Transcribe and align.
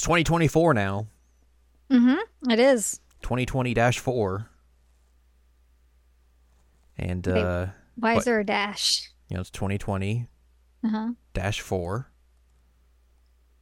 It's 0.00 0.06
2024 0.06 0.72
now. 0.72 1.08
Mm-hmm. 1.90 2.50
It 2.50 2.58
is. 2.58 3.00
2020 3.20 3.74
4. 3.74 4.48
And, 6.96 7.26
Wait. 7.26 7.36
uh, 7.36 7.66
Why 7.96 8.16
is 8.16 8.24
there 8.24 8.40
a 8.40 8.44
dash? 8.46 9.10
you 9.28 9.34
know, 9.34 9.42
it's 9.42 9.50
2020 9.50 10.26
Uh-huh. 10.82 11.10
dash 11.34 11.60
4. 11.60 12.10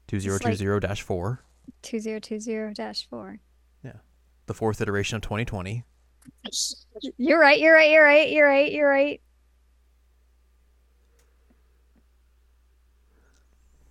2020 0.07 0.81
dash 0.81 1.03
4. 1.03 1.43
Two 1.83 1.99
zero 1.99 2.21
two 2.21 2.39
zero 2.39 2.73
dash 2.73 3.09
four. 3.09 3.41
Yeah. 3.83 3.95
The 4.47 4.55
fourth 4.55 4.81
iteration 4.81 5.17
of 5.17 5.23
2020. 5.23 5.83
You're 7.17 7.41
right, 7.41 7.59
you're 7.59 7.75
right, 7.75 7.91
you're 7.91 8.05
right, 8.05 8.31
you're 8.31 8.47
right, 8.47 8.73
you're 8.73 8.89
right. 8.89 9.21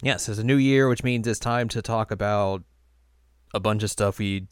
Yes, 0.01 0.29
it's 0.29 0.39
a 0.39 0.43
new 0.43 0.57
year, 0.57 0.87
which 0.87 1.03
means 1.03 1.27
it's 1.27 1.39
time 1.39 1.67
to 1.69 1.81
talk 1.81 2.11
about 2.11 2.63
a 3.53 3.59
bunch 3.59 3.81
of 3.83 3.89
stuff 3.89 4.19
we 4.19 4.47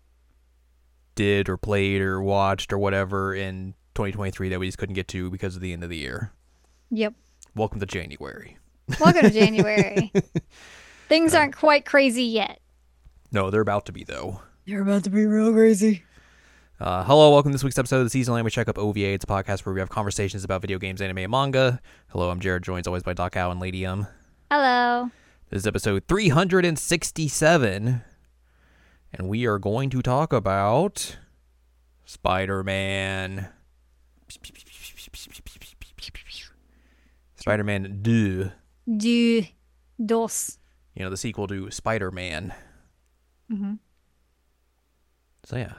did 1.14 1.48
or 1.50 1.58
played 1.58 2.02
or 2.02 2.22
watched 2.22 2.74
or 2.74 2.80
whatever 2.80 3.34
in 3.36 3.74
2023 3.94 4.50
that 4.50 4.60
we 4.60 4.66
just 4.68 4.78
couldn't 4.78 4.96
get 4.96 5.08
to 5.10 5.30
because 5.30 5.56
of 5.56 5.62
the 5.62 5.72
end 5.72 5.84
of 5.84 5.90
the 5.90 5.98
year. 5.98 6.32
Yep. 6.90 7.14
Welcome 7.56 7.80
to 7.80 7.86
January. 7.86 8.58
Welcome 9.00 9.22
to 9.22 9.30
January. 9.30 10.12
Things 11.10 11.34
Uh, 11.34 11.40
aren't 11.40 11.56
quite 11.56 11.86
crazy 11.86 12.24
yet. 12.24 12.60
No, 13.32 13.50
they're 13.52 13.62
about 13.62 13.86
to 13.86 13.92
be 13.92 14.04
though. 14.04 14.42
They're 14.66 14.82
about 14.82 15.04
to 15.04 15.10
be 15.12 15.26
real 15.28 15.54
crazy. 15.54 16.04
Uh, 16.80 17.04
hello, 17.04 17.32
welcome 17.32 17.52
to 17.52 17.54
this 17.54 17.64
week's 17.64 17.78
episode 17.78 17.98
of 18.00 18.04
the 18.06 18.10
Seasonal 18.10 18.38
Anime 18.38 18.50
Checkup 18.50 18.78
OVA. 18.78 19.14
It's 19.14 19.24
a 19.24 19.28
podcast 19.28 19.66
where 19.66 19.74
we 19.74 19.80
have 19.80 19.90
conversations 19.90 20.44
about 20.44 20.62
video 20.62 20.78
games, 20.80 21.02
anime, 21.02 21.20
and 21.20 21.32
manga. 21.32 21.80
Hello, 22.10 22.30
I'm 22.32 22.40
Jared, 22.40 22.64
joined 22.64 22.82
as 22.82 22.88
always 22.88 23.04
by 23.04 23.14
Doc 23.14 23.38
Ow 23.38 23.52
and 23.52 23.60
Lady 23.60 23.86
Um. 23.86 24.08
Hello. 24.52 25.10
This 25.56 25.62
is 25.62 25.68
episode 25.68 26.04
367, 26.10 28.02
and 29.14 29.30
we 29.30 29.46
are 29.46 29.58
going 29.58 29.90
to 29.90 30.02
talk 30.02 30.34
about 30.34 31.16
Spider 32.04 32.62
Man. 32.62 33.48
Spider 37.38 37.64
Man 37.64 38.00
Do. 38.02 38.52
Do. 38.98 39.46
dos. 40.06 40.60
You 40.94 41.06
know, 41.06 41.10
the 41.10 41.16
sequel 41.16 41.48
to 41.48 41.72
Spider 41.72 42.12
Man. 42.12 42.54
Mm-hmm. 43.50 43.76
So, 45.46 45.56
yeah. 45.56 45.72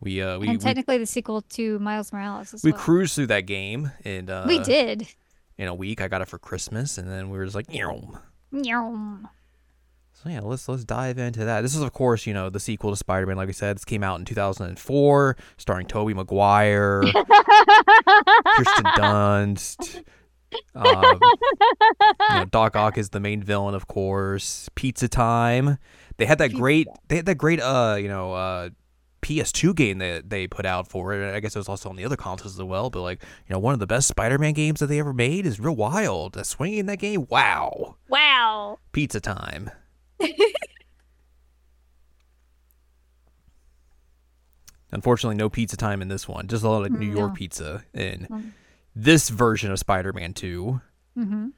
We, 0.00 0.20
uh, 0.20 0.38
we, 0.38 0.48
and 0.48 0.58
we, 0.58 0.62
technically 0.62 0.98
the 0.98 1.06
sequel 1.06 1.40
to 1.40 1.78
Miles 1.78 2.12
Morales 2.12 2.52
as 2.52 2.62
we 2.62 2.72
well. 2.72 2.80
cruised 2.82 3.14
through 3.14 3.28
that 3.28 3.46
game 3.46 3.90
and, 4.04 4.28
uh, 4.28 4.44
we 4.46 4.58
did. 4.58 5.08
in 5.56 5.66
a 5.66 5.74
week. 5.74 6.02
I 6.02 6.08
got 6.08 6.20
it 6.20 6.28
for 6.28 6.38
Christmas, 6.38 6.98
and 6.98 7.10
then 7.10 7.30
we 7.30 7.38
were 7.38 7.44
just 7.46 7.56
like, 7.56 7.70
Meow. 7.70 8.20
So 10.22 10.28
yeah, 10.28 10.40
let's 10.40 10.68
let's 10.68 10.84
dive 10.84 11.16
into 11.18 11.46
that. 11.46 11.62
This 11.62 11.74
is 11.74 11.80
of 11.80 11.92
course, 11.92 12.26
you 12.26 12.34
know, 12.34 12.50
the 12.50 12.60
sequel 12.60 12.90
to 12.90 12.96
Spider-Man. 12.96 13.36
Like 13.36 13.46
we 13.46 13.54
said, 13.54 13.76
this 13.76 13.86
came 13.86 14.02
out 14.02 14.18
in 14.18 14.26
2004, 14.26 15.36
starring 15.56 15.86
Tobey 15.86 16.12
Maguire, 16.12 17.02
Kirsten 17.02 18.84
Dunst. 18.98 20.04
Um, 20.74 21.20
you 22.30 22.36
know, 22.36 22.44
Doc 22.50 22.76
Ock 22.76 22.98
is 22.98 23.10
the 23.10 23.20
main 23.20 23.42
villain, 23.42 23.74
of 23.74 23.86
course. 23.86 24.68
Pizza 24.74 25.08
Time. 25.08 25.78
They 26.18 26.26
had 26.26 26.38
that 26.38 26.52
great. 26.52 26.88
They 27.08 27.16
had 27.16 27.26
that 27.26 27.36
great. 27.36 27.60
Uh, 27.60 27.96
you 27.98 28.08
know, 28.08 28.34
uh, 28.34 28.70
PS2 29.22 29.74
game 29.74 29.98
that 29.98 30.30
they 30.30 30.46
put 30.46 30.64
out 30.66 30.88
for 30.88 31.12
it. 31.12 31.34
I 31.34 31.40
guess 31.40 31.54
it 31.54 31.58
was 31.58 31.68
also 31.68 31.88
on 31.90 31.96
the 31.96 32.04
other 32.04 32.16
consoles 32.16 32.58
as 32.58 32.62
well. 32.64 32.90
But 32.90 33.02
like, 33.02 33.22
you 33.48 33.52
know, 33.52 33.58
one 33.58 33.74
of 33.74 33.80
the 33.80 33.86
best 33.86 34.08
Spider-Man 34.08 34.54
games 34.54 34.80
that 34.80 34.86
they 34.86 34.98
ever 34.98 35.12
made 35.12 35.46
is 35.46 35.60
real 35.60 35.76
wild. 35.76 36.32
The 36.34 36.44
swinging 36.44 36.78
in 36.80 36.86
that 36.86 36.98
game, 36.98 37.26
wow. 37.28 37.96
wow. 38.08 38.78
Pizza 38.92 39.20
Time. 39.20 39.70
Unfortunately, 44.92 45.36
no 45.36 45.48
pizza 45.48 45.76
time 45.76 46.02
in 46.02 46.08
this 46.08 46.26
one. 46.26 46.48
Just 46.48 46.64
a 46.64 46.68
lot 46.68 46.84
of 46.84 46.92
New 46.92 47.10
York 47.10 47.34
pizza 47.34 47.84
in 47.94 48.26
Mm. 48.30 48.50
this 48.96 49.28
version 49.28 49.70
of 49.70 49.78
Spider-Man 49.78 50.34
2. 50.34 50.80
Mm-hmm. 51.16 51.48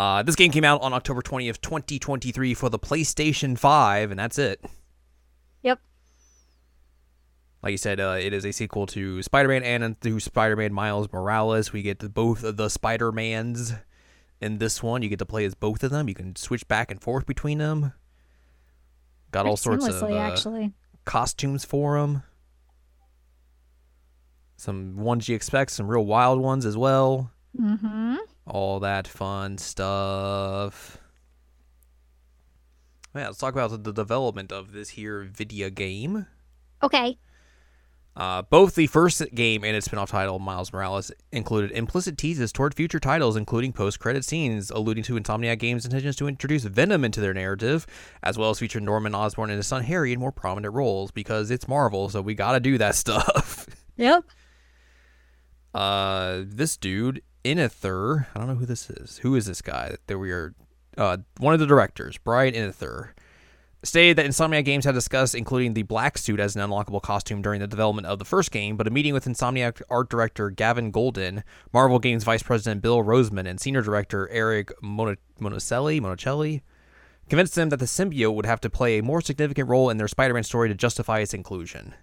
Uh, 0.00 0.22
this 0.22 0.34
game 0.36 0.50
came 0.50 0.64
out 0.64 0.80
on 0.82 0.92
October 0.92 1.22
20th, 1.22 1.60
2023 1.60 2.54
for 2.54 2.68
the 2.68 2.78
PlayStation 2.78 3.56
5, 3.58 4.10
and 4.10 4.18
that's 4.18 4.38
it. 4.38 4.64
Like 7.62 7.72
you 7.72 7.78
said, 7.78 7.98
uh, 7.98 8.16
it 8.20 8.32
is 8.32 8.46
a 8.46 8.52
sequel 8.52 8.86
to 8.86 9.22
Spider-Man 9.22 9.62
and 9.64 10.00
to 10.00 10.20
Spider-Man 10.20 10.72
Miles 10.72 11.12
Morales. 11.12 11.72
We 11.72 11.82
get 11.82 12.14
both 12.14 12.44
of 12.44 12.56
the 12.56 12.68
Spider-Mans 12.68 13.74
in 14.40 14.58
this 14.58 14.82
one. 14.82 15.02
You 15.02 15.08
get 15.08 15.18
to 15.18 15.26
play 15.26 15.44
as 15.44 15.54
both 15.54 15.82
of 15.82 15.90
them. 15.90 16.08
You 16.08 16.14
can 16.14 16.36
switch 16.36 16.68
back 16.68 16.90
and 16.90 17.02
forth 17.02 17.26
between 17.26 17.58
them. 17.58 17.92
Got 19.32 19.46
all 19.46 19.56
sorts 19.56 19.86
of 19.86 20.02
uh, 20.02 20.16
actually. 20.16 20.72
costumes 21.04 21.64
for 21.64 22.00
them. 22.00 22.22
Some 24.56 24.96
ones 24.96 25.28
you 25.28 25.36
expect, 25.36 25.70
some 25.72 25.86
real 25.86 26.04
wild 26.04 26.40
ones 26.40 26.64
as 26.64 26.76
well. 26.76 27.30
Mm-hmm. 27.58 28.16
All 28.46 28.80
that 28.80 29.06
fun 29.06 29.58
stuff. 29.58 30.98
Yeah, 33.14 33.26
let's 33.26 33.38
talk 33.38 33.54
about 33.54 33.82
the 33.82 33.92
development 33.92 34.52
of 34.52 34.72
this 34.72 34.90
here 34.90 35.22
video 35.22 35.70
game. 35.70 36.26
Okay. 36.82 37.18
Uh, 38.18 38.42
both 38.42 38.74
the 38.74 38.88
first 38.88 39.22
game 39.32 39.62
and 39.62 39.76
its 39.76 39.86
spin-off 39.86 40.10
title, 40.10 40.40
Miles 40.40 40.72
Morales, 40.72 41.12
included 41.30 41.70
implicit 41.70 42.18
teases 42.18 42.50
toward 42.50 42.74
future 42.74 42.98
titles, 42.98 43.36
including 43.36 43.72
post-credit 43.72 44.24
scenes 44.24 44.72
alluding 44.72 45.04
to 45.04 45.14
Insomniac 45.14 45.60
Games' 45.60 45.84
intentions 45.84 46.16
to 46.16 46.26
introduce 46.26 46.64
Venom 46.64 47.04
into 47.04 47.20
their 47.20 47.32
narrative, 47.32 47.86
as 48.24 48.36
well 48.36 48.50
as 48.50 48.58
feature 48.58 48.80
Norman 48.80 49.14
Osborn 49.14 49.50
and 49.50 49.56
his 49.58 49.68
son 49.68 49.84
Harry 49.84 50.12
in 50.12 50.18
more 50.18 50.32
prominent 50.32 50.74
roles, 50.74 51.12
because 51.12 51.52
it's 51.52 51.68
Marvel, 51.68 52.08
so 52.08 52.20
we 52.20 52.34
gotta 52.34 52.58
do 52.58 52.76
that 52.76 52.94
stuff. 52.96 53.66
Yep. 53.96 54.24
uh, 55.74 56.42
this 56.44 56.76
dude, 56.76 57.22
Intihar, 57.44 58.26
I 58.34 58.38
don't 58.40 58.48
know 58.48 58.56
who 58.56 58.66
this 58.66 58.90
is. 58.90 59.18
Who 59.18 59.36
is 59.36 59.46
this 59.46 59.62
guy 59.62 59.94
that 60.08 60.18
we 60.18 60.32
are? 60.32 60.54
Uh, 60.96 61.18
one 61.38 61.54
of 61.54 61.60
the 61.60 61.66
directors, 61.66 62.18
Bryan 62.18 62.54
Intihar, 62.54 63.10
stated 63.84 64.16
that 64.16 64.26
Insomniac 64.26 64.64
Games 64.64 64.84
had 64.84 64.94
discussed 64.94 65.34
including 65.34 65.74
the 65.74 65.82
black 65.82 66.18
suit 66.18 66.40
as 66.40 66.56
an 66.56 66.62
unlockable 66.62 67.00
costume 67.00 67.42
during 67.42 67.60
the 67.60 67.66
development 67.66 68.06
of 68.06 68.18
the 68.18 68.24
first 68.24 68.50
game, 68.50 68.76
but 68.76 68.88
a 68.88 68.90
meeting 68.90 69.14
with 69.14 69.24
Insomniac 69.24 69.80
art 69.88 70.08
director 70.08 70.50
Gavin 70.50 70.90
Goulden, 70.90 71.44
Marvel 71.72 71.98
Games 71.98 72.24
vice 72.24 72.42
president 72.42 72.82
Bill 72.82 73.02
Roseman, 73.04 73.46
and 73.46 73.60
senior 73.60 73.82
director 73.82 74.28
Eric 74.30 74.72
Mono- 74.82 75.16
Monacelli, 75.40 76.62
convinced 77.28 77.54
them 77.54 77.68
that 77.68 77.76
the 77.76 77.84
symbiote 77.84 78.34
would 78.34 78.46
have 78.46 78.60
to 78.62 78.70
play 78.70 78.98
a 78.98 79.02
more 79.02 79.20
significant 79.20 79.68
role 79.68 79.90
in 79.90 79.96
their 79.96 80.08
Spider-Man 80.08 80.44
story 80.44 80.68
to 80.68 80.74
justify 80.74 81.20
its 81.20 81.34
inclusion. 81.34 81.94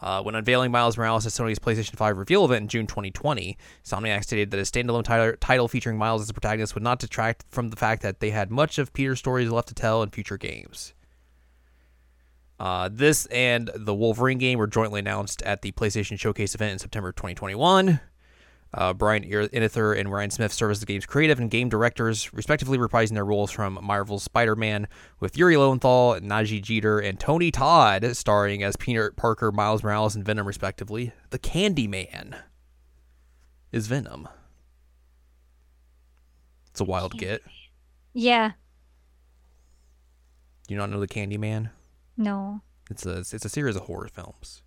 Uh, 0.00 0.20
when 0.22 0.34
unveiling 0.34 0.72
Miles 0.72 0.98
Morales 0.98 1.24
at 1.24 1.32
Sony's 1.32 1.58
PlayStation 1.58 1.96
5 1.96 2.18
reveal 2.18 2.44
event 2.44 2.62
in 2.62 2.68
June 2.68 2.86
2020, 2.86 3.56
Insomniac 3.84 4.24
stated 4.24 4.50
that 4.50 4.58
a 4.58 4.62
standalone 4.62 5.04
title, 5.04 5.34
title 5.40 5.68
featuring 5.68 5.96
Miles 5.96 6.22
as 6.22 6.26
the 6.26 6.34
protagonist 6.34 6.74
would 6.74 6.82
not 6.82 6.98
detract 6.98 7.44
from 7.48 7.70
the 7.70 7.76
fact 7.76 8.02
that 8.02 8.20
they 8.20 8.30
had 8.30 8.50
much 8.50 8.78
of 8.78 8.92
Peter's 8.92 9.20
stories 9.20 9.50
left 9.50 9.68
to 9.68 9.74
tell 9.74 10.02
in 10.02 10.10
future 10.10 10.36
games. 10.36 10.92
Uh, 12.58 12.88
this 12.90 13.26
and 13.26 13.70
the 13.74 13.94
Wolverine 13.94 14.38
game 14.38 14.58
were 14.58 14.66
jointly 14.66 15.00
announced 15.00 15.42
at 15.42 15.62
the 15.62 15.72
PlayStation 15.72 16.18
Showcase 16.18 16.54
event 16.54 16.72
in 16.72 16.78
September 16.78 17.12
2021. 17.12 18.00
Uh, 18.72 18.92
Bryan 18.92 19.22
Intihar 19.24 19.96
and 19.96 20.10
Ryan 20.10 20.30
Smith 20.30 20.52
serve 20.52 20.72
as 20.72 20.80
the 20.80 20.86
game's 20.86 21.06
creative 21.06 21.38
and 21.38 21.48
game 21.48 21.68
directors, 21.68 22.32
respectively 22.32 22.76
reprising 22.76 23.14
their 23.14 23.24
roles 23.24 23.52
from 23.52 23.78
Marvel's 23.80 24.24
Spider-Man, 24.24 24.88
with 25.20 25.38
Yuri 25.38 25.56
Lowenthal, 25.56 26.16
Nadji 26.20 26.60
Jeter, 26.60 26.98
and 26.98 27.20
Tony 27.20 27.52
Todd 27.52 28.16
starring 28.16 28.64
as 28.64 28.74
Peter 28.74 29.12
Parker, 29.12 29.52
Miles 29.52 29.84
Morales, 29.84 30.16
and 30.16 30.24
Venom, 30.24 30.44
respectively. 30.44 31.12
The 31.30 31.38
Candyman 31.38 32.36
is 33.70 33.86
Venom. 33.86 34.28
It's 36.70 36.80
a 36.80 36.84
wild 36.84 37.16
get. 37.16 37.42
Yeah. 38.12 38.52
Do 40.66 40.74
you 40.74 40.78
not 40.80 40.90
know 40.90 40.98
the 40.98 41.06
Candyman? 41.06 41.70
No. 42.16 42.60
It's 42.90 43.04
a 43.06 43.18
it's 43.18 43.44
a 43.44 43.48
series 43.48 43.76
of 43.76 43.82
horror 43.82 44.08
films. 44.08 44.62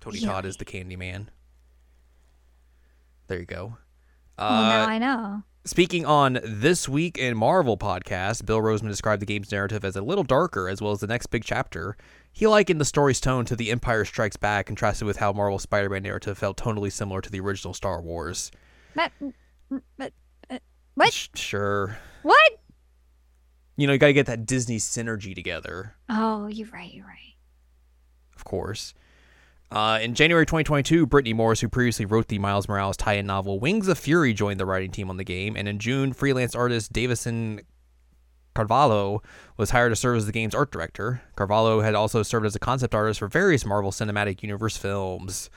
Tony 0.00 0.20
Todd 0.20 0.46
is 0.46 0.56
the 0.56 0.64
Candyman. 0.64 1.26
There 3.26 3.38
you 3.40 3.46
go. 3.46 3.76
well, 4.38 4.48
Uh, 4.48 4.68
now 4.68 4.88
I 4.88 4.98
know. 4.98 5.42
Speaking 5.64 6.06
on 6.06 6.38
This 6.44 6.88
Week 6.88 7.18
in 7.18 7.36
Marvel 7.36 7.76
podcast, 7.76 8.46
Bill 8.46 8.60
Roseman 8.60 8.88
described 8.88 9.20
the 9.20 9.26
game's 9.26 9.52
narrative 9.52 9.84
as 9.84 9.96
a 9.96 10.00
little 10.00 10.24
darker, 10.24 10.66
as 10.68 10.80
well 10.80 10.92
as 10.92 11.00
the 11.00 11.06
next 11.06 11.26
big 11.26 11.44
chapter. 11.44 11.94
He 12.32 12.46
likened 12.46 12.80
the 12.80 12.86
story's 12.86 13.20
tone 13.20 13.44
to 13.46 13.56
The 13.56 13.70
Empire 13.70 14.06
Strikes 14.06 14.36
Back, 14.36 14.64
contrasted 14.66 15.04
with 15.06 15.18
how 15.18 15.32
Marvel's 15.32 15.64
Spider 15.64 15.90
Man 15.90 16.04
narrative 16.04 16.38
felt 16.38 16.56
tonally 16.56 16.90
similar 16.90 17.20
to 17.20 17.30
the 17.30 17.40
original 17.40 17.74
Star 17.74 18.00
Wars. 18.00 18.50
But, 18.94 19.12
but, 19.98 20.12
uh, 20.48 20.58
what? 20.94 21.12
Sh- 21.12 21.28
sure. 21.34 21.98
What? 22.22 22.60
You 23.78 23.86
know, 23.86 23.92
you 23.94 23.98
gotta 23.98 24.12
get 24.12 24.26
that 24.26 24.44
Disney 24.44 24.76
synergy 24.76 25.34
together, 25.34 25.94
Oh, 26.10 26.46
you're 26.48 26.68
right. 26.68 26.92
You're 26.92 27.06
right. 27.06 27.34
of 28.36 28.44
course. 28.44 28.92
Uh, 29.70 29.98
in 30.02 30.14
January 30.14 30.44
2022, 30.46 31.06
Brittany 31.06 31.32
Morris, 31.32 31.60
who 31.60 31.68
previously 31.68 32.04
wrote 32.04 32.28
the 32.28 32.38
Miles 32.38 32.68
Morales 32.68 32.96
tie-in 32.96 33.26
novel 33.26 33.60
Wings 33.60 33.86
of 33.86 33.98
Fury, 33.98 34.32
joined 34.34 34.58
the 34.58 34.66
writing 34.66 34.90
team 34.90 35.08
on 35.10 35.16
the 35.16 35.24
game, 35.24 35.56
and 35.56 35.68
in 35.68 35.78
June, 35.78 36.12
freelance 36.12 36.54
artist 36.54 36.92
Davison 36.92 37.60
Carvalho 38.54 39.22
was 39.56 39.70
hired 39.70 39.92
to 39.92 39.96
serve 39.96 40.16
as 40.16 40.26
the 40.26 40.32
game's 40.32 40.54
art 40.54 40.72
director. 40.72 41.22
Carvalho 41.36 41.80
had 41.80 41.94
also 41.94 42.24
served 42.24 42.46
as 42.46 42.56
a 42.56 42.58
concept 42.58 42.94
artist 42.94 43.20
for 43.20 43.28
various 43.28 43.64
Marvel 43.64 43.92
Cinematic 43.92 44.42
Universe 44.42 44.76
films. 44.76 45.50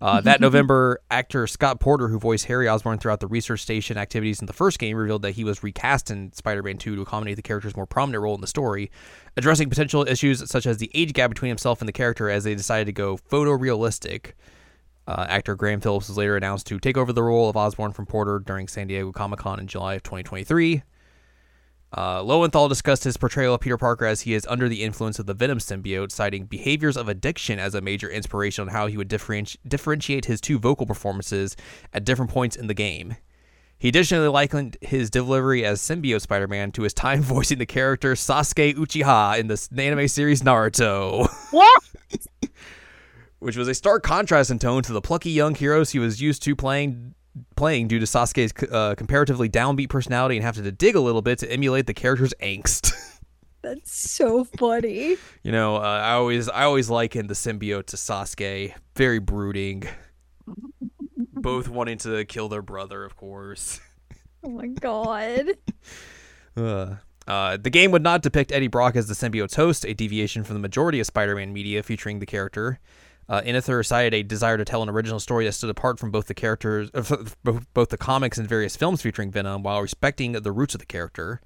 Uh, 0.00 0.20
that 0.22 0.40
November, 0.40 1.00
actor 1.10 1.46
Scott 1.46 1.78
Porter, 1.78 2.08
who 2.08 2.18
voiced 2.18 2.46
Harry 2.46 2.66
Osborn 2.66 2.98
throughout 2.98 3.20
the 3.20 3.26
research 3.26 3.60
station 3.60 3.98
activities 3.98 4.40
in 4.40 4.46
the 4.46 4.52
first 4.52 4.78
game, 4.78 4.96
revealed 4.96 5.22
that 5.22 5.32
he 5.32 5.44
was 5.44 5.62
recast 5.62 6.10
in 6.10 6.32
Spider 6.32 6.62
Man 6.62 6.78
2 6.78 6.96
to 6.96 7.02
accommodate 7.02 7.36
the 7.36 7.42
character's 7.42 7.76
more 7.76 7.86
prominent 7.86 8.22
role 8.22 8.34
in 8.34 8.40
the 8.40 8.46
story, 8.46 8.90
addressing 9.36 9.68
potential 9.68 10.06
issues 10.08 10.48
such 10.50 10.66
as 10.66 10.78
the 10.78 10.90
age 10.94 11.12
gap 11.12 11.30
between 11.30 11.50
himself 11.50 11.82
and 11.82 11.88
the 11.88 11.92
character 11.92 12.30
as 12.30 12.44
they 12.44 12.54
decided 12.54 12.86
to 12.86 12.92
go 12.92 13.18
photorealistic. 13.18 14.32
Uh, 15.06 15.26
actor 15.28 15.54
Graham 15.54 15.80
Phillips 15.80 16.08
was 16.08 16.16
later 16.16 16.36
announced 16.36 16.66
to 16.68 16.78
take 16.78 16.96
over 16.96 17.12
the 17.12 17.22
role 17.22 17.50
of 17.50 17.56
Osborn 17.56 17.92
from 17.92 18.06
Porter 18.06 18.38
during 18.38 18.68
San 18.68 18.86
Diego 18.86 19.12
Comic 19.12 19.40
Con 19.40 19.60
in 19.60 19.66
July 19.66 19.94
of 19.94 20.02
2023. 20.02 20.82
Uh, 21.96 22.22
Lowenthal 22.22 22.68
discussed 22.68 23.04
his 23.04 23.16
portrayal 23.16 23.54
of 23.54 23.60
Peter 23.60 23.76
Parker 23.76 24.06
as 24.06 24.20
he 24.20 24.34
is 24.34 24.46
under 24.46 24.68
the 24.68 24.82
influence 24.82 25.18
of 25.18 25.26
the 25.26 25.34
Venom 25.34 25.58
symbiote, 25.58 26.12
citing 26.12 26.44
behaviors 26.44 26.96
of 26.96 27.08
addiction 27.08 27.58
as 27.58 27.74
a 27.74 27.80
major 27.80 28.08
inspiration 28.08 28.62
on 28.62 28.68
how 28.68 28.86
he 28.86 28.96
would 28.96 29.08
differenti- 29.08 29.56
differentiate 29.66 30.26
his 30.26 30.40
two 30.40 30.58
vocal 30.58 30.86
performances 30.86 31.56
at 31.92 32.04
different 32.04 32.30
points 32.30 32.54
in 32.54 32.68
the 32.68 32.74
game. 32.74 33.16
He 33.76 33.88
additionally 33.88 34.28
likened 34.28 34.76
his 34.82 35.10
delivery 35.10 35.64
as 35.64 35.80
symbiote 35.80 36.20
Spider 36.20 36.46
Man 36.46 36.70
to 36.72 36.82
his 36.82 36.94
time 36.94 37.22
voicing 37.22 37.58
the 37.58 37.66
character 37.66 38.12
Sasuke 38.12 38.74
Uchiha 38.74 39.38
in 39.38 39.48
the 39.48 39.68
anime 39.82 40.06
series 40.06 40.42
Naruto. 40.42 41.28
What? 41.50 41.82
which 43.40 43.56
was 43.56 43.68
a 43.68 43.74
stark 43.74 44.02
contrast 44.02 44.50
in 44.50 44.58
tone 44.58 44.82
to 44.82 44.92
the 44.92 45.00
plucky 45.00 45.30
young 45.30 45.54
heroes 45.54 45.90
he 45.90 45.98
was 45.98 46.20
used 46.20 46.42
to 46.42 46.54
playing 46.54 47.14
playing 47.56 47.88
due 47.88 47.98
to 47.98 48.06
Sasuke's 48.06 48.52
uh, 48.72 48.94
comparatively 48.96 49.48
downbeat 49.48 49.88
personality 49.88 50.36
and 50.36 50.44
having 50.44 50.64
to 50.64 50.72
dig 50.72 50.96
a 50.96 51.00
little 51.00 51.22
bit 51.22 51.38
to 51.40 51.50
emulate 51.50 51.86
the 51.86 51.94
character's 51.94 52.34
angst. 52.42 52.92
That's 53.62 54.10
so 54.10 54.44
funny. 54.44 55.16
you 55.42 55.52
know, 55.52 55.76
uh, 55.76 55.80
I 55.80 56.12
always 56.12 56.48
I 56.48 56.64
always 56.64 56.88
likened 56.88 57.28
the 57.28 57.34
symbiote 57.34 57.86
to 57.86 57.96
Sasuke, 57.96 58.74
very 58.96 59.18
brooding, 59.18 59.84
both 61.16 61.68
wanting 61.68 61.98
to 61.98 62.24
kill 62.24 62.48
their 62.48 62.62
brother, 62.62 63.04
of 63.04 63.16
course. 63.16 63.80
Oh 64.42 64.50
my 64.50 64.66
god. 64.66 65.46
Uh, 66.56 66.96
uh, 67.28 67.56
the 67.56 67.70
game 67.70 67.92
would 67.92 68.02
not 68.02 68.22
depict 68.22 68.50
Eddie 68.50 68.66
Brock 68.66 68.96
as 68.96 69.06
the 69.06 69.14
symbiote's 69.14 69.54
host, 69.54 69.86
a 69.86 69.94
deviation 69.94 70.42
from 70.42 70.54
the 70.54 70.60
majority 70.60 70.98
of 70.98 71.06
Spider-Man 71.06 71.52
media 71.52 71.80
featuring 71.82 72.18
the 72.18 72.26
character. 72.26 72.80
Uh, 73.30 73.40
Intihar 73.42 73.86
cited 73.86 74.12
a 74.12 74.24
desire 74.24 74.56
to 74.58 74.64
tell 74.64 74.82
an 74.82 74.88
original 74.88 75.20
story 75.20 75.44
that 75.44 75.52
stood 75.52 75.70
apart 75.70 76.00
from 76.00 76.10
both 76.10 76.26
the 76.26 76.34
characters, 76.34 76.90
uh, 76.92 77.16
both 77.72 77.88
the 77.90 77.96
comics 77.96 78.38
and 78.38 78.48
various 78.48 78.74
films 78.74 79.02
featuring 79.02 79.30
Venom, 79.30 79.62
while 79.62 79.80
respecting 79.80 80.32
the 80.32 80.50
roots 80.50 80.74
of 80.74 80.80
the 80.80 80.86
character. 80.86 81.40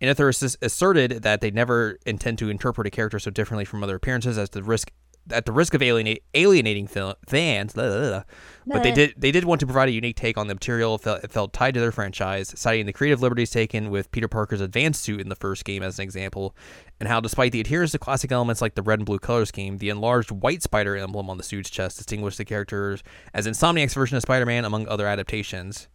Intihar 0.00 0.56
asserted 0.62 1.22
that 1.22 1.42
they 1.42 1.50
never 1.50 1.98
intend 2.06 2.38
to 2.38 2.48
interpret 2.48 2.86
a 2.86 2.90
character 2.90 3.18
so 3.18 3.30
differently 3.30 3.66
from 3.66 3.84
other 3.84 3.96
appearances 3.96 4.38
as 4.38 4.48
to 4.48 4.62
risk 4.62 4.90
at 5.30 5.46
the 5.46 5.52
risk 5.52 5.74
of 5.74 5.82
alienate, 5.82 6.22
alienating 6.34 6.86
fans, 6.86 7.72
blah, 7.74 7.88
blah, 7.88 8.08
blah. 8.08 8.22
but 8.66 8.82
they 8.82 8.92
did 8.92 9.14
they 9.16 9.30
did 9.30 9.44
want 9.44 9.60
to 9.60 9.66
provide 9.66 9.88
a 9.88 9.92
unique 9.92 10.16
take 10.16 10.36
on 10.36 10.48
the 10.48 10.54
material 10.54 10.98
felt, 10.98 11.30
felt 11.30 11.52
tied 11.52 11.74
to 11.74 11.80
their 11.80 11.92
franchise, 11.92 12.52
citing 12.56 12.86
the 12.86 12.92
creative 12.92 13.22
liberties 13.22 13.50
taken 13.50 13.90
with 13.90 14.10
Peter 14.10 14.26
Parker's 14.28 14.60
advanced 14.60 15.02
suit 15.02 15.20
in 15.20 15.28
the 15.28 15.36
first 15.36 15.64
game 15.64 15.82
as 15.82 15.98
an 15.98 16.02
example, 16.02 16.56
and 16.98 17.08
how 17.08 17.20
despite 17.20 17.52
the 17.52 17.60
adherence 17.60 17.92
to 17.92 17.98
classic 17.98 18.32
elements 18.32 18.60
like 18.60 18.74
the 18.74 18.82
red 18.82 18.98
and 18.98 19.06
blue 19.06 19.18
color 19.18 19.44
scheme, 19.44 19.78
the 19.78 19.88
enlarged 19.88 20.30
white 20.30 20.62
spider 20.62 20.96
emblem 20.96 21.30
on 21.30 21.36
the 21.36 21.44
suit's 21.44 21.70
chest 21.70 21.98
distinguished 21.98 22.38
the 22.38 22.44
characters 22.44 23.02
as 23.32 23.46
Insomniac's 23.46 23.94
version 23.94 24.16
of 24.16 24.22
Spider-Man 24.22 24.64
among 24.64 24.88
other 24.88 25.06
adaptations. 25.06 25.88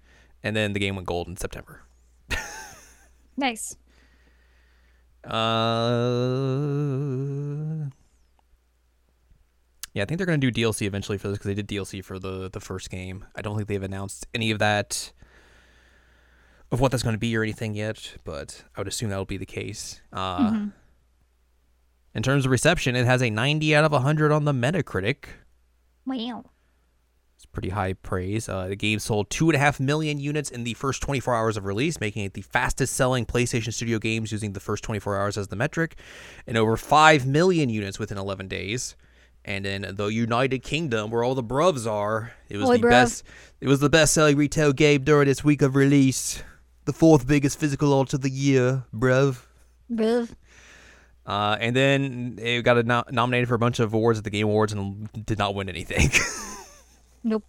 And 0.44 0.56
then 0.56 0.74
the 0.74 0.80
game 0.80 0.96
went 0.96 1.08
gold 1.08 1.28
in 1.28 1.36
September. 1.36 1.82
nice. 3.38 3.76
Uh 5.26 6.08
yeah, 9.98 10.04
I 10.04 10.06
think 10.06 10.20
they're 10.20 10.28
going 10.28 10.40
to 10.40 10.52
do 10.52 10.62
DLC 10.62 10.86
eventually 10.86 11.18
for 11.18 11.28
this 11.28 11.40
because 11.40 11.48
they 11.48 11.56
did 11.56 11.68
DLC 11.68 12.06
for 12.06 12.20
the 12.20 12.52
the 12.52 12.60
first 12.60 12.92
game. 12.92 13.26
I 13.36 13.42
don't 13.42 13.56
think 13.56 13.68
they've 13.68 13.82
announced 13.82 14.28
any 14.32 14.52
of 14.52 14.60
that 14.60 15.12
of 16.72 16.80
what 16.80 16.92
that's 16.92 17.02
going 17.02 17.16
to 17.16 17.20
be 17.20 17.36
or 17.36 17.42
anything 17.42 17.74
yet, 17.74 18.14
but 18.24 18.64
I 18.76 18.82
would 18.82 18.88
assume 18.88 19.10
that 19.10 19.18
will 19.18 19.26
be 19.26 19.38
the 19.38 19.46
case. 19.46 20.00
Uh, 20.14 20.52
mm-hmm. 20.52 20.68
In 22.14 22.22
terms 22.22 22.46
of 22.46 22.52
reception, 22.52 22.96
it 22.96 23.08
has 23.08 23.24
a 23.24 23.32
90 23.32 23.76
out 23.76 23.86
of 23.86 23.92
100 23.92 24.32
on 24.32 24.46
the 24.46 24.52
Metacritic. 24.52 25.26
Wow. 26.06 26.44
It's 27.36 27.46
pretty 27.48 27.70
high 27.70 27.94
praise. 27.94 28.48
Uh, 28.48 28.68
the 28.68 28.76
game 28.76 29.00
sold 29.00 29.30
2.5 29.30 29.80
million 29.80 30.20
units 30.20 30.52
in 30.52 30.64
the 30.64 30.76
first 30.76 31.02
24 31.02 31.34
hours 31.34 31.58
of 31.58 31.66
release, 31.66 32.00
making 32.00 32.26
it 32.26 32.34
the 32.34 32.42
fastest 32.44 32.94
selling 32.94 33.26
PlayStation 33.26 33.74
Studio 33.74 33.98
games 33.98 34.32
using 34.32 34.54
the 34.54 34.60
first 34.60 34.84
24 34.84 35.18
hours 35.18 35.38
as 35.38 35.48
the 35.48 35.56
metric, 35.56 35.98
and 36.46 36.56
over 36.56 36.78
5 36.78 37.26
million 37.26 37.70
units 37.70 37.98
within 37.98 38.20
11 38.20 38.48
days. 38.48 38.96
And 39.48 39.66
in 39.66 39.96
the 39.96 40.08
United 40.08 40.60
Kingdom, 40.60 41.10
where 41.10 41.24
all 41.24 41.34
the 41.34 41.42
bruvs 41.42 41.90
are, 41.90 42.34
it 42.50 42.58
was 42.58 42.70
the 42.70 42.86
bruv. 42.86 42.90
best. 42.90 43.24
It 43.62 43.68
was 43.70 43.80
the 43.80 43.90
best-selling 43.90 44.36
retail 44.36 44.74
game 44.74 45.06
during 45.06 45.30
its 45.30 45.42
week 45.42 45.62
of 45.62 45.76
release. 45.76 46.44
The 46.84 46.92
fourth 46.92 47.26
biggest 47.26 47.58
physical 47.58 47.88
launch 47.90 48.14
of 48.14 48.22
the 48.22 48.30
year, 48.30 48.84
bruv. 48.94 49.46
Bruv. 49.90 50.36
Uh, 51.26 51.58
and 51.62 51.74
then 51.74 52.38
it 52.42 52.62
got 52.64 52.86
no- 52.86 53.06
nominated 53.10 53.48
for 53.48 53.56
a 53.56 53.60
bunch 53.60 53.80
of 53.80 53.94
awards 53.94 54.18
at 54.18 54.26
the 54.26 54.30
Game 54.30 54.48
Awards 54.48 54.74
and 54.74 55.10
did 55.26 55.38
not 55.38 55.56
win 55.56 55.70
anything. 55.70 56.10
nope. 57.24 57.44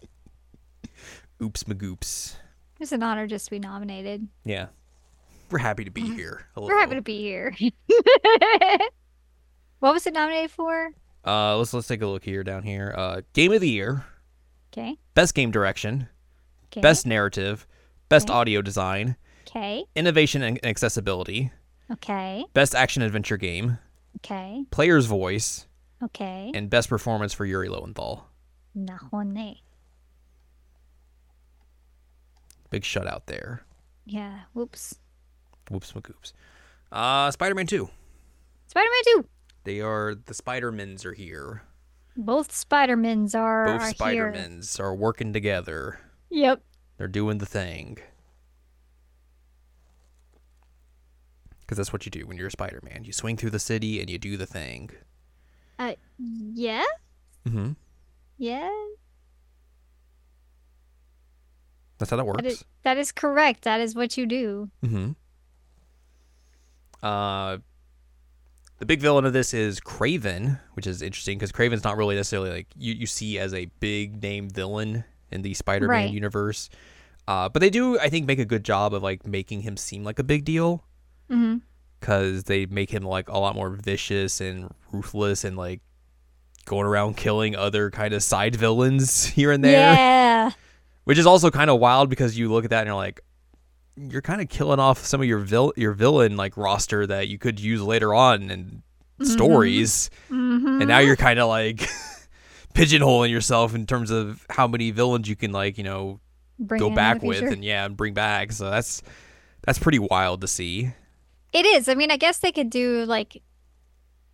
Oops, 1.41 1.63
magoops. 1.63 2.35
It's 2.79 2.93
an 2.93 3.03
honor 3.03 3.27
just 3.27 3.45
to 3.45 3.51
be 3.51 3.59
nominated. 3.59 4.25
Yeah. 4.45 4.67
We're 5.51 5.59
happy 5.59 5.83
to 5.83 5.91
be 5.91 6.03
mm-hmm. 6.03 6.15
here. 6.15 6.45
We're 6.55 6.77
happy 6.77 6.95
to 6.95 7.01
be 7.01 7.17
here. 7.17 7.53
what 9.79 9.93
was 9.93 10.07
it 10.07 10.13
nominated 10.13 10.51
for? 10.51 10.91
Uh, 11.29 11.55
let's 11.57 11.73
let's 11.75 11.87
take 11.87 12.01
a 12.01 12.07
look 12.07 12.23
here 12.23 12.43
down 12.43 12.63
here. 12.63 12.91
Uh, 12.97 13.21
game 13.33 13.53
of 13.53 13.61
the 13.61 13.69
year. 13.69 14.03
Okay. 14.73 14.97
Best 15.13 15.35
game 15.35 15.51
direction. 15.51 16.07
Okay. 16.71 16.81
Best 16.81 17.05
narrative. 17.05 17.67
Best 18.09 18.31
okay. 18.31 18.37
audio 18.37 18.63
design. 18.63 19.15
Okay. 19.47 19.85
Innovation 19.95 20.41
and 20.41 20.59
accessibility. 20.65 21.51
Okay. 21.91 22.45
Best 22.53 22.73
action 22.73 23.03
adventure 23.03 23.37
game. 23.37 23.77
Okay. 24.17 24.63
Player's 24.71 25.05
voice. 25.05 25.67
Okay. 26.03 26.51
And 26.55 26.67
best 26.67 26.89
performance 26.89 27.31
for 27.33 27.45
Yuri 27.45 27.69
Lowenthal. 27.69 28.25
Nahone. 28.75 29.57
Big 32.71 32.81
shutout 32.81 33.27
there. 33.27 33.61
Yeah. 34.05 34.39
Whoops. 34.53 34.95
Whoops, 35.69 35.91
magoops. 35.91 36.33
Uh, 36.91 37.29
Spider-Man 37.29 37.67
Two. 37.67 37.89
Spider-Man 38.65 39.01
Two. 39.05 39.29
They 39.63 39.81
are 39.81 40.15
the 40.15 40.33
Spider-Mans 40.33 41.05
are 41.05 41.13
here. 41.13 41.63
Both 42.17 42.51
Spider-Mans 42.51 43.35
are 43.35 43.65
Both 43.65 43.81
are 43.81 43.89
Spider-Mans 43.91 44.77
here. 44.77 44.85
are 44.85 44.95
working 44.95 45.31
together. 45.33 45.99
Yep. 46.29 46.61
They're 46.97 47.07
doing 47.07 47.37
the 47.37 47.45
thing. 47.45 47.97
Because 51.61 51.77
that's 51.77 51.93
what 51.93 52.05
you 52.05 52.09
do 52.09 52.25
when 52.25 52.37
you're 52.37 52.47
a 52.47 52.51
Spider-Man. 52.51 53.03
You 53.03 53.13
swing 53.13 53.37
through 53.37 53.51
the 53.51 53.59
city 53.59 54.01
and 54.01 54.09
you 54.09 54.17
do 54.17 54.37
the 54.37 54.47
thing. 54.47 54.89
Uh, 55.77 55.93
yeah. 56.17 56.85
Mm-hmm. 57.47 57.73
Yeah. 58.37 58.69
That's 61.99 62.09
how 62.09 62.17
that 62.17 62.25
works. 62.25 62.41
That 62.41 62.47
is, 62.47 62.65
that 62.83 62.97
is 62.97 63.11
correct. 63.11 63.63
That 63.63 63.81
is 63.81 63.93
what 63.93 64.17
you 64.17 64.25
do. 64.25 64.69
Mm-hmm. 64.83 65.11
Uh, 67.01 67.57
the 68.79 68.85
big 68.85 69.01
villain 69.01 69.25
of 69.25 69.33
this 69.33 69.53
is 69.53 69.79
Kraven, 69.81 70.59
which 70.73 70.87
is 70.87 71.01
interesting 71.01 71.37
because 71.37 71.51
Kraven's 71.51 71.83
not 71.83 71.97
really 71.97 72.15
necessarily 72.15 72.49
like 72.49 72.67
you, 72.75 72.93
you 72.93 73.05
see 73.05 73.37
as 73.37 73.53
a 73.53 73.65
big 73.79 74.21
name 74.23 74.49
villain 74.49 75.03
in 75.31 75.41
the 75.41 75.53
Spider-Man 75.53 75.89
right. 75.89 76.09
universe. 76.09 76.69
Uh, 77.27 77.49
but 77.49 77.59
they 77.59 77.69
do, 77.69 77.99
I 77.99 78.09
think, 78.09 78.25
make 78.25 78.39
a 78.39 78.45
good 78.45 78.63
job 78.63 78.93
of 78.93 79.03
like 79.03 79.27
making 79.27 79.61
him 79.61 79.77
seem 79.77 80.03
like 80.03 80.17
a 80.17 80.23
big 80.23 80.45
deal. 80.45 80.83
Because 81.27 82.43
mm-hmm. 82.43 82.47
they 82.47 82.65
make 82.65 82.89
him 82.89 83.03
like 83.03 83.29
a 83.29 83.37
lot 83.37 83.53
more 83.53 83.69
vicious 83.69 84.41
and 84.41 84.73
ruthless 84.91 85.43
and 85.43 85.57
like 85.57 85.81
going 86.65 86.85
around 86.85 87.17
killing 87.17 87.55
other 87.55 87.91
kind 87.91 88.13
of 88.13 88.23
side 88.23 88.55
villains 88.55 89.25
here 89.35 89.51
and 89.51 89.63
there. 89.63 89.93
Yeah. 89.93 90.51
Which 91.03 91.17
is 91.17 91.25
also 91.25 91.51
kind 91.51 91.69
of 91.69 91.79
wild 91.79 92.09
because 92.09 92.37
you 92.37 92.51
look 92.51 92.63
at 92.63 92.69
that 92.69 92.79
and 92.79 92.87
you're 92.87 92.95
like, 92.95 93.19
you're 93.99 94.21
kind 94.21 94.41
of 94.41 94.49
killing 94.49 94.79
off 94.79 95.03
some 95.03 95.21
of 95.21 95.27
your 95.27 95.39
vil- 95.39 95.73
your 95.75 95.93
villain 95.93 96.37
like 96.37 96.55
roster 96.55 97.05
that 97.07 97.27
you 97.27 97.37
could 97.37 97.59
use 97.59 97.81
later 97.81 98.13
on 98.13 98.49
in 98.49 98.65
mm-hmm. 98.65 99.25
stories, 99.25 100.09
mm-hmm. 100.29 100.81
and 100.81 100.87
now 100.87 100.99
you're 100.99 101.15
kind 101.15 101.39
of 101.39 101.47
like 101.47 101.77
pigeonholing 102.73 103.29
yourself 103.29 103.75
in 103.75 103.85
terms 103.85 104.11
of 104.11 104.45
how 104.49 104.67
many 104.67 104.91
villains 104.91 105.27
you 105.27 105.35
can 105.35 105.51
like 105.51 105.77
you 105.77 105.83
know 105.83 106.19
bring 106.57 106.79
go 106.79 106.89
back 106.89 107.21
with 107.21 107.43
and 107.43 107.63
yeah 107.63 107.85
and 107.85 107.97
bring 107.97 108.13
back. 108.13 108.51
So 108.51 108.69
that's 108.69 109.01
that's 109.63 109.79
pretty 109.79 109.99
wild 109.99 110.41
to 110.41 110.47
see. 110.47 110.91
It 111.51 111.65
is. 111.65 111.89
I 111.89 111.95
mean, 111.95 112.11
I 112.11 112.17
guess 112.17 112.39
they 112.39 112.51
could 112.51 112.69
do 112.69 113.05
like 113.05 113.41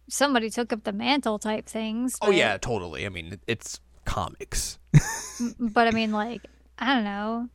somebody 0.10 0.50
took 0.50 0.72
up 0.74 0.84
the 0.84 0.93
mantle 0.93 1.39
type 1.39 1.65
things. 1.65 2.17
Oh 2.22 2.31
yeah, 2.31 2.57
totally. 2.57 3.05
I 3.05 3.10
mean, 3.10 3.39
it's 3.48 3.79
comics. 4.05 4.79
but 5.60 5.88
I 5.88 5.91
mean, 5.91 6.12
like 6.12 6.41
I 6.77 6.93
don't 6.93 7.03
know. 7.03 7.50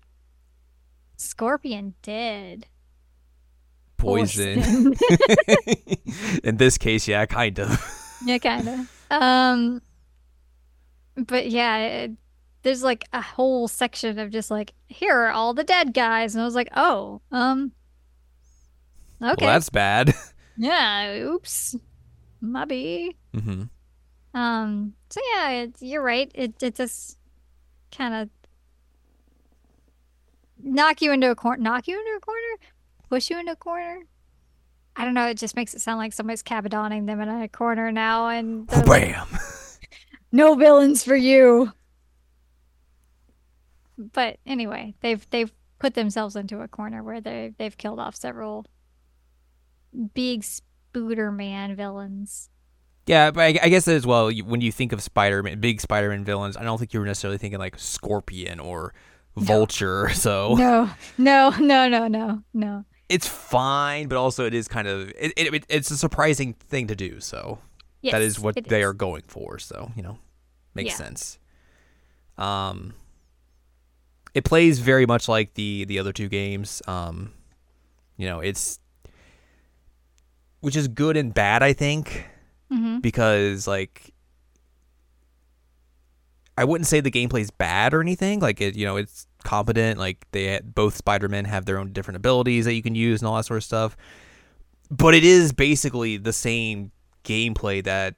Scorpion 1.21 1.95
did. 2.03 2.67
poison. 3.97 4.95
In 6.45 6.57
this 6.57 6.79
case, 6.79 7.07
yeah, 7.07 7.27
kind 7.27 7.59
of. 7.61 8.17
yeah, 8.25 8.39
kind 8.39 8.69
of. 8.69 8.91
Um, 9.11 9.83
but 11.17 11.50
yeah, 11.50 11.79
it, 11.79 12.11
there's 12.62 12.83
like 12.83 13.05
a 13.12 13.21
whole 13.21 13.69
section 13.69 14.19
of 14.19 14.31
just 14.31 14.50
like 14.50 14.73
here 14.89 15.15
are 15.15 15.31
all 15.31 15.53
the 15.55 15.65
dead 15.65 15.93
guys, 15.93 16.35
and 16.35 16.43
I 16.43 16.45
was 16.45 16.55
like, 16.55 16.69
oh, 16.75 17.21
um, 17.31 17.73
okay, 19.23 19.45
Well, 19.45 19.55
that's 19.55 19.69
bad. 19.71 20.15
yeah, 20.57 21.15
oops, 21.19 21.77
maybe. 22.41 23.17
hmm 23.35 23.65
Um, 24.33 24.95
so 25.11 25.21
yeah, 25.35 25.50
it, 25.50 25.75
you're 25.81 26.03
right. 26.03 26.31
It 26.35 26.62
it 26.62 26.75
just 26.77 27.19
kind 27.93 28.15
of 28.15 28.29
knock 30.62 31.02
you 31.02 31.12
into 31.12 31.31
a 31.31 31.35
corner, 31.35 31.62
knock 31.62 31.88
you 31.88 31.99
into 31.99 32.17
a 32.17 32.21
corner, 32.21 32.57
push 33.09 33.31
you 33.31 33.38
into 33.38 33.52
a 33.52 33.57
corner. 33.57 34.05
I 34.97 35.05
don't 35.05 35.14
know. 35.14 35.26
It 35.26 35.38
just 35.38 35.57
makes 35.57 35.75
it 35.75 35.81
sound 35.81 35.99
like 35.99 36.12
somebody's 36.12 36.43
cabadoning 36.43 37.07
them 37.07 37.21
in 37.21 37.29
a 37.29 37.49
corner 37.49 37.93
now, 37.93 38.29
and 38.29 38.67
they're 38.69 38.83
like, 38.85 39.14
Bam. 39.14 39.29
no 40.33 40.55
villains 40.55 41.05
for 41.05 41.17
you. 41.17 41.73
But 43.97 44.38
anyway, 44.47 44.95
they've 45.00 45.26
they've 45.31 45.52
put 45.79 45.95
themselves 45.95 46.37
into 46.37 46.61
a 46.61 46.69
corner 46.69 47.02
where 47.02 47.21
they 47.21 47.52
they've 47.59 47.76
killed 47.76 48.00
off 48.00 48.17
several 48.17 48.67
big 50.14 50.43
Spooder 50.43 51.35
Man 51.35 51.76
villains. 51.76 52.50
Yeah, 53.07 53.31
but 53.31 53.40
I, 53.40 53.59
I 53.62 53.69
guess 53.71 53.88
as 53.88 54.07
well, 54.07 54.31
when 54.31 54.61
you 54.61 54.71
think 54.71 54.93
of 54.93 55.02
Spider-Man, 55.02 55.59
big 55.59 55.81
Spider-Man 55.81 56.25
villains, 56.25 56.57
I 56.57 56.62
don't 56.62 56.79
think 56.79 56.95
you 56.95 57.00
were 57.00 57.07
necessarily 57.07 57.38
thinking 57.38 57.59
like 57.59 57.76
Scorpion 57.79 58.61
or 58.61 58.95
Vulture. 59.37 60.09
So 60.15 60.55
No, 60.57 60.91
no, 61.19 61.51
no, 61.59 61.89
no, 61.89 62.09
no, 62.09 62.43
no. 62.53 62.85
it's 63.09 63.27
fine, 63.27 64.09
but 64.09 64.17
also 64.19 64.45
it 64.47 64.55
is 64.55 64.69
kind 64.69 64.87
of 64.89 65.09
it, 65.11 65.33
it, 65.37 65.65
it's 65.69 65.91
a 65.91 65.97
surprising 65.97 66.55
thing 66.55 66.87
to 66.89 66.95
do. 66.97 67.21
So 67.21 67.59
Yes, 68.03 68.13
that 68.13 68.23
is 68.23 68.39
what 68.41 68.55
they 68.67 68.81
is. 68.81 68.87
are 68.87 68.93
going 68.95 69.23
for. 69.27 69.59
So 69.59 69.93
you 69.97 70.03
know, 70.03 70.19
makes 70.75 70.91
Yeah. 70.91 70.97
sense. 70.97 71.39
Um, 72.39 72.95
it 74.35 74.45
plays 74.45 74.79
very 74.79 75.07
much 75.07 75.29
like 75.29 75.55
the 75.55 75.85
the 75.85 75.99
other 75.99 76.13
two 76.13 76.29
games. 76.29 76.81
Um, 76.87 77.33
you 78.17 78.27
know, 78.27 78.41
it's 78.41 78.79
which 80.61 80.77
is 80.77 80.89
good 80.89 81.17
and 81.17 81.33
bad, 81.33 81.63
I 81.63 81.73
think, 81.73 82.27
Mhm. 82.71 83.01
because 83.03 83.67
like 83.67 84.13
I 86.61 86.64
wouldn't 86.64 86.87
say 86.87 87.00
the 87.00 87.11
gameplay's 87.11 87.50
bad 87.50 87.95
or 87.95 88.02
anything. 88.02 88.40
Like 88.40 88.61
it, 88.61 88.76
you 88.76 88.85
know, 88.85 88.97
it's 88.97 89.26
competent. 89.45 89.99
Like 89.99 90.26
they 90.33 90.61
both 90.62 90.95
Spider-Men 90.95 91.47
have 91.47 91.64
their 91.64 91.79
own 91.79 91.93
different 91.93 92.17
abilities 92.17 92.67
that 92.67 92.75
you 92.75 92.83
can 92.83 92.95
use 92.95 93.23
and 93.23 93.29
all 93.29 93.37
that 93.37 93.47
sort 93.47 93.57
of 93.57 93.64
stuff. 93.64 93.97
But 94.90 95.14
it 95.14 95.25
is 95.25 95.52
basically 95.52 96.19
the 96.19 96.35
same 96.35 96.90
gameplay 97.25 97.83
that 97.85 98.17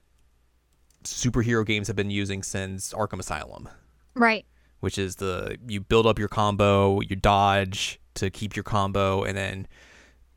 superhero 1.03 1.65
games 1.65 1.87
have 1.87 1.95
been 1.95 2.09
using 2.09 2.43
since 2.43 2.93
Arkham 2.93 3.19
Asylum, 3.19 3.69
Right. 4.13 4.45
which 4.81 4.97
is 4.97 5.15
the 5.17 5.57
you 5.67 5.79
build 5.81 6.05
up 6.05 6.19
your 6.19 6.27
combo, 6.27 6.99
you 7.01 7.15
dodge 7.15 7.99
to 8.15 8.29
keep 8.29 8.55
your 8.55 8.63
combo, 8.63 9.23
and 9.23 9.37
then 9.37 9.67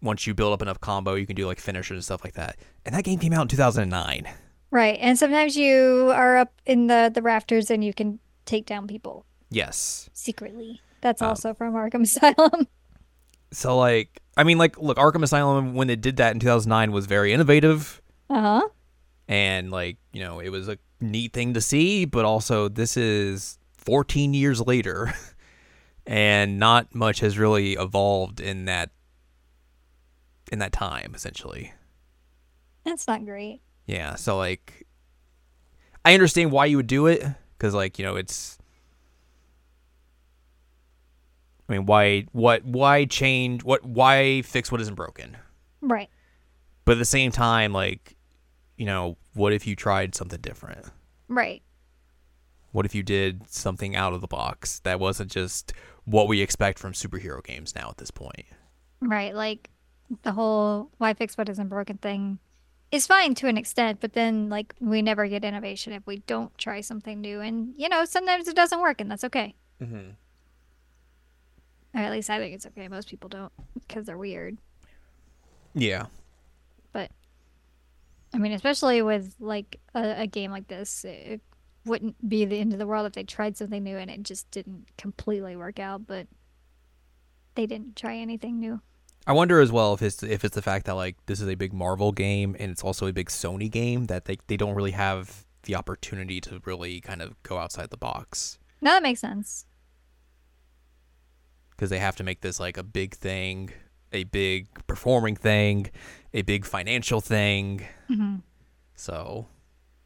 once 0.02 0.26
you 0.26 0.34
build 0.34 0.52
up 0.52 0.62
enough 0.62 0.80
combo, 0.80 1.14
you 1.14 1.26
can 1.26 1.34
do 1.36 1.46
like 1.46 1.58
finishers 1.58 1.96
and 1.96 2.04
stuff 2.04 2.22
like 2.25 2.34
that. 2.34 2.56
And 2.84 2.94
that 2.94 3.02
game 3.04 3.18
came 3.18 3.32
out 3.32 3.42
in 3.42 3.48
2009. 3.48 4.28
Right. 4.76 4.99
And 5.00 5.18
sometimes 5.18 5.56
you 5.56 6.11
are 6.14 6.37
up 6.37 6.52
in 6.66 6.87
the 6.87 7.11
the 7.12 7.23
rafters 7.23 7.71
and 7.71 7.83
you 7.83 7.95
can 7.95 8.18
take 8.45 8.66
down 8.66 8.87
people 8.87 9.25
Yes. 9.49 10.11
secretly. 10.12 10.83
That's 11.00 11.23
Um, 11.23 11.28
also 11.30 11.54
from 11.54 11.73
Arkham 11.73 12.02
Asylum. 12.11 12.68
So 13.52 13.78
like, 13.78 14.21
I 14.37 14.45
mean, 14.45 14.59
like, 14.59 14.76
look, 14.78 14.99
Arkham 14.99 15.23
Asylum 15.23 15.73
when 15.73 15.88
they 15.88 15.97
did 15.97 16.18
that 16.18 16.35
in 16.35 16.40
2009 16.40 16.92
was 16.92 17.06
very 17.06 17.33
innovative, 17.33 18.02
Uh-huh. 18.28 18.68
and 19.28 19.71
like, 19.71 19.97
you 20.12 20.21
know, 20.23 20.40
it 20.40 20.50
was 20.50 20.68
a 20.68 20.76
neat 21.00 21.33
thing 21.33 21.54
to 21.54 21.61
see. 21.62 22.04
But 22.04 22.26
also, 22.26 22.68
this 22.68 22.99
is 22.99 23.59
14 23.78 24.35
years 24.35 24.61
later, 24.61 25.14
and 26.06 26.59
not 26.59 26.95
much 26.95 27.21
has 27.21 27.38
really 27.38 27.75
evolved 27.80 28.40
in 28.40 28.66
that 28.66 28.90
in 30.52 30.59
that 30.59 30.73
time, 30.73 31.12
essentially. 31.14 31.73
That's 32.85 33.09
not 33.09 33.25
great. 33.25 33.62
Yeah. 33.87 34.16
So 34.16 34.37
like, 34.37 34.87
I 36.05 36.14
understand 36.14 36.52
why 36.52 36.66
you 36.66 36.76
would 36.76 36.87
do 36.87 37.07
it 37.07 37.25
because 37.57 37.75
like 37.75 37.99
you 37.99 38.05
know 38.05 38.16
it's. 38.16 38.59
I 41.69 41.73
mean, 41.73 41.87
why 41.87 42.26
what 42.33 42.64
why 42.64 43.07
change 43.07 43.64
what 43.64 43.85
why 43.85 44.43
fix 44.43 44.71
what 44.71 44.81
isn't 44.81 44.95
broken? 44.95 45.37
Right. 45.81 46.09
But 46.85 46.93
at 46.93 46.99
the 46.99 47.05
same 47.05 47.33
time, 47.33 47.73
like, 47.73 48.16
you 48.76 48.87
know, 48.87 49.16
what 49.35 49.52
if 49.52 49.66
you 49.66 49.75
tried 49.75 50.14
something 50.14 50.40
different? 50.40 50.87
Right. 51.28 51.62
What 52.71 52.87
if 52.87 52.95
you 52.95 53.02
did 53.02 53.50
something 53.50 53.97
out 53.97 54.12
of 54.12 54.21
the 54.21 54.28
box 54.28 54.78
that 54.81 55.00
wasn't 55.00 55.33
just 55.33 55.73
what 56.05 56.28
we 56.28 56.40
expect 56.40 56.78
from 56.78 56.93
superhero 56.93 57.43
games 57.43 57.75
now 57.75 57.88
at 57.88 57.97
this 57.97 58.12
point? 58.12 58.47
Right. 59.00 59.35
Like 59.35 59.71
the 60.23 60.31
whole 60.31 60.90
why 60.99 61.14
fix 61.14 61.37
what 61.37 61.49
isn't 61.49 61.69
broken 61.69 61.99
thing 61.99 62.38
is 62.93 63.07
fine 63.07 63.35
to 63.35 63.49
an 63.49 63.57
extent, 63.57 64.00
but 64.00 64.12
then 64.12 64.49
like 64.49 64.75
we 64.81 65.02
never 65.02 65.26
get 65.26 65.45
innovation 65.45 65.93
if 65.93 66.07
we 66.07 66.19
don't 66.19 66.57
try 66.59 66.81
something 66.81 67.21
new. 67.21 67.40
And 67.40 67.75
you 67.76 67.88
know, 67.88 68.05
sometimes 68.05 68.49
it 68.49 68.57
doesn't 68.57 68.81
work 68.81 69.00
and 69.00 69.11
that's 69.11 69.25
okay. 69.25 69.55
Mm-hmm. 69.83 70.11
Or 71.95 72.00
at 72.00 72.12
least 72.12 72.31
I 72.31 72.38
think 72.38 72.55
it's 72.55 72.66
okay. 72.66 72.88
Most 72.88 73.09
people 73.09 73.28
don't 73.28 73.52
because 73.75 74.07
they're 74.07 74.19
weird. 74.19 74.59
Yeah. 75.75 76.07
But 76.93 77.11
I 78.33 78.38
mean, 78.38 78.52
especially 78.52 79.02
with 79.02 79.35
like 79.40 79.81
a, 79.95 80.23
a 80.23 80.26
game 80.26 80.50
like 80.50 80.69
this, 80.69 81.05
it 81.05 81.40
wouldn't 81.85 82.28
be 82.28 82.45
the 82.45 82.59
end 82.59 82.73
of 82.73 82.78
the 82.78 82.87
world 82.87 83.07
if 83.07 83.12
they 83.12 83.23
tried 83.23 83.57
something 83.57 83.83
new 83.83 83.97
and 83.97 84.11
it 84.11 84.23
just 84.23 84.50
didn't 84.50 84.87
completely 84.97 85.57
work 85.57 85.78
out. 85.78 86.07
But 86.07 86.28
they 87.57 87.66
didn't 87.66 87.97
try 87.97 88.16
anything 88.16 88.61
new. 88.61 88.81
I 89.26 89.33
wonder 89.33 89.61
as 89.61 89.73
well 89.73 89.92
if 89.95 90.02
it's 90.02 90.23
if 90.23 90.45
it's 90.45 90.54
the 90.54 90.62
fact 90.62 90.87
that 90.87 90.95
like 90.95 91.16
this 91.26 91.40
is 91.40 91.49
a 91.49 91.54
big 91.56 91.73
Marvel 91.73 92.12
game 92.12 92.54
and 92.61 92.71
it's 92.71 92.85
also 92.85 93.06
a 93.06 93.12
big 93.12 93.28
Sony 93.28 93.71
game 93.71 94.04
that 94.06 94.26
they 94.26 94.38
they 94.47 94.56
don't 94.56 94.75
really 94.75 94.92
have 94.92 95.45
the 95.64 95.75
opportunity 95.75 96.40
to 96.42 96.61
really 96.64 97.00
kind 97.00 97.21
of 97.21 97.40
go 97.42 97.59
outside 97.59 97.90
the 97.90 97.97
box 97.97 98.59
No, 98.80 98.90
that 98.92 99.02
makes 99.02 99.21
sense. 99.21 99.66
because 101.71 101.90
they 101.90 101.99
have 101.99 102.14
to 102.16 102.23
make 102.25 102.40
this 102.40 102.61
like 102.61 102.76
a 102.78 102.83
big 102.85 103.14
thing, 103.14 103.71
a 104.12 104.25
big 104.25 104.68
performing 104.87 105.35
thing, 105.35 105.90
a 106.33 106.42
big 106.42 106.64
financial 106.64 107.21
thing. 107.21 107.85
hmm 108.06 108.37
So 108.95 109.49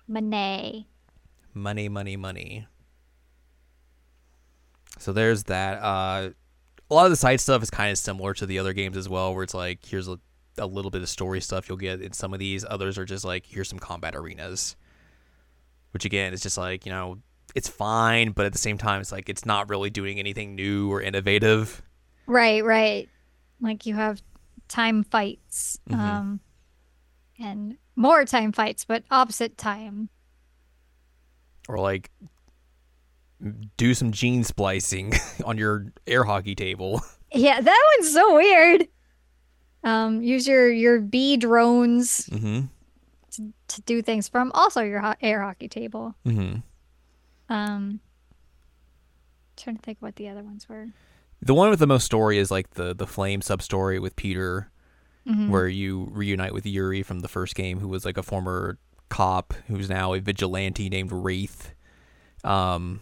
money, 0.09 0.89
money, 1.53 1.89
money, 1.91 2.17
money. 2.17 2.67
So 4.99 5.13
there's 5.13 5.45
that. 5.45 5.83
Uh, 5.83 6.31
a 6.91 6.95
lot 6.95 7.07
of 7.07 7.11
the 7.11 7.17
side 7.17 7.41
stuff 7.41 7.63
is 7.63 7.71
kind 7.71 7.91
of 7.91 7.99
similar 7.99 8.35
to 8.35 8.47
the 8.47 8.59
other 8.59 8.73
games 8.73 8.97
as 8.97 9.09
well, 9.09 9.35
where 9.35 9.43
it's 9.45 9.55
like 9.55 9.85
here's 9.87 10.09
a, 10.09 10.19
a 10.59 10.67
little 10.67 10.91
bit 10.91 11.03
of 11.03 11.09
story 11.09 11.41
stuff 11.41 11.69
you'll 11.69 11.79
get 11.79 12.01
in 12.01 12.13
some 12.13 12.33
of 12.33 12.41
these. 12.41 12.65
Others 12.69 12.99
are 12.99 13.05
just 13.05 13.25
like 13.25 13.47
here's 13.47 13.69
some 13.69 13.79
combat 13.79 14.15
arenas, 14.17 14.77
which 15.93 16.05
again 16.05 16.33
is 16.33 16.41
just 16.43 16.59
like 16.59 16.85
you 16.87 16.93
know 16.93 17.19
it's 17.55 17.69
fine, 17.69 18.31
but 18.33 18.47
at 18.47 18.53
the 18.53 18.59
same 18.59 18.79
time 18.79 19.01
it's 19.01 19.13
like 19.13 19.29
it's 19.29 19.45
not 19.45 19.69
really 19.69 19.91
doing 19.91 20.19
anything 20.19 20.55
new 20.55 20.91
or 20.93 21.01
innovative. 21.01 21.83
Right, 22.27 22.65
right. 22.65 23.09
Like 23.61 23.87
you 23.87 23.95
have 23.95 24.23
time 24.69 25.03
fights, 25.05 25.79
Mhm. 25.89 25.99
um, 25.99 26.41
and 27.39 27.77
more 27.97 28.25
time 28.25 28.53
fights, 28.53 28.85
but 28.85 29.03
opposite 29.11 29.59
time. 29.59 30.09
Or 31.69 31.79
like 31.79 32.11
do 33.77 33.95
some 33.95 34.13
gene 34.13 34.45
splicing 34.45 35.13
on 35.45 35.59
your 35.59 35.87
air 36.07 36.25
hockey 36.25 36.55
table. 36.55 37.03
Yeah, 37.33 37.61
that 37.61 37.91
one's 37.97 38.13
so 38.13 38.35
weird. 38.35 38.89
Um, 39.85 40.21
use 40.23 40.47
your 40.47 40.71
your 40.71 41.01
bee 41.01 41.37
drones 41.37 42.27
mm-hmm. 42.27 42.67
to 43.69 43.83
do 43.83 44.03
things 44.03 44.29
from 44.29 44.51
also 44.53 44.83
your 44.83 45.01
ho- 45.01 45.15
air 45.23 45.41
hockey 45.41 45.69
table. 45.69 46.15
Mm-hmm. 46.27 46.59
Um, 47.53 48.01
trying 49.57 49.77
to 49.77 49.83
think 49.83 49.99
what 50.01 50.17
the 50.17 50.29
other 50.29 50.43
ones 50.43 50.69
were. 50.69 50.89
The 51.43 51.55
one 51.55 51.71
with 51.71 51.79
the 51.79 51.87
most 51.87 52.05
story 52.05 52.39
is 52.39 52.51
like 52.51 52.71
the 52.71 52.95
the 52.95 53.07
flame 53.07 53.41
sub 53.41 53.63
story 53.63 53.99
with 53.99 54.17
Peter, 54.17 54.71
Mhm. 55.27 55.49
where 55.49 55.69
you 55.69 56.09
reunite 56.11 56.53
with 56.53 56.67
Yuri 56.67 57.03
from 57.03 57.21
the 57.21 57.29
first 57.29 57.55
game, 57.55 57.81
who 57.81 57.89
was 57.89 58.05
like 58.05 58.19
a 58.19 58.23
former 58.23 58.79
cop 59.09 59.55
who's 59.69 59.89
now 59.89 60.15
a 60.15 60.21
vigilante 60.21 60.89
named 60.89 61.13
Wraith. 61.13 61.75
Um, 62.45 63.01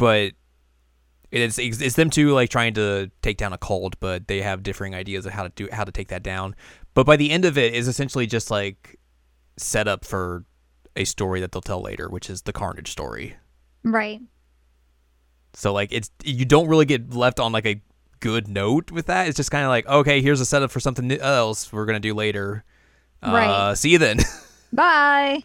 but 0.00 0.32
it's 1.30 1.58
it's 1.58 1.94
them 1.94 2.10
two 2.10 2.32
like 2.32 2.50
trying 2.50 2.74
to 2.74 3.10
take 3.22 3.36
down 3.36 3.52
a 3.52 3.58
cult, 3.58 3.94
but 4.00 4.26
they 4.26 4.42
have 4.42 4.62
differing 4.64 4.94
ideas 4.96 5.26
of 5.26 5.32
how 5.32 5.44
to 5.44 5.48
do 5.50 5.68
how 5.70 5.84
to 5.84 5.92
take 5.92 6.08
that 6.08 6.22
down. 6.24 6.56
But 6.94 7.06
by 7.06 7.16
the 7.16 7.30
end 7.30 7.44
of 7.44 7.56
it, 7.56 7.72
is 7.74 7.86
essentially 7.86 8.26
just 8.26 8.50
like 8.50 8.98
set 9.56 9.86
up 9.86 10.04
for 10.04 10.44
a 10.96 11.04
story 11.04 11.40
that 11.40 11.52
they'll 11.52 11.62
tell 11.62 11.80
later, 11.80 12.08
which 12.08 12.28
is 12.28 12.42
the 12.42 12.52
Carnage 12.52 12.90
story. 12.90 13.36
Right. 13.84 14.20
So 15.54 15.72
like 15.72 15.92
it's 15.92 16.10
you 16.24 16.44
don't 16.44 16.66
really 16.68 16.84
get 16.84 17.14
left 17.14 17.38
on 17.38 17.52
like 17.52 17.66
a 17.66 17.80
good 18.18 18.48
note 18.48 18.90
with 18.90 19.06
that. 19.06 19.28
It's 19.28 19.36
just 19.36 19.50
kind 19.52 19.64
of 19.64 19.68
like, 19.68 19.86
okay, 19.86 20.20
here's 20.20 20.40
a 20.40 20.46
setup 20.46 20.70
for 20.72 20.80
something 20.80 21.12
else 21.12 21.72
we're 21.72 21.86
gonna 21.86 22.00
do 22.00 22.14
later. 22.14 22.64
Uh, 23.22 23.30
Right. 23.32 23.74
See 23.78 23.90
you 23.90 23.98
then. 23.98 24.18
Bye. 24.72 25.42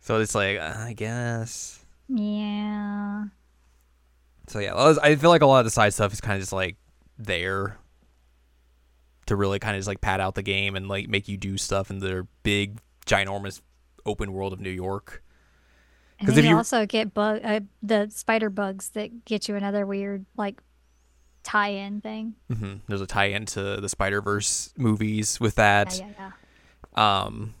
so 0.00 0.20
it's 0.20 0.34
like, 0.34 0.58
uh, 0.58 0.74
I 0.78 0.92
guess. 0.94 1.84
Yeah. 2.08 3.24
So 4.48 4.58
yeah, 4.60 4.94
I 5.02 5.14
feel 5.16 5.30
like 5.30 5.42
a 5.42 5.46
lot 5.46 5.58
of 5.60 5.64
the 5.64 5.70
side 5.70 5.92
stuff 5.94 6.12
is 6.12 6.20
kind 6.20 6.34
of 6.36 6.40
just 6.40 6.52
like 6.52 6.76
there 7.18 7.76
to 9.26 9.36
really 9.36 9.58
kind 9.58 9.76
of 9.76 9.80
just 9.80 9.88
like 9.88 10.00
pad 10.00 10.20
out 10.20 10.34
the 10.34 10.42
game 10.42 10.74
and 10.74 10.88
like 10.88 11.08
make 11.08 11.28
you 11.28 11.36
do 11.36 11.58
stuff 11.58 11.90
in 11.90 11.98
their 11.98 12.24
big, 12.42 12.78
ginormous 13.06 13.60
open 14.06 14.32
world 14.32 14.52
of 14.54 14.60
New 14.60 14.70
York. 14.70 15.22
And 16.18 16.26
'Cause 16.26 16.34
then 16.34 16.44
if 16.44 16.48
you 16.50 16.56
also 16.56 16.86
get 16.86 17.12
bug 17.14 17.40
uh, 17.44 17.60
the 17.82 18.08
spider 18.10 18.50
bugs 18.50 18.90
that 18.90 19.24
get 19.24 19.48
you 19.48 19.54
another 19.54 19.86
weird 19.86 20.24
like 20.36 20.60
tie-in 21.44 22.00
thing. 22.00 22.34
hmm 22.52 22.76
There's 22.88 23.00
a 23.00 23.06
tie-in 23.06 23.46
to 23.46 23.80
the 23.80 23.88
Spider 23.88 24.20
Verse 24.20 24.72
movies 24.76 25.38
with 25.40 25.54
that. 25.56 25.94
Yeah, 25.96 26.06
yeah, 26.18 26.30
yeah. 26.96 27.22
Um, 27.22 27.54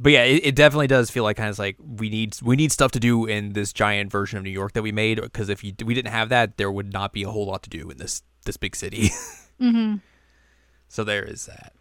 but 0.00 0.12
yeah, 0.12 0.24
it, 0.24 0.46
it 0.46 0.56
definitely 0.56 0.86
does 0.86 1.10
feel 1.10 1.24
like 1.24 1.36
kind 1.36 1.50
of 1.50 1.58
like 1.58 1.76
we 1.78 2.08
need 2.08 2.34
we 2.42 2.56
need 2.56 2.72
stuff 2.72 2.90
to 2.92 3.00
do 3.00 3.26
in 3.26 3.52
this 3.52 3.70
giant 3.72 4.10
version 4.10 4.38
of 4.38 4.44
New 4.44 4.50
York 4.50 4.72
that 4.72 4.82
we 4.82 4.92
made 4.92 5.20
because 5.20 5.50
if 5.50 5.62
you 5.62 5.74
we 5.84 5.92
didn't 5.92 6.10
have 6.10 6.30
that, 6.30 6.56
there 6.56 6.72
would 6.72 6.90
not 6.90 7.12
be 7.12 7.22
a 7.22 7.30
whole 7.30 7.46
lot 7.46 7.62
to 7.64 7.70
do 7.70 7.90
in 7.90 7.98
this 7.98 8.22
this 8.44 8.56
big 8.56 8.74
city. 8.74 9.10
Mm-hmm. 9.60 9.96
so 10.88 11.04
there 11.04 11.22
is 11.22 11.44
that. 11.44 11.74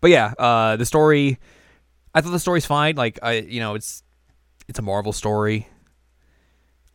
But 0.00 0.10
yeah, 0.10 0.34
uh, 0.36 0.74
the 0.74 0.84
story, 0.84 1.38
I 2.12 2.20
thought 2.20 2.32
the 2.32 2.40
story's 2.40 2.66
fine. 2.66 2.96
Like 2.96 3.20
I, 3.22 3.34
you 3.34 3.60
know, 3.60 3.76
it's 3.76 4.02
it's 4.66 4.80
a 4.80 4.82
Marvel 4.82 5.12
story. 5.12 5.68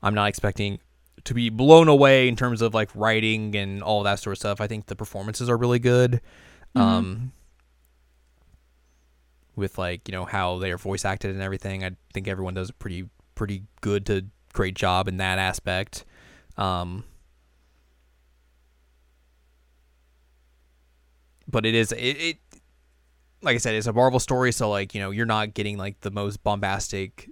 I'm 0.03 0.13
not 0.13 0.27
expecting 0.27 0.79
to 1.23 1.33
be 1.33 1.49
blown 1.49 1.87
away 1.87 2.27
in 2.27 2.35
terms 2.35 2.61
of 2.61 2.73
like 2.73 2.89
writing 2.95 3.55
and 3.55 3.81
all 3.81 4.03
that 4.03 4.19
sort 4.19 4.33
of 4.33 4.39
stuff. 4.39 4.59
I 4.59 4.67
think 4.67 4.87
the 4.87 4.95
performances 4.97 5.49
are 5.49 5.55
really 5.55 5.79
good. 5.79 6.19
Um, 6.75 7.31
with 9.57 9.77
like 9.77 10.07
you 10.07 10.13
know 10.13 10.23
how 10.23 10.59
they 10.59 10.71
are 10.71 10.77
voice 10.77 11.03
acted 11.03 11.31
and 11.31 11.41
everything. 11.41 11.83
I 11.83 11.91
think 12.13 12.27
everyone 12.27 12.53
does 12.53 12.69
a 12.69 12.73
pretty 12.73 13.09
pretty 13.35 13.63
good 13.81 14.05
to 14.05 14.25
great 14.53 14.75
job 14.75 15.07
in 15.07 15.17
that 15.17 15.39
aspect. 15.39 16.05
Um, 16.57 17.03
but 21.47 21.65
it 21.65 21.75
is 21.75 21.91
it, 21.91 21.97
it 21.97 22.37
like 23.41 23.55
I 23.55 23.57
said, 23.57 23.75
it's 23.75 23.87
a 23.87 23.93
Marvel 23.93 24.19
story, 24.19 24.51
so 24.51 24.69
like 24.69 24.93
you 24.95 25.01
know 25.01 25.11
you're 25.11 25.25
not 25.25 25.53
getting 25.53 25.77
like 25.77 25.99
the 26.01 26.11
most 26.11 26.43
bombastic 26.43 27.29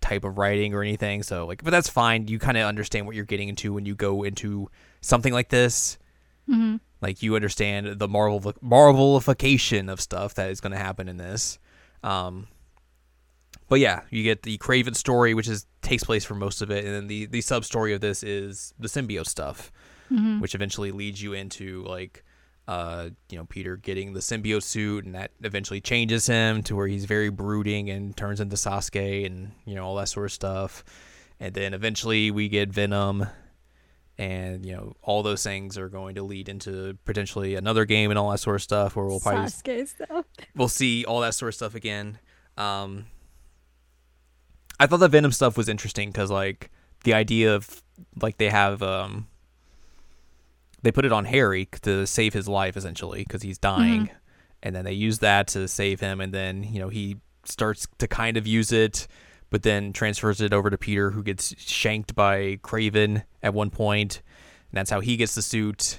type 0.00 0.24
of 0.24 0.38
writing 0.38 0.74
or 0.74 0.82
anything. 0.82 1.22
So 1.22 1.46
like, 1.46 1.64
but 1.64 1.70
that's 1.70 1.88
fine. 1.88 2.28
You 2.28 2.38
kind 2.38 2.56
of 2.56 2.64
understand 2.64 3.06
what 3.06 3.16
you're 3.16 3.24
getting 3.24 3.48
into 3.48 3.72
when 3.72 3.86
you 3.86 3.94
go 3.94 4.22
into 4.22 4.70
something 5.00 5.32
like 5.32 5.48
this. 5.48 5.98
Mm-hmm. 6.48 6.76
Like 7.00 7.22
you 7.22 7.36
understand 7.36 7.98
the 7.98 8.08
Marvel 8.08 8.40
Marvelification 8.64 9.90
of 9.90 10.00
stuff 10.00 10.34
that 10.34 10.50
is 10.50 10.60
going 10.60 10.72
to 10.72 10.78
happen 10.78 11.08
in 11.08 11.16
this. 11.16 11.58
Um, 12.02 12.46
but 13.68 13.80
yeah, 13.80 14.02
you 14.10 14.22
get 14.22 14.42
the 14.42 14.56
Kraven 14.58 14.96
story, 14.96 15.34
which 15.34 15.48
is 15.48 15.66
takes 15.82 16.04
place 16.04 16.24
for 16.24 16.34
most 16.34 16.62
of 16.62 16.70
it, 16.70 16.84
and 16.84 16.94
then 16.94 17.06
the 17.06 17.26
the 17.26 17.40
sub 17.40 17.64
story 17.64 17.92
of 17.92 18.00
this 18.00 18.22
is 18.22 18.72
the 18.78 18.88
symbiote 18.88 19.26
stuff, 19.26 19.70
Mm-hmm. 20.10 20.40
which 20.40 20.54
eventually 20.54 20.90
leads 20.90 21.20
you 21.22 21.34
into 21.34 21.84
like, 21.84 22.24
uh, 22.66 23.10
you 23.28 23.36
know, 23.36 23.44
Peter 23.44 23.76
getting 23.76 24.14
the 24.14 24.20
symbiote 24.20 24.62
suit, 24.62 25.04
and 25.04 25.14
that 25.14 25.32
eventually 25.42 25.82
changes 25.82 26.26
him 26.26 26.62
to 26.62 26.74
where 26.74 26.86
he's 26.86 27.04
very 27.04 27.28
brooding 27.28 27.90
and 27.90 28.16
turns 28.16 28.40
into 28.40 28.56
Sasuke, 28.56 29.26
and 29.26 29.52
you 29.66 29.74
know 29.74 29.84
all 29.84 29.96
that 29.96 30.08
sort 30.08 30.24
of 30.26 30.32
stuff. 30.32 30.82
And 31.40 31.52
then 31.52 31.74
eventually 31.74 32.30
we 32.30 32.48
get 32.48 32.70
Venom, 32.70 33.26
and 34.18 34.66
you 34.66 34.72
know 34.74 34.94
all 35.02 35.22
those 35.22 35.42
things 35.42 35.78
are 35.78 35.88
going 35.88 36.16
to 36.16 36.22
lead 36.22 36.48
into 36.48 36.98
potentially 37.04 37.54
another 37.54 37.84
game 37.84 38.10
and 38.10 38.18
all 38.18 38.30
that 38.30 38.38
sort 38.38 38.56
of 38.56 38.62
stuff, 38.62 38.96
where 38.96 39.06
we'll 39.06 39.20
probably 39.20 39.44
Sasuke 39.44 39.88
stuff. 39.88 40.24
we'll 40.56 40.68
see 40.68 41.04
all 41.04 41.20
that 41.20 41.34
sort 41.34 41.50
of 41.50 41.54
stuff 41.54 41.74
again. 41.74 42.18
Um, 42.56 43.06
I 44.80 44.86
thought 44.86 44.98
the 44.98 45.08
Venom 45.08 45.32
stuff 45.32 45.56
was 45.56 45.68
interesting 45.68 46.10
because 46.10 46.30
like 46.30 46.70
the 47.04 47.14
idea 47.14 47.54
of 47.54 47.82
like 48.20 48.38
they 48.38 48.50
have 48.50 48.82
um 48.82 49.28
they 50.82 50.92
put 50.92 51.04
it 51.04 51.12
on 51.12 51.24
Harry 51.24 51.68
to 51.82 52.06
save 52.06 52.32
his 52.32 52.48
life 52.48 52.76
essentially 52.76 53.20
because 53.20 53.42
he's 53.42 53.58
dying, 53.58 54.10
and 54.62 54.74
then 54.74 54.84
they 54.84 54.92
use 54.92 55.20
that 55.20 55.48
to 55.48 55.68
save 55.68 56.00
him, 56.00 56.20
and 56.20 56.32
then 56.32 56.64
you 56.64 56.80
know 56.80 56.88
he 56.88 57.16
starts 57.44 57.86
to 57.98 58.06
kind 58.08 58.36
of 58.36 58.46
use 58.46 58.72
it, 58.72 59.06
but 59.50 59.62
then 59.62 59.92
transfers 59.92 60.40
it 60.40 60.52
over 60.52 60.70
to 60.70 60.78
Peter 60.78 61.10
who 61.10 61.22
gets 61.22 61.54
shanked 61.60 62.14
by 62.14 62.56
Kraven 62.62 63.24
at 63.42 63.54
one 63.54 63.70
point, 63.70 64.22
and 64.70 64.76
that's 64.78 64.90
how 64.90 65.00
he 65.00 65.16
gets 65.16 65.34
the 65.34 65.42
suit, 65.42 65.98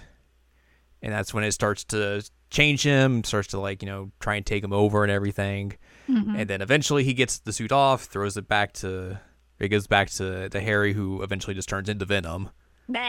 and 1.01 1.13
that's 1.13 1.33
when 1.33 1.43
it 1.43 1.51
starts 1.53 1.83
to 1.85 2.23
change 2.49 2.83
him, 2.83 3.23
starts 3.23 3.47
to 3.49 3.59
like 3.59 3.81
you 3.81 3.88
know 3.88 4.12
try 4.19 4.35
and 4.35 4.45
take 4.45 4.63
him 4.63 4.73
over 4.73 5.03
and 5.03 5.12
everything, 5.12 5.73
Mm-hmm. 6.09 6.35
and 6.38 6.49
then 6.49 6.62
eventually 6.62 7.03
he 7.03 7.13
gets 7.13 7.38
the 7.39 7.53
suit 7.53 7.71
off, 7.71 8.05
throws 8.05 8.35
it 8.38 8.47
back 8.47 8.73
to. 8.73 9.19
It 9.59 9.67
goes 9.67 9.85
back 9.88 10.09
to, 10.12 10.47
to 10.49 10.59
Harry, 10.62 10.93
who 10.93 11.21
eventually 11.21 11.53
just 11.53 11.67
turns 11.69 11.89
into 11.89 12.05
Venom 12.05 12.49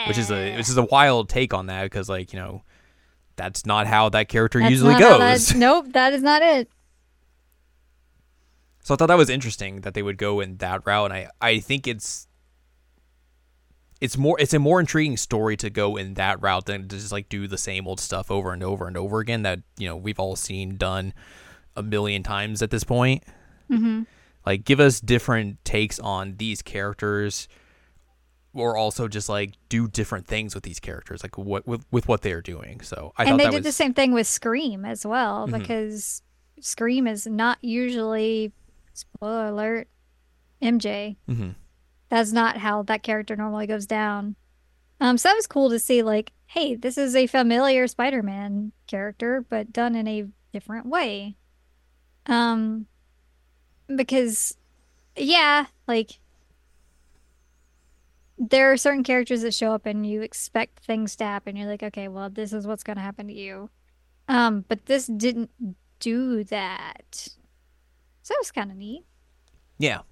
which 0.09 0.19
is 0.19 0.31
a 0.31 0.57
which 0.59 0.69
is 0.69 0.77
a 0.77 0.83
wild 0.83 1.31
take 1.31 1.55
on 1.55 1.67
that 1.67 1.85
because 1.85 2.07
like 2.11 2.35
you 2.35 2.39
know 2.39 2.63
that's 3.37 3.65
not 3.65 3.87
how 3.87 4.11
that 4.11 4.29
character 4.29 4.59
That's 4.59 4.71
usually 4.73 4.99
goes. 4.99 5.49
that- 5.49 5.57
nope, 5.57 5.87
that 5.93 6.13
is 6.13 6.23
not 6.23 6.43
it. 6.43 6.69
So 8.83 8.95
I 8.95 8.97
thought 8.97 9.07
that 9.07 9.19
was 9.19 9.31
interesting 9.31 9.83
that 9.83 9.95
they 9.95 10.03
would 10.03 10.17
go 10.19 10.41
in 10.41 10.57
that 10.59 10.87
route, 10.87 11.13
and 11.13 11.15
I 11.15 11.29
I 11.41 11.59
think 11.61 11.87
it's 11.87 12.27
it's 14.01 14.17
more 14.17 14.41
it's 14.41 14.55
a 14.55 14.59
more 14.59 14.81
intriguing 14.81 15.17
story 15.17 15.57
to 15.59 15.69
go 15.69 15.97
in 15.97 16.15
that 16.15 16.41
route 16.43 16.67
than 16.67 16.89
to 16.89 16.97
just 16.97 17.13
like 17.13 17.29
do 17.29 17.47
the 17.47 17.59
same 17.59 17.87
old 17.87 18.01
stuff 18.01 18.31
over 18.31 18.53
and 18.53 18.63
over 18.63 18.87
and 18.87 18.97
over 18.97 19.21
again 19.21 19.43
that 19.43 19.61
you 19.77 19.87
know 19.87 19.97
we've 19.97 20.19
all 20.19 20.37
seen 20.37 20.77
done 20.77 21.13
a 21.77 21.83
million 21.83 22.23
times 22.23 22.63
at 22.63 22.71
this 22.71 22.85
point. 22.85 23.23
Mm-hmm. 23.71 24.03
Like 24.47 24.65
give 24.65 24.81
us 24.81 25.01
different 25.01 25.63
takes 25.65 25.99
on 25.99 26.37
these 26.39 26.63
characters 26.63 27.47
or 28.55 28.77
also 28.77 29.07
just 29.07 29.29
like 29.29 29.53
do 29.69 29.87
different 29.87 30.27
things 30.27 30.55
with 30.55 30.65
these 30.65 30.81
characters 30.81 31.23
like 31.23 31.37
what 31.39 31.67
with, 31.67 31.85
with 31.93 32.09
what 32.09 32.23
they're 32.23 32.41
doing. 32.41 32.81
So 32.81 33.13
I 33.19 33.25
thought 33.25 33.31
and 33.33 33.41
they 33.41 33.45
did 33.45 33.55
was 33.57 33.65
the 33.65 33.73
same 33.73 33.93
thing 33.93 34.13
with 34.13 34.27
Scream 34.27 34.85
as 34.87 35.07
well 35.07 35.47
Mhm. 35.47 35.59
because 35.59 36.23
Scream 36.61 37.07
is 37.07 37.27
not 37.27 37.59
usually 37.61 38.53
spoiler 38.93 39.47
alert 39.47 39.89
MJ. 40.63 41.17
Mhm. 41.29 41.55
That's 42.09 42.33
not 42.33 42.59
how 42.59 42.83
that 42.85 43.03
character 43.03 43.37
normally 43.37 43.67
goes 43.67 43.87
down. 43.87 44.37
Um, 45.01 45.17
so 45.17 45.29
that 45.29 45.37
was 45.37 45.47
cool 45.47 45.71
to 45.71 45.79
see. 45.79 46.03
Like, 46.03 46.33
hey, 46.47 46.75
this 46.75 46.99
is 46.99 47.15
a 47.17 47.27
familiar 47.27 47.87
Spider-Man 47.87 48.73
character, 48.87 49.45
but 49.49 49.73
done 49.73 49.95
in 49.95 50.07
a 50.09 50.27
different 50.53 50.87
way. 50.87 51.37
Um, 52.27 52.87
because 53.95 54.57
yeah, 55.17 55.67
like 55.87 56.21
there 58.39 58.73
are 58.73 58.77
certain 58.77 59.05
characters 59.05 59.43
that 59.43 59.55
show 59.55 59.73
up 59.73 59.87
and 59.87 60.07
you 60.07 60.23
expect 60.23 60.81
things 60.81 61.15
to 61.17 61.25
happen. 61.25 61.57
You're 61.57 61.69
like, 61.69 61.83
okay, 61.83 62.09
well, 62.09 62.31
this 62.31 62.53
is 62.53 62.67
what's 62.67 62.83
going 62.83 62.97
to 62.97 63.03
happen 63.03 63.27
to 63.29 63.35
you. 63.35 63.69
Um, 64.29 64.65
but 64.69 64.87
this 64.87 65.07
didn't 65.07 65.51
do 65.99 66.45
that. 66.45 67.29
So 68.31 68.35
it 68.35 68.41
was 68.41 68.51
kind 68.53 68.71
of 68.71 68.77
neat. 68.77 69.03
Yeah. 69.79 70.03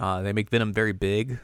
Uh, 0.00 0.22
they 0.22 0.32
make 0.32 0.50
Venom 0.50 0.72
very 0.72 0.90
big, 0.92 1.38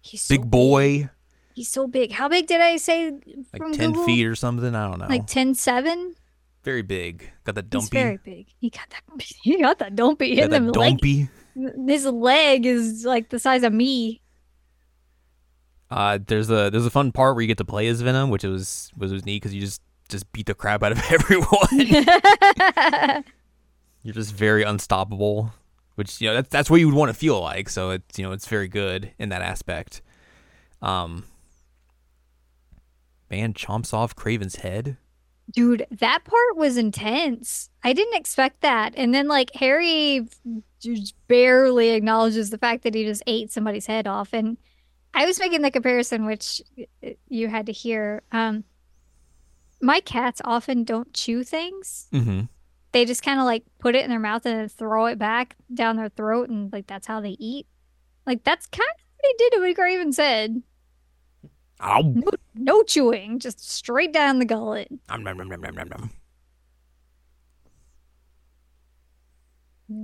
He's 0.00 0.22
so 0.22 0.34
big 0.36 0.50
boy, 0.50 1.10
He's 1.54 1.68
so 1.68 1.86
big. 1.86 2.12
How 2.12 2.30
big 2.30 2.46
did 2.46 2.62
I 2.62 2.78
say 2.78 3.10
like 3.52 3.72
ten 3.74 3.90
Google? 3.92 4.06
feet 4.06 4.24
or 4.26 4.34
something. 4.34 4.74
I 4.74 4.88
don't 4.88 4.98
know. 4.98 5.06
Like 5.06 5.26
10 5.26 5.54
7? 5.54 6.14
very 6.64 6.80
big. 6.80 7.30
Got 7.44 7.56
He's 7.56 7.64
dumpy. 7.68 7.88
very 7.90 8.16
big. 8.16 8.46
He 8.58 8.70
got 8.70 8.88
that 8.88 9.02
he 9.42 9.60
got 9.60 9.78
that 9.80 9.94
dumpy 9.94 10.34
got 10.36 10.44
in 10.44 10.50
that 10.52 10.72
the 10.72 10.78
leg. 10.78 10.92
dumpy. 10.92 11.28
His 11.86 12.06
leg 12.06 12.64
is 12.64 13.04
like 13.04 13.28
the 13.28 13.38
size 13.38 13.64
of 13.64 13.74
me. 13.74 14.22
Uh, 15.90 16.18
there's 16.26 16.48
a 16.48 16.70
there's 16.70 16.86
a 16.86 16.90
fun 16.90 17.12
part 17.12 17.34
where 17.34 17.42
you 17.42 17.48
get 17.48 17.58
to 17.58 17.66
play 17.66 17.86
as 17.88 18.00
Venom, 18.00 18.30
which 18.30 18.44
was 18.44 18.90
was, 18.96 19.12
was 19.12 19.26
neat 19.26 19.42
because 19.42 19.52
you 19.52 19.60
just 19.60 19.82
just 20.08 20.32
beat 20.32 20.46
the 20.46 20.54
crap 20.54 20.82
out 20.82 20.92
of 20.92 21.02
everyone. 21.10 21.58
You're 24.02 24.14
just 24.14 24.34
very 24.34 24.62
unstoppable, 24.62 25.52
which 25.94 26.20
you 26.20 26.28
know 26.28 26.34
that's 26.34 26.48
that's 26.48 26.70
what 26.70 26.80
you 26.80 26.86
would 26.86 26.96
want 26.96 27.10
to 27.10 27.14
feel 27.14 27.40
like. 27.40 27.68
So 27.68 27.90
it's 27.90 28.18
you 28.18 28.24
know 28.24 28.32
it's 28.32 28.48
very 28.48 28.68
good 28.68 29.12
in 29.18 29.28
that 29.28 29.42
aspect. 29.42 30.02
Um, 30.80 31.24
man 33.30 33.54
chomps 33.54 33.94
off 33.94 34.14
Kraven's 34.14 34.56
head. 34.56 34.96
Dude, 35.50 35.86
that 35.90 36.24
part 36.24 36.56
was 36.56 36.76
intense. 36.76 37.68
I 37.82 37.92
didn't 37.92 38.16
expect 38.16 38.60
that. 38.60 38.94
And 38.96 39.12
then 39.12 39.26
like 39.28 39.50
Harry 39.54 40.26
just 40.80 41.14
barely 41.28 41.90
acknowledges 41.90 42.50
the 42.50 42.58
fact 42.58 42.84
that 42.84 42.94
he 42.94 43.04
just 43.04 43.22
ate 43.26 43.50
somebody's 43.50 43.86
head 43.86 44.06
off. 44.06 44.32
And 44.32 44.56
I 45.14 45.26
was 45.26 45.38
making 45.40 45.62
the 45.62 45.70
comparison, 45.70 46.26
which 46.26 46.62
you 47.28 47.48
had 47.48 47.66
to 47.66 47.72
hear. 47.72 48.22
Um, 48.30 48.64
my 49.80 50.00
cats 50.00 50.40
often 50.44 50.84
don't 50.84 51.12
chew 51.12 51.42
things. 51.42 52.08
Mm-hmm. 52.12 52.42
They 52.92 53.04
just 53.04 53.22
kind 53.22 53.40
of 53.40 53.46
like 53.46 53.64
put 53.78 53.94
it 53.94 54.04
in 54.04 54.10
their 54.10 54.18
mouth 54.20 54.44
and 54.46 54.58
then 54.58 54.68
throw 54.68 55.06
it 55.06 55.18
back 55.18 55.56
down 55.72 55.96
their 55.96 56.10
throat, 56.10 56.48
and 56.50 56.72
like 56.72 56.86
that's 56.86 57.06
how 57.06 57.20
they 57.20 57.36
eat. 57.38 57.66
Like 58.26 58.44
that's 58.44 58.66
kind 58.66 58.88
of 58.88 59.04
what 59.16 59.26
he 59.28 59.34
did 59.38 59.52
to 59.54 59.60
what 59.60 59.76
Kraven 59.76 60.14
said. 60.14 60.62
Ow. 61.82 62.12
No, 62.14 62.30
no 62.54 62.82
chewing, 62.84 63.38
just 63.40 63.68
straight 63.68 64.12
down 64.12 64.38
the 64.38 64.44
gullet. 64.44 64.88
Nom, 65.08 65.24
nom, 65.24 65.36
nom, 65.38 65.48
nom, 65.60 65.74
nom. 65.74 66.10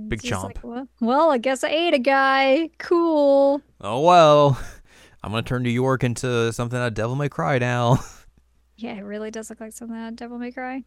Big 0.07 0.21
chomp. 0.21 0.43
like, 0.43 0.63
well, 0.63 0.87
well, 0.99 1.31
I 1.31 1.37
guess 1.37 1.63
I 1.63 1.69
ate 1.69 1.93
a 1.93 1.99
guy. 1.99 2.69
Cool. 2.77 3.61
Oh 3.81 4.01
well. 4.01 4.59
I'm 5.23 5.31
gonna 5.31 5.43
turn 5.43 5.63
New 5.63 5.69
York 5.69 6.03
into 6.03 6.51
something 6.53 6.79
that 6.79 6.93
Devil 6.93 7.15
May 7.15 7.29
Cry 7.29 7.59
now, 7.59 7.99
Yeah, 8.77 8.93
it 8.93 9.03
really 9.03 9.31
does 9.31 9.49
look 9.49 9.59
like 9.59 9.73
something 9.73 9.97
that 9.97 10.15
Devil 10.15 10.37
May 10.39 10.51
Cry. 10.51 10.83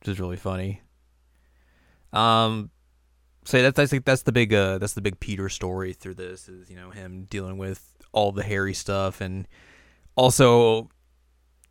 which 0.00 0.08
is 0.08 0.20
really 0.20 0.36
funny. 0.36 0.82
Um, 2.12 2.70
so 3.44 3.60
that's 3.62 3.76
that's 3.76 3.92
like 3.92 4.04
that's 4.04 4.22
the 4.22 4.32
big 4.32 4.52
uh 4.52 4.78
that's 4.78 4.92
the 4.94 5.00
big 5.00 5.18
Peter 5.20 5.48
story 5.48 5.92
through 5.92 6.14
this 6.14 6.48
is 6.48 6.68
you 6.70 6.76
know 6.76 6.90
him 6.90 7.26
dealing 7.30 7.56
with 7.58 7.90
all 8.12 8.32
the 8.32 8.42
hairy 8.42 8.74
stuff 8.74 9.20
and 9.20 9.46
also 10.16 10.88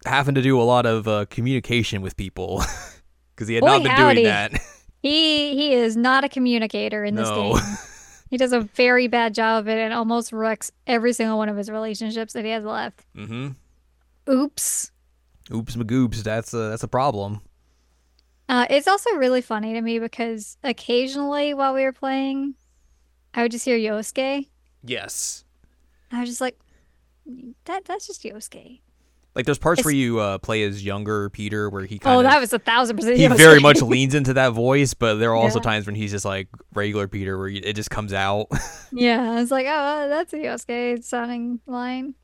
having 0.06 0.36
to 0.36 0.41
do 0.41 0.60
a 0.60 0.63
lot 0.63 0.86
of 0.86 1.08
uh, 1.08 1.25
communication 1.30 2.02
with 2.02 2.15
people 2.17 2.63
because 3.36 3.47
he 3.47 3.56
had 3.56 3.62
Boy, 3.62 3.67
not 3.67 3.84
been 3.84 3.91
howdy. 3.91 4.15
doing 4.15 4.25
that. 4.25 4.52
He 5.02 5.56
he 5.56 5.73
is 5.73 5.95
not 5.95 6.25
a 6.25 6.30
communicator 6.30 7.06
in 7.06 7.15
this 7.15 7.30
No. 7.30 7.54
game. 7.54 7.63
He 8.30 8.38
does 8.38 8.52
a 8.52 8.60
very 8.60 9.08
bad 9.08 9.34
job 9.34 9.62
of 9.62 9.67
it 9.69 9.80
and 9.80 9.91
almost 9.93 10.32
wrecks 10.32 10.71
every 10.86 11.13
single 11.13 11.38
one 11.39 11.49
of 11.49 11.58
his 11.58 11.67
relationships 11.71 12.34
that 12.34 12.45
he 12.45 12.52
has 12.52 12.63
left. 12.63 13.04
mm-hmm. 13.15 13.52
Oops. 14.32 14.91
Oops, 15.52 15.75
magoops. 15.75 16.21
That's 16.21 16.54
a 16.54 16.58
that's 16.69 16.84
a 16.84 16.88
problem. 16.88 17.41
Uh, 18.49 18.65
it's 18.69 18.88
also 18.88 19.12
really 19.15 19.41
funny 19.41 19.73
to 19.73 19.81
me 19.81 19.99
because 19.99 20.57
occasionally 20.63 21.53
while 21.53 21.73
we 21.73 21.83
were 21.83 21.93
playing, 21.93 22.55
I 23.33 23.43
would 23.43 23.51
just 23.51 23.63
hear 23.63 23.77
Yosuke. 23.77 24.47
Yes. 24.83 25.45
I 26.12 26.19
was 26.21 26.29
just 26.29 26.41
like, 26.41 26.57
that 27.65 27.85
that's 27.85 28.07
just 28.07 28.23
Yosuke. 28.23 28.81
Like 29.35 29.45
there's 29.45 29.59
parts 29.59 29.81
It's- 29.81 29.85
where 29.85 29.93
you 29.93 30.19
uh, 30.19 30.39
play 30.39 30.63
as 30.63 30.83
younger 30.83 31.29
Peter 31.29 31.69
where 31.69 31.85
he 31.85 31.99
kind 31.99 32.17
Oh, 32.17 32.23
that 32.23 32.39
was 32.39 32.51
a 32.51 32.57
thousand 32.57 32.97
percent. 32.97 33.17
he 33.17 33.25
Yosuke. 33.27 33.38
very 33.38 33.59
much 33.59 33.81
leans 33.83 34.15
into 34.15 34.33
that 34.33 34.49
voice, 34.53 34.95
but 34.95 35.15
there 35.15 35.29
are 35.29 35.35
also 35.35 35.59
Yeah. 35.59 35.63
times 35.63 35.85
when 35.85 35.93
he's 35.93 36.09
just 36.12 36.25
like 36.25 36.47
regular 36.73 37.07
Peter 37.07 37.38
where 37.38 37.47
it 37.49 37.75
just 37.75 37.91
comes 37.91 38.12
out. 38.13 38.47
yeah, 38.91 39.31
I 39.31 39.35
was 39.35 39.51
like, 39.51 39.67
oh, 39.67 39.69
uh, 39.69 40.07
that's 40.07 40.33
a 40.33 40.38
Yosuke 40.38 41.03
sounding 41.03 41.59
line. 41.67 42.15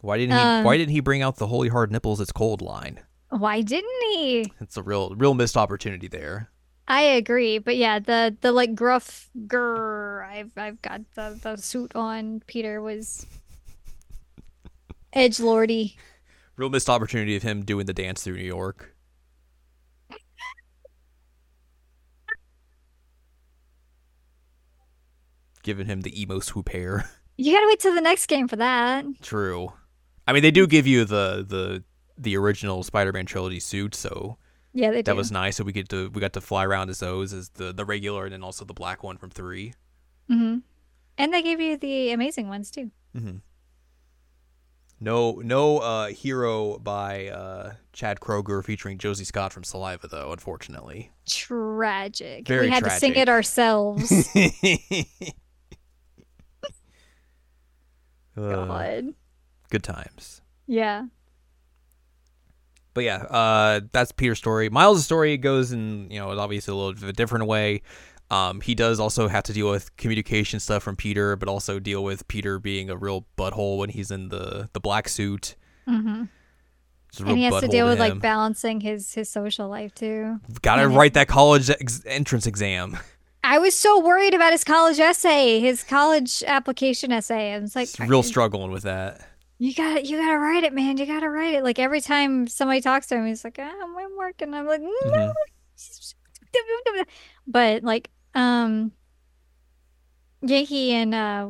why 0.00 0.18
didn't 0.18 0.32
he 0.34 0.40
Um, 0.42 0.64
why 0.64 0.76
didn't 0.76 0.90
he 0.90 0.98
bring 1.00 1.22
out 1.22 1.36
the 1.36 1.46
holy 1.46 1.68
hard 1.68 1.92
nipples 1.92 2.20
it's 2.20 2.32
cold 2.32 2.60
line? 2.60 2.98
Why 3.30 3.60
didn't 3.60 4.02
he? 4.12 4.52
It's 4.60 4.76
a 4.76 4.82
real 4.82 5.14
real 5.14 5.34
missed 5.34 5.56
opportunity 5.56 6.08
there. 6.08 6.50
I 6.86 7.02
agree, 7.02 7.58
but 7.58 7.76
yeah, 7.76 7.98
the 7.98 8.34
the 8.40 8.52
like 8.52 8.74
gruff 8.74 9.28
grr. 9.46 10.26
I've 10.26 10.50
I've 10.56 10.80
got 10.80 11.02
the 11.14 11.38
the 11.42 11.56
suit 11.56 11.94
on. 11.94 12.42
Peter 12.46 12.80
was 12.80 13.26
edge 15.12 15.38
lordy. 15.40 15.96
Real 16.56 16.70
missed 16.70 16.88
opportunity 16.88 17.36
of 17.36 17.42
him 17.42 17.64
doing 17.64 17.86
the 17.86 17.92
dance 17.92 18.24
through 18.24 18.36
New 18.36 18.42
York. 18.44 18.96
Giving 25.62 25.86
him 25.86 26.00
the 26.00 26.20
emo 26.20 26.40
swoop 26.40 26.70
hair. 26.70 27.10
You 27.36 27.52
gotta 27.52 27.66
wait 27.66 27.78
till 27.80 27.94
the 27.94 28.00
next 28.00 28.26
game 28.26 28.48
for 28.48 28.56
that. 28.56 29.04
True. 29.22 29.72
I 30.26 30.32
mean, 30.32 30.42
they 30.42 30.50
do 30.50 30.66
give 30.66 30.86
you 30.86 31.04
the 31.04 31.44
the 31.46 31.84
the 32.18 32.36
original 32.36 32.82
Spider-Man 32.82 33.26
trilogy 33.26 33.60
suit, 33.60 33.94
so 33.94 34.36
Yeah, 34.72 34.90
they 34.90 34.98
do. 34.98 35.10
that 35.10 35.16
was 35.16 35.30
nice. 35.30 35.56
So 35.56 35.64
we 35.64 35.72
get 35.72 35.88
to 35.90 36.10
we 36.10 36.20
got 36.20 36.32
to 36.34 36.40
fly 36.40 36.64
around 36.64 36.90
as 36.90 37.00
those 37.00 37.32
as 37.32 37.50
the 37.50 37.72
the 37.72 37.84
regular 37.84 38.24
and 38.24 38.32
then 38.32 38.42
also 38.42 38.64
the 38.64 38.74
black 38.74 39.02
one 39.02 39.16
from 39.16 39.30
three. 39.30 39.74
Mm-hmm. 40.30 40.58
And 41.16 41.34
they 41.34 41.42
gave 41.42 41.60
you 41.60 41.76
the 41.76 42.12
amazing 42.12 42.48
ones 42.48 42.70
too. 42.70 42.90
Mm-hmm. 43.16 43.36
No, 45.00 45.34
no 45.44 45.78
uh, 45.78 46.08
hero 46.08 46.76
by 46.78 47.28
uh, 47.28 47.74
Chad 47.92 48.18
Kroeger 48.18 48.64
featuring 48.64 48.98
Josie 48.98 49.24
Scott 49.24 49.52
from 49.52 49.62
Saliva, 49.62 50.08
though. 50.08 50.32
Unfortunately, 50.32 51.12
Tragic. 51.28 52.48
Very 52.48 52.66
we 52.66 52.70
had 52.72 52.82
to 52.82 52.90
sing 52.90 53.14
it 53.14 53.28
ourselves. 53.28 54.10
Uh, 58.36 58.40
God. 58.66 59.14
good 59.70 59.82
times. 59.84 60.42
Yeah. 60.66 61.06
But 62.98 63.04
yeah, 63.04 63.18
uh, 63.18 63.80
that's 63.92 64.10
Peter's 64.10 64.38
story. 64.38 64.68
Miles' 64.70 65.04
story 65.04 65.36
goes 65.36 65.70
in, 65.70 66.10
you 66.10 66.18
know, 66.18 66.36
obviously 66.36 66.72
a 66.72 66.74
little 66.74 66.94
bit 66.94 67.04
of 67.04 67.08
a 67.08 67.12
different 67.12 67.46
way. 67.46 67.82
Um, 68.28 68.60
he 68.60 68.74
does 68.74 68.98
also 68.98 69.28
have 69.28 69.44
to 69.44 69.52
deal 69.52 69.70
with 69.70 69.96
communication 69.96 70.58
stuff 70.58 70.82
from 70.82 70.96
Peter, 70.96 71.36
but 71.36 71.48
also 71.48 71.78
deal 71.78 72.02
with 72.02 72.26
Peter 72.26 72.58
being 72.58 72.90
a 72.90 72.96
real 72.96 73.24
butthole 73.36 73.78
when 73.78 73.90
he's 73.90 74.10
in 74.10 74.30
the 74.30 74.68
the 74.72 74.80
black 74.80 75.08
suit. 75.08 75.54
hmm 75.86 76.24
real 77.20 77.28
And 77.28 77.38
he 77.38 77.44
has 77.44 77.60
to 77.60 77.68
deal 77.68 77.86
with 77.86 78.00
like 78.00 78.20
balancing 78.20 78.80
his 78.80 79.14
his 79.14 79.28
social 79.30 79.68
life 79.68 79.94
too. 79.94 80.40
And 80.64 80.80
it- 80.92 80.96
write 80.96 81.14
that 81.14 81.28
college 81.28 81.70
ex- 81.70 82.02
entrance 82.04 82.48
exam. 82.48 82.98
I 83.44 83.60
was 83.60 83.76
so 83.76 84.00
worried 84.00 84.34
about 84.34 84.50
his 84.50 84.64
college 84.64 84.98
essay, 84.98 85.60
his 85.60 85.84
college 85.84 86.42
application 86.44 87.12
essay. 87.12 87.54
I 87.54 87.60
was 87.60 87.76
like, 87.76 87.84
It's 87.90 88.00
real 88.00 88.24
struggling 88.24 88.72
with 88.72 88.82
that. 88.82 89.20
You 89.60 89.74
gotta, 89.74 90.04
you 90.06 90.16
gotta 90.16 90.38
write 90.38 90.62
it, 90.62 90.72
man. 90.72 90.98
You 90.98 91.06
gotta 91.06 91.28
write 91.28 91.54
it. 91.54 91.64
Like 91.64 91.80
every 91.80 92.00
time 92.00 92.46
somebody 92.46 92.80
talks 92.80 93.08
to 93.08 93.16
him, 93.16 93.26
he's 93.26 93.42
like, 93.42 93.58
ah, 93.60 93.72
"I'm, 93.82 94.16
working." 94.16 94.54
I'm 94.54 94.66
like, 94.66 94.80
Mm-hmm. 94.80 95.10
"No." 95.10 95.32
but 97.46 97.82
like, 97.82 98.10
um, 98.34 98.92
Ganke 100.44 100.90
and 100.90 101.14
uh, 101.14 101.48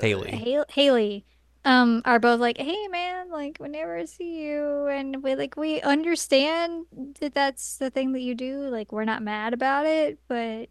Haley. 0.00 0.64
Haley, 0.70 1.24
um, 1.64 2.02
are 2.04 2.20
both 2.20 2.38
like, 2.38 2.58
"Hey, 2.58 2.86
man, 2.88 3.30
like, 3.30 3.58
whenever 3.58 3.96
I 3.96 4.04
see 4.04 4.44
you, 4.44 4.86
and 4.86 5.22
we 5.24 5.34
like, 5.34 5.56
we 5.56 5.80
understand 5.80 6.86
that 7.20 7.34
that's 7.34 7.78
the 7.78 7.90
thing 7.90 8.12
that 8.12 8.20
you 8.20 8.36
do. 8.36 8.68
Like, 8.68 8.92
we're 8.92 9.04
not 9.04 9.22
mad 9.22 9.54
about 9.54 9.86
it, 9.86 10.20
but 10.28 10.68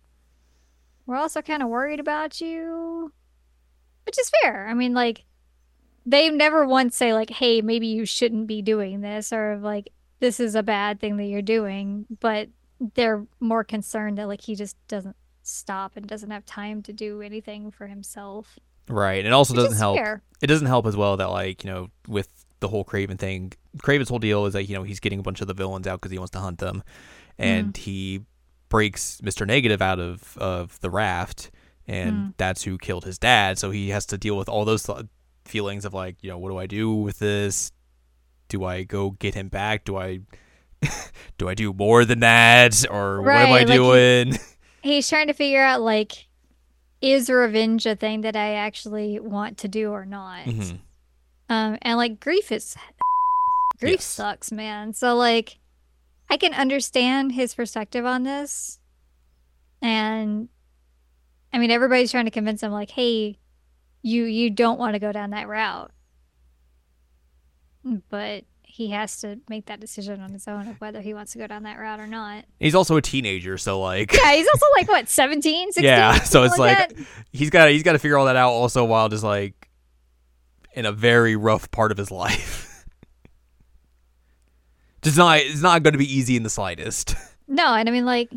we're 1.05 1.17
also 1.17 1.41
kind 1.41 1.61
of 1.61 1.67
worried 1.67 1.99
about 1.99 2.39
you." 2.39 3.11
Which 4.05 4.17
is 4.17 4.31
fair. 4.41 4.67
I 4.67 4.73
mean, 4.73 4.93
like, 4.93 5.25
they 6.05 6.29
never 6.29 6.65
once 6.65 6.95
say 6.95 7.13
like, 7.13 7.29
"Hey, 7.29 7.61
maybe 7.61 7.87
you 7.87 8.05
shouldn't 8.05 8.47
be 8.47 8.61
doing 8.61 9.01
this," 9.01 9.31
or 9.31 9.57
like, 9.57 9.91
"This 10.19 10.39
is 10.39 10.55
a 10.55 10.63
bad 10.63 10.99
thing 10.99 11.17
that 11.17 11.25
you're 11.25 11.41
doing." 11.41 12.05
But 12.19 12.49
they're 12.95 13.25
more 13.39 13.63
concerned 13.63 14.17
that 14.17 14.27
like 14.27 14.41
he 14.41 14.55
just 14.55 14.75
doesn't 14.87 15.15
stop 15.43 15.95
and 15.95 16.07
doesn't 16.07 16.31
have 16.31 16.45
time 16.45 16.81
to 16.83 16.93
do 16.93 17.21
anything 17.21 17.71
for 17.71 17.87
himself. 17.87 18.57
Right. 18.89 19.19
And 19.19 19.27
it 19.27 19.33
also 19.33 19.53
Which 19.53 19.63
doesn't 19.65 19.77
help. 19.77 19.97
fair. 19.97 20.21
It 20.41 20.47
doesn't 20.47 20.67
help 20.67 20.85
as 20.87 20.95
well 20.97 21.17
that 21.17 21.29
like, 21.29 21.63
you 21.63 21.69
know, 21.69 21.89
with 22.07 22.27
the 22.59 22.67
whole 22.67 22.83
Kraven 22.83 23.17
thing, 23.19 23.53
Kraven's 23.77 24.09
whole 24.09 24.19
deal 24.19 24.45
is 24.47 24.53
that, 24.53 24.65
you 24.65 24.75
know, 24.75 24.83
he's 24.83 24.99
getting 24.99 25.19
a 25.19 25.23
bunch 25.23 25.41
of 25.41 25.47
the 25.47 25.53
villains 25.53 25.85
out 25.87 25.99
because 26.01 26.11
he 26.11 26.17
wants 26.17 26.31
to 26.31 26.39
hunt 26.39 26.57
them. 26.59 26.83
And 27.37 27.75
he 27.77 28.21
breaks 28.69 29.19
Mr. 29.23 29.45
Negative 29.47 29.81
out 29.81 29.99
of, 29.99 30.37
of 30.37 30.79
the 30.81 30.89
raft 30.89 31.51
and 31.87 32.13
Mm. 32.13 32.33
that's 32.37 32.63
who 32.63 32.77
killed 32.77 33.05
his 33.05 33.17
dad. 33.17 33.57
So 33.59 33.71
he 33.71 33.89
has 33.89 34.05
to 34.07 34.17
deal 34.17 34.37
with 34.37 34.47
all 34.49 34.65
those 34.65 34.83
th- 34.83 35.05
feelings 35.51 35.85
of 35.85 35.93
like, 35.93 36.15
you 36.21 36.29
know, 36.29 36.37
what 36.39 36.49
do 36.49 36.57
I 36.57 36.65
do 36.65 36.93
with 36.93 37.19
this? 37.19 37.71
Do 38.49 38.63
I 38.65 38.83
go 38.83 39.11
get 39.11 39.35
him 39.35 39.47
back? 39.49 39.83
Do 39.85 39.97
I 39.97 40.21
do 41.37 41.47
I 41.47 41.53
do 41.53 41.73
more 41.73 42.05
than 42.05 42.21
that? 42.21 42.85
Or 42.89 43.21
what 43.21 43.29
am 43.31 43.37
I 43.37 43.43
Right, 43.43 43.51
like 43.51 43.69
he- 43.69 43.75
doing? 43.75 44.39
He's 44.83 45.07
trying 45.07 45.27
to 45.27 45.33
figure 45.33 45.61
out 45.61 45.81
like, 45.81 46.27
is 47.01 47.29
revenge 47.29 47.85
a 47.85 47.95
thing 47.95 48.21
that 48.21 48.35
I 48.35 48.53
actually 48.55 49.19
want 49.19 49.59
to 49.59 49.67
do 49.67 49.91
or 49.91 50.05
not? 50.05 50.45
Mhm. 50.45 50.79
Um, 51.49 51.77
and 51.81 51.97
like 51.97 52.19
grief 52.19 52.51
is 52.51 52.75
grief 53.79 53.93
Yes. 53.95 54.05
sucks, 54.05 54.51
man. 54.51 54.93
So 54.93 55.15
like 55.15 55.59
I 56.29 56.37
can 56.37 56.53
understand 56.53 57.33
his 57.33 57.53
perspective 57.53 58.05
on 58.05 58.23
this. 58.23 58.79
And 59.81 60.49
I 61.53 61.57
mean 61.59 61.71
everybody's 61.71 62.11
trying 62.11 62.25
to 62.25 62.31
convince 62.31 62.63
him 62.63 62.71
like, 62.71 62.91
"Hey, 62.91 63.37
you 64.01 64.23
you 64.25 64.49
don't 64.49 64.79
want 64.79 64.93
to 64.93 64.99
go 64.99 65.11
down 65.11 65.31
that 65.31 65.47
route." 65.47 65.91
But 68.09 68.45
he 68.63 68.91
has 68.91 69.19
to 69.21 69.37
make 69.49 69.65
that 69.65 69.81
decision 69.81 70.21
on 70.21 70.31
his 70.31 70.47
own 70.47 70.67
of 70.67 70.79
whether 70.79 71.01
he 71.01 71.13
wants 71.13 71.33
to 71.33 71.37
go 71.37 71.45
down 71.45 71.63
that 71.63 71.77
route 71.77 71.99
or 71.99 72.07
not. 72.07 72.45
He's 72.59 72.73
also 72.73 72.95
a 72.95 73.01
teenager, 73.01 73.57
so 73.57 73.81
like 73.81 74.13
Yeah, 74.13 74.33
he's 74.33 74.47
also 74.47 74.65
like 74.77 74.87
what, 74.87 75.09
17, 75.09 75.73
16? 75.73 75.83
Yeah, 75.83 76.13
so 76.21 76.43
it's 76.43 76.57
like 76.57 76.77
that? 76.77 77.05
he's 77.33 77.49
got 77.49 77.69
he's 77.69 77.83
got 77.83 77.93
to 77.93 77.99
figure 77.99 78.17
all 78.17 78.25
that 78.25 78.37
out 78.37 78.51
also 78.51 78.85
while 78.85 79.09
just 79.09 79.23
like 79.23 79.69
in 80.73 80.85
a 80.85 80.91
very 80.91 81.35
rough 81.35 81.69
part 81.71 81.91
of 81.91 81.97
his 81.97 82.11
life. 82.11 82.85
just 85.01 85.17
not 85.17 85.39
it's 85.39 85.61
not 85.61 85.83
going 85.83 85.93
to 85.93 85.97
be 85.99 86.11
easy 86.11 86.37
in 86.37 86.43
the 86.43 86.49
slightest. 86.49 87.15
No, 87.47 87.73
and 87.73 87.89
I 87.89 87.91
mean 87.91 88.05
like, 88.05 88.29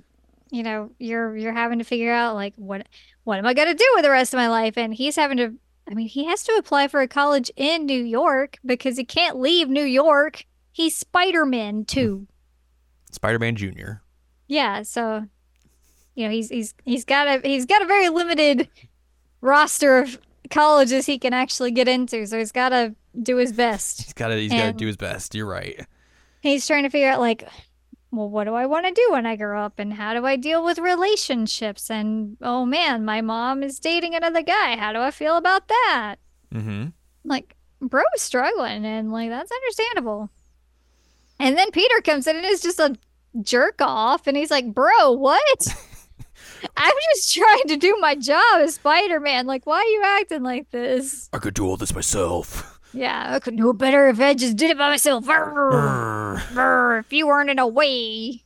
you 0.51 0.65
know, 0.65 0.91
you're 0.99 1.37
you're 1.37 1.53
having 1.53 1.79
to 1.79 1.85
figure 1.85 2.13
out 2.13 2.35
like 2.35 2.55
what 2.57 2.89
what 3.25 3.39
am 3.39 3.47
I 3.47 3.55
gonna 3.55 3.75
do 3.75 3.91
with 3.95 4.05
the 4.05 4.11
rest 4.11 4.33
of 4.33 4.39
my 4.39 4.49
life? 4.49 4.79
And 4.79 4.95
he's 4.95 5.17
having 5.17 5.37
to 5.39 5.55
I 5.89 5.95
mean, 5.95 6.09
he 6.09 6.25
has 6.25 6.43
to 6.45 6.53
apply 6.53 6.89
for 6.89 7.01
a 7.01 7.09
college 7.09 7.51
in 7.57 7.85
New 7.85 8.03
York 8.03 8.59
because 8.65 8.97
he 8.97 9.05
can't 9.05 9.39
leave 9.39 9.69
New 9.69 9.85
York. 9.85 10.47
He's 10.73 10.97
Spider-Man 10.97 11.85
too. 11.85 12.27
Spider-Man 13.13 13.57
Junior. 13.57 14.03
Yeah, 14.49 14.83
so 14.83 15.27
you 16.15 16.25
know, 16.25 16.31
he's 16.31 16.49
he's 16.49 16.75
he's 16.85 17.05
got 17.05 17.27
a 17.27 17.41
he's 17.47 17.67
got 17.67 17.83
a 17.83 17.87
very 17.87 18.09
limited 18.09 18.69
roster 19.41 19.99
of 19.99 20.19
colleges 20.51 21.07
he 21.07 21.19
can 21.19 21.33
actually 21.33 21.71
get 21.71 21.89
into. 21.89 22.27
So 22.27 22.39
he's 22.39 22.53
got 22.53 22.71
to 22.71 22.95
do 23.21 23.37
his 23.37 23.53
best. 23.53 24.03
He's 24.03 24.13
got 24.13 24.29
to 24.29 24.37
he's 24.37 24.53
got 24.53 24.67
to 24.67 24.73
do 24.73 24.87
his 24.87 24.97
best. 24.97 25.35
You're 25.35 25.47
right. 25.47 25.87
He's 26.41 26.67
trying 26.67 26.85
to 26.85 26.91
figure 26.91 27.09
out 27.09 27.21
like, 27.21 27.49
well, 28.17 28.29
what 28.29 28.45
do 28.45 28.55
I 28.55 28.67
want 28.67 28.87
to 28.87 28.93
do 28.93 29.09
when 29.13 29.27
I 29.27 29.37
grow 29.37 29.63
up, 29.63 29.79
and 29.79 29.93
how 29.93 30.15
do 30.15 30.25
I 30.27 30.37
deal 30.37 30.65
with 30.65 30.79
relationships? 30.79 31.91
And 31.91 32.37
oh 32.43 32.65
man, 32.65 33.05
my 33.05 33.21
mom 33.21 33.63
is 33.63 33.79
dating 33.79 34.15
another 34.15 34.43
guy. 34.43 34.77
How 34.77 34.93
do 34.93 35.01
I 35.01 35.11
feel 35.11 35.37
about 35.37 35.69
that? 35.69 36.17
Mm-hmm. 36.53 36.89
Like, 37.25 37.57
bro 37.81 38.03
is 38.15 38.23
struggling, 38.23 38.85
and 38.85 39.13
like 39.13 39.31
that's 39.31 39.53
understandable. 39.53 40.31
And 41.39 41.59
then 41.59 41.71
Peter 41.71 42.01
comes 42.01 42.27
in 42.27 42.37
and 42.37 42.45
is 42.45 42.63
just 42.63 42.79
a 42.79 42.97
jerk 43.43 43.81
off, 43.81 44.27
and 44.27 44.37
he's 44.37 44.51
like, 44.51 44.73
"Bro, 44.73 45.13
what? 45.13 45.67
I'm 46.77 46.95
just 47.15 47.35
trying 47.35 47.69
to 47.69 47.77
do 47.77 47.97
my 48.01 48.15
job 48.15 48.61
as 48.61 48.75
Spider-Man. 48.77 49.47
Like, 49.47 49.67
why 49.67 49.79
are 49.79 49.85
you 49.85 50.03
acting 50.05 50.43
like 50.43 50.71
this?" 50.71 51.29
I 51.33 51.39
could 51.39 51.55
do 51.55 51.67
all 51.67 51.77
this 51.77 51.95
myself. 51.95 52.74
Yeah, 52.95 53.35
I 53.35 53.41
could 53.41 53.57
do 53.57 53.71
it 53.71 53.79
better 53.79 54.09
if 54.09 54.21
I 54.21 54.35
just 54.35 54.57
did 54.57 54.71
it 54.71 54.79
by 54.79 54.89
myself. 54.89 55.25
Brr, 55.25 56.41
brr, 56.53 56.99
if 56.99 57.13
you 57.13 57.27
weren't 57.27 57.51
in 57.51 57.59
a 57.59 57.67
way. 57.67 58.41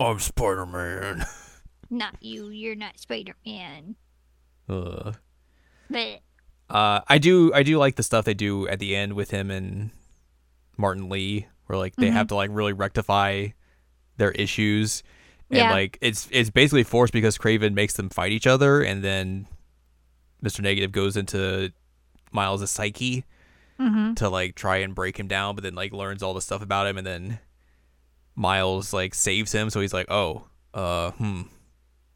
I'm 0.00 0.18
Spider 0.18 0.66
Man. 0.66 1.24
Not 1.90 2.16
you. 2.20 2.48
You're 2.48 2.74
not 2.74 2.98
Spider-Man. 2.98 3.94
Uh. 4.68 5.12
But 5.90 6.20
Uh, 6.70 7.00
I 7.06 7.18
do 7.18 7.52
I 7.54 7.62
do 7.62 7.76
like 7.78 7.94
the 7.96 8.02
stuff 8.02 8.24
they 8.24 8.34
do 8.34 8.66
at 8.66 8.78
the 8.80 8.96
end 8.96 9.12
with 9.12 9.30
him 9.30 9.50
and 9.50 9.90
Martin 10.76 11.08
Li, 11.10 11.46
where 11.66 11.78
like 11.78 11.94
they 11.96 12.10
have 12.10 12.28
to 12.28 12.34
like 12.34 12.50
really 12.52 12.72
rectify 12.72 13.48
their 14.16 14.32
issues, 14.32 15.04
and 15.50 15.58
Yeah. 15.58 15.70
like 15.72 15.98
it's 16.00 16.26
it's 16.32 16.50
basically 16.50 16.82
forced 16.84 17.12
because 17.12 17.38
Kraven 17.38 17.74
makes 17.74 17.92
them 17.94 18.08
fight 18.08 18.32
each 18.32 18.46
other, 18.46 18.80
and 18.82 19.04
then 19.04 19.46
Mister 20.40 20.62
Negative 20.62 20.90
goes 20.90 21.16
into 21.16 21.70
Miles' 22.34 22.70
psyche 22.70 23.24
Mhm. 23.80 24.14
to 24.16 24.28
like 24.28 24.54
try 24.54 24.76
and 24.78 24.94
break 24.94 25.18
him 25.18 25.26
down, 25.28 25.54
but 25.54 25.62
then 25.64 25.74
like 25.74 25.92
learns 25.92 26.22
all 26.22 26.34
the 26.34 26.40
stuff 26.42 26.60
about 26.62 26.86
him, 26.86 26.98
and 26.98 27.06
then 27.06 27.38
Miles 28.36 28.92
like 28.92 29.14
saves 29.14 29.52
him, 29.52 29.70
so 29.70 29.80
he's 29.80 29.92
like, 29.94 30.10
oh, 30.10 30.44
uh, 30.74 31.12
hmm, 31.12 31.42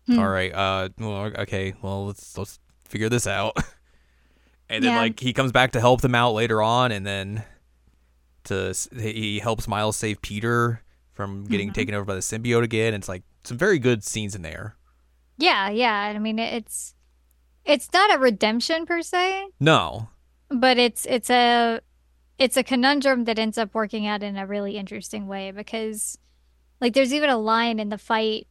Hmm. 0.07 0.19
all 0.19 0.29
right, 0.29 0.53
uh, 0.55 0.89
well, 0.99 1.33
okay, 1.39 1.75
well, 1.83 2.07
let's 2.07 2.37
let's 2.37 2.59
figure 2.85 3.09
this 3.09 3.27
out. 3.27 3.57
and 4.69 4.83
then 4.85 4.93
Yeah. 4.93 4.99
like 5.01 5.21
he 5.21 5.33
comes 5.33 5.53
back 5.53 5.73
to 5.73 5.81
help 5.81 6.01
them 6.01 6.15
out 6.15 6.33
later 6.35 6.61
on, 6.63 6.93
and 6.93 7.07
then 7.07 7.45
to 8.45 8.75
he 8.97 9.39
helps 9.39 9.69
Miles 9.69 9.97
save 9.97 10.21
Peter 10.23 10.83
from 11.13 11.45
getting 11.45 11.71
Mhm. 11.71 11.75
taken 11.75 11.95
over 11.95 12.05
by 12.05 12.15
the 12.15 12.21
symbiote 12.21 12.63
again. 12.65 12.95
It's 12.95 13.09
like 13.09 13.23
some 13.45 13.59
very 13.59 13.79
good 13.79 14.03
scenes 14.05 14.35
in 14.35 14.43
there. 14.43 14.77
yeah, 15.41 15.69
yeah. 15.71 16.13
I 16.15 16.19
mean, 16.19 16.39
it's 16.41 16.95
it's 17.69 17.89
not 17.93 18.13
a 18.15 18.19
redemption 18.19 18.85
per 18.87 19.03
se, 19.03 19.47
No, 19.61 20.09
but 20.49 20.79
it's 20.79 21.07
it's 21.07 21.31
a 21.31 21.81
it's 22.39 22.57
a 22.57 22.63
conundrum 22.65 23.25
that 23.25 23.39
ends 23.39 23.59
up 23.59 23.75
working 23.75 24.07
out 24.07 24.23
in 24.23 24.37
a 24.37 24.47
really 24.47 24.77
interesting 24.77 25.27
way 25.29 25.51
because 25.53 26.19
like 26.81 26.95
there's 26.95 27.13
even 27.13 27.31
a 27.31 27.37
line 27.39 27.79
in 27.79 27.89
the 27.91 27.99
fight 27.99 28.47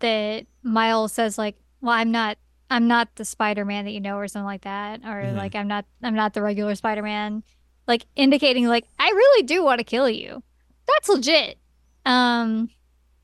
that 0.00 0.46
Miles 0.62 1.12
says 1.12 1.36
like, 1.38 1.56
"Well, 1.80 1.92
I'm 1.92 2.10
not 2.10 2.38
I'm 2.70 2.88
not 2.88 3.14
the 3.16 3.24
Spider-Man 3.24 3.84
that 3.84 3.92
you 3.92 4.00
know 4.00 4.16
or 4.16 4.26
something 4.28 4.46
like 4.46 4.62
that 4.62 5.00
or 5.04 5.22
Mhm. 5.22 5.36
like 5.36 5.54
I'm 5.54 5.68
not 5.68 5.84
I'm 6.02 6.14
not 6.14 6.32
the 6.34 6.42
regular 6.42 6.74
Spider-Man." 6.74 7.42
Like 7.86 8.06
indicating 8.16 8.66
like, 8.66 8.86
"I 8.98 9.08
really 9.10 9.42
do 9.44 9.62
want 9.62 9.78
to 9.78 9.84
kill 9.84 10.08
you." 10.08 10.42
That's 10.88 11.08
legit. 11.08 11.58
Um 12.04 12.70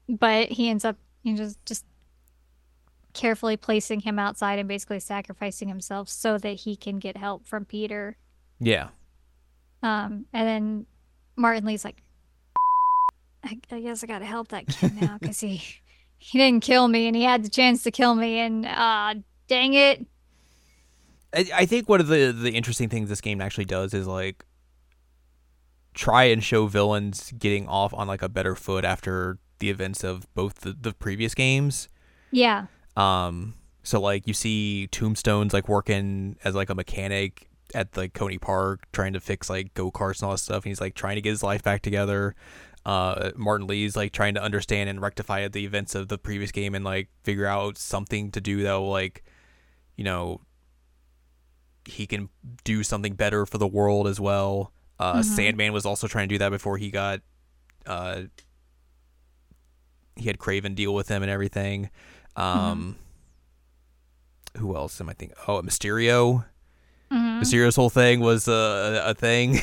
but 0.09 0.49
he 0.51 0.69
ends 0.69 0.85
up 0.85 0.97
you 1.23 1.33
know, 1.33 1.39
just 1.39 1.65
just 1.65 1.85
carefully 3.15 3.57
placing 3.57 4.01
him 4.01 4.19
outside 4.19 4.59
and 4.59 4.69
basically 4.69 5.01
sacrificing 5.01 5.69
himself 5.69 6.09
so 6.09 6.39
that 6.39 6.61
he 6.61 6.77
can 6.77 6.99
get 6.99 7.17
help 7.17 7.47
from 7.47 7.65
Peter. 7.65 8.17
yeah, 8.59 8.89
Um, 9.83 10.27
and 10.33 10.49
then 10.49 10.87
Martin 11.37 11.65
Li's 11.65 11.85
like, 11.85 12.03
I, 13.45 13.59
I 13.71 13.81
guess 13.81 14.03
I 14.05 14.07
gotta 14.07 14.25
help 14.25 14.49
that 14.49 14.67
kid 14.69 14.95
now 15.01 15.19
because 15.21 15.41
he 15.41 15.57
he 16.19 16.39
didn't 16.39 16.63
kill 16.63 16.87
me 16.89 17.07
and 17.09 17.17
he 17.17 17.25
had 17.25 17.45
the 17.45 17.49
chance 17.49 17.83
to 17.83 17.91
kill 17.91 18.15
me 18.15 18.39
and 18.39 18.65
uh 18.65 19.15
dang 19.49 19.75
it. 19.75 20.07
I, 21.35 21.51
I 21.55 21.67
think 21.67 21.89
one 21.89 22.01
of 22.01 22.07
the 22.07 22.31
the 22.33 22.53
interesting 22.53 22.89
things 22.89 23.09
this 23.09 23.21
game 23.21 23.41
actually 23.41 23.65
does 23.65 23.93
is 23.95 24.07
like 24.07 24.45
try 25.95 26.25
and 26.25 26.43
show 26.43 26.67
villains 26.67 27.33
getting 27.33 27.67
off 27.69 27.93
on 27.93 28.07
like 28.07 28.23
a 28.23 28.29
better 28.29 28.55
foot 28.55 28.85
after 28.85 29.39
the 29.59 29.69
events 29.71 30.03
of 30.05 30.33
both 30.35 30.61
the, 30.61 30.73
the 30.73 30.93
previous 30.93 31.35
games. 31.35 31.89
Yeah. 32.31 32.67
Um, 32.97 33.55
so 33.83 34.01
like 34.01 34.27
you 34.27 34.35
see 34.35 34.87
Tombstone's 34.89 35.53
like 35.53 35.69
working 35.69 36.37
as 36.45 36.55
like 36.55 36.71
a 36.71 36.75
mechanic 36.75 37.49
at 37.75 37.93
the 37.93 38.09
Coney 38.09 38.39
Park, 38.39 38.83
trying 38.93 39.15
to 39.15 39.21
fix 39.21 39.49
like 39.49 39.73
go 39.75 39.91
karts 39.91 40.21
and 40.21 40.25
all 40.25 40.31
that 40.33 40.39
stuff. 40.39 40.65
And 40.65 40.71
he's 40.71 40.81
like 40.81 40.95
trying 40.95 41.17
to 41.17 41.23
get 41.23 41.31
his 41.31 41.43
life 41.43 41.63
back 41.63 41.83
together. 41.83 42.35
Uh, 42.85 43.31
Martin 43.37 43.67
Li's 43.67 43.97
like 43.97 44.13
trying 44.13 44.35
to 44.35 44.43
understand 44.43 44.91
and 44.91 45.01
rectify 45.01 45.47
the 45.49 45.65
events 45.65 45.95
of 45.95 46.09
the 46.09 46.19
previous 46.19 46.51
game 46.53 46.75
and 46.75 46.85
like 46.85 47.09
figure 47.23 47.47
out 47.47 47.79
something 47.79 48.31
to 48.33 48.41
do 48.41 48.63
that 48.65 48.75
will 48.75 48.91
like, 48.91 49.25
you 49.97 50.05
know, 50.05 50.41
he 51.85 52.07
can 52.07 52.29
do 52.65 52.83
something 52.83 53.15
better 53.15 53.47
for 53.47 53.59
the 53.59 53.67
world 53.67 54.07
as 54.07 54.21
well. 54.21 54.73
Uh, 54.99 55.17
Mhm. 55.21 55.25
Sandman 55.25 55.73
was 55.73 55.87
also 55.87 56.07
trying 56.07 56.29
to 56.29 56.35
do 56.35 56.39
that 56.39 56.51
before 56.51 56.77
he 56.77 56.91
got, 56.91 57.21
uh, 57.87 58.23
he 60.17 60.27
had 60.27 60.39
Kraven 60.39 60.75
deal 60.75 60.95
with 60.95 61.09
him 61.09 61.23
and 61.23 61.31
everything. 61.31 61.89
Um, 62.37 62.97
who 64.57 64.77
else 64.77 65.01
am 65.01 65.09
I 65.09 65.13
thinking? 65.15 65.37
Oh, 65.49 65.61
Mysterio. 65.63 66.45
Mhm. 67.11 67.41
Mysterio's 67.43 67.77
whole 67.77 67.91
thing 67.91 68.21
was 68.21 68.49
uh, 68.49 69.03
a 69.05 69.15
thing 69.15 69.59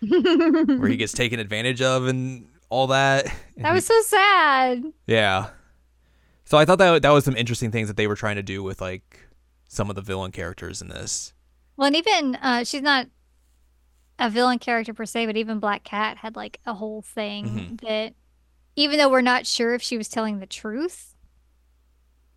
where 0.00 0.88
he 0.88 0.96
gets 0.96 1.12
taken 1.12 1.38
advantage 1.40 1.82
of 1.82 2.06
and 2.06 2.46
all 2.70 2.86
that. 2.88 3.26
that 3.58 3.72
was 3.72 3.86
so 3.86 4.00
sad. 4.02 4.84
yeah. 5.06 5.50
So 6.44 6.56
I 6.58 6.64
thought 6.64 6.78
that 6.78 7.02
that 7.02 7.10
was 7.10 7.24
some 7.24 7.36
interesting 7.36 7.70
things 7.72 7.88
that 7.88 7.96
they 7.96 8.06
were 8.06 8.14
trying 8.14 8.36
to 8.36 8.42
do 8.42 8.62
with 8.62 8.80
like 8.80 9.26
some 9.68 9.90
of 9.90 9.96
the 9.96 10.02
villain 10.02 10.30
characters 10.32 10.80
in 10.80 10.88
this. 10.88 11.32
Well, 11.76 11.88
and 11.88 11.96
even 11.96 12.36
uh, 12.36 12.62
she's 12.64 12.82
not 12.82 13.08
a 14.18 14.30
villain 14.30 14.58
character 14.58 14.94
per 14.94 15.04
se, 15.06 15.26
but 15.26 15.36
even 15.36 15.58
Black 15.58 15.82
Cat 15.84 16.18
had 16.18 16.36
like 16.36 16.60
a 16.64 16.74
whole 16.74 17.02
thing 17.02 17.46
Mhm. 17.46 17.80
that, 17.82 18.14
even 18.76 18.96
though 18.98 19.10
we're 19.10 19.20
not 19.22 19.44
sure 19.46 19.74
if 19.74 19.82
she 19.82 19.98
was 19.98 20.08
telling 20.08 20.38
the 20.38 20.46
truth, 20.46 21.14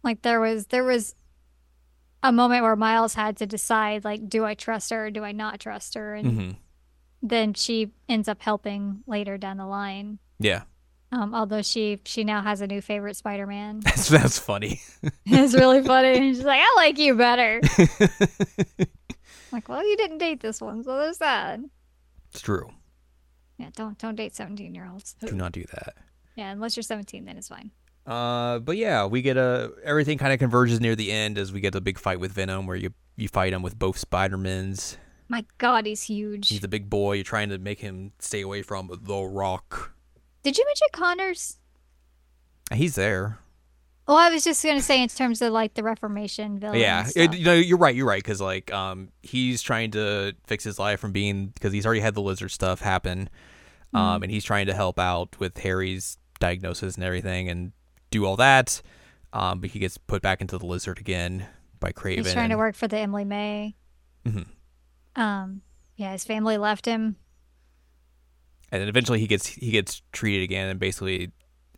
like 0.04 0.22
there 0.22 0.40
was 0.40 0.68
there 0.68 0.84
was 0.84 1.16
a 2.24 2.32
moment 2.32 2.64
where 2.64 2.76
Miles 2.76 3.14
had 3.14 3.38
to 3.38 3.46
decide 3.46 4.04
like, 4.04 4.28
do 4.28 4.44
I 4.46 4.54
trust 4.54 4.90
her 4.92 5.06
or 5.08 5.12
do 5.12 5.24
I 5.24 5.32
not 5.32 5.60
trust 5.60 5.96
her, 5.96 6.16
and 6.16 6.28
hmm 6.32 6.50
then 7.22 7.54
she 7.54 7.92
ends 8.08 8.30
up 8.30 8.42
helping 8.42 9.02
later 9.06 9.38
down 9.38 9.58
the 9.58 9.66
line. 9.66 10.20
Yeah, 10.40 10.62
Um, 11.12 11.36
although 11.36 11.62
she 11.62 12.00
she 12.06 12.24
now 12.24 12.42
has 12.42 12.62
a 12.62 12.68
new 12.68 12.80
favorite 12.82 13.18
Spider-Man. 13.18 13.80
that's 13.84 14.08
that's 14.08 14.40
funny. 14.40 14.80
it's 15.26 15.54
really 15.54 15.84
funny. 15.84 16.16
And 16.18 16.36
she's 16.36 16.46
like, 16.46 16.62
I 16.64 16.74
like 16.78 16.98
you 16.98 17.16
better. 17.16 17.60
like, 19.52 19.68
well, 19.68 19.86
you 19.86 19.98
didn't 19.98 20.20
date 20.20 20.40
this 20.40 20.62
one, 20.62 20.84
so 20.84 20.98
there's 20.98 21.18
that. 21.18 21.60
It's 22.32 22.42
true. 22.42 22.70
Yeah, 23.58 23.70
don't 23.76 23.98
don't 23.98 24.16
date 24.16 24.36
17 24.36 24.74
year 24.74 24.88
olds. 24.90 25.16
Do 25.20 25.36
not 25.36 25.52
do 25.52 25.64
that. 25.74 25.96
Yeah, 26.36 26.52
unless 26.52 26.78
you're 26.78 26.84
17, 26.84 27.26
then 27.26 27.38
it's 27.38 27.50
fine. 27.50 27.72
Uh, 28.10 28.58
but 28.60 28.76
yeah, 28.76 29.06
we 29.06 29.22
get 29.22 29.38
a 29.38 29.72
everything 29.84 30.18
kind 30.18 30.34
of 30.34 30.40
converges 30.40 30.82
near 30.82 30.96
the 30.96 31.12
end 31.12 31.38
as 31.38 31.54
we 31.54 31.60
get 31.62 31.74
the 31.74 31.82
big 31.82 32.00
fight 32.00 32.20
with 32.20 32.32
Venom, 32.32 32.66
where 32.66 32.76
you 32.76 32.92
you 33.16 33.28
fight 33.28 33.54
him 33.54 33.62
with 33.62 33.78
both 33.78 33.98
Spider-Mans. 34.00 34.98
My 35.28 35.46
God, 35.60 35.86
he's 35.86 36.02
huge. 36.04 36.50
He's 36.50 36.64
a 36.64 36.68
big 36.68 36.90
boy. 36.90 37.14
You're 37.14 37.24
trying 37.24 37.50
to 37.50 37.60
make 37.60 37.80
him 37.80 38.14
stay 38.18 38.42
away 38.42 38.64
from 38.64 38.90
the 39.04 39.22
Rock. 39.22 39.94
Did 40.42 40.58
you 40.58 40.66
mention 40.66 40.88
Connors? 40.92 41.58
He's 42.74 42.96
there. 42.96 43.38
Oh, 44.08 44.16
I 44.16 44.32
was 44.32 44.44
just 44.44 44.64
gonna 44.66 44.82
say 44.82 45.04
in 45.04 45.10
terms 45.10 45.40
of 45.44 45.54
like 45.54 45.76
the 45.76 45.84
Reformation 45.84 46.60
villain. 46.60 46.80
yeah, 46.80 47.08
it- 47.16 47.36
you 47.36 47.46
know, 47.46 47.54
you're 47.54 47.78
right. 47.78 47.94
You're 47.96 48.08
right 48.08 48.24
because 48.24 48.42
like, 48.42 48.74
um, 48.74 49.10
he's 49.22 49.62
trying 49.62 49.92
to 49.92 50.34
fix 50.48 50.64
his 50.64 50.80
life 50.80 51.00
from 51.00 51.12
being 51.12 51.48
because 51.50 51.72
he's 51.74 51.86
already 51.86 52.02
had 52.02 52.16
the 52.16 52.22
lizard 52.22 52.50
stuff 52.50 52.82
happen, 52.82 53.30
um, 53.94 54.24
and 54.24 54.32
he's 54.32 54.44
trying 54.44 54.66
to 54.66 54.74
help 54.74 54.98
out 54.98 55.40
with 55.40 55.60
Harry's 55.60 56.18
diagnosis 56.40 56.96
and 56.96 57.04
everything 57.04 57.50
and 57.50 57.72
do 58.10 58.26
all 58.26 58.36
that. 58.38 58.82
Um, 59.34 59.60
but 59.60 59.70
he 59.72 59.80
gets 59.80 59.98
put 59.98 60.22
back 60.22 60.42
into 60.42 60.58
the 60.58 60.66
lizard 60.66 60.98
again 61.00 61.46
by 61.80 61.92
Kraven. 61.92 62.18
he's 62.26 62.34
trying 62.34 62.50
to 62.50 62.58
work 62.58 62.76
for 62.76 62.88
the 62.88 62.98
Emily 62.98 63.26
May. 63.26 63.76
Mhm. 64.26 64.48
Um, 65.16 65.62
yeah, 65.96 66.12
his 66.14 66.24
family 66.26 66.58
left 66.58 66.86
him. 66.86 67.16
and 68.72 68.82
then 68.82 68.88
eventually 68.88 69.20
he 69.20 69.28
gets 69.28 69.48
he 69.48 69.72
gets 69.72 70.02
treated 70.12 70.44
again 70.44 70.70
and 70.70 70.80
basically 70.80 71.32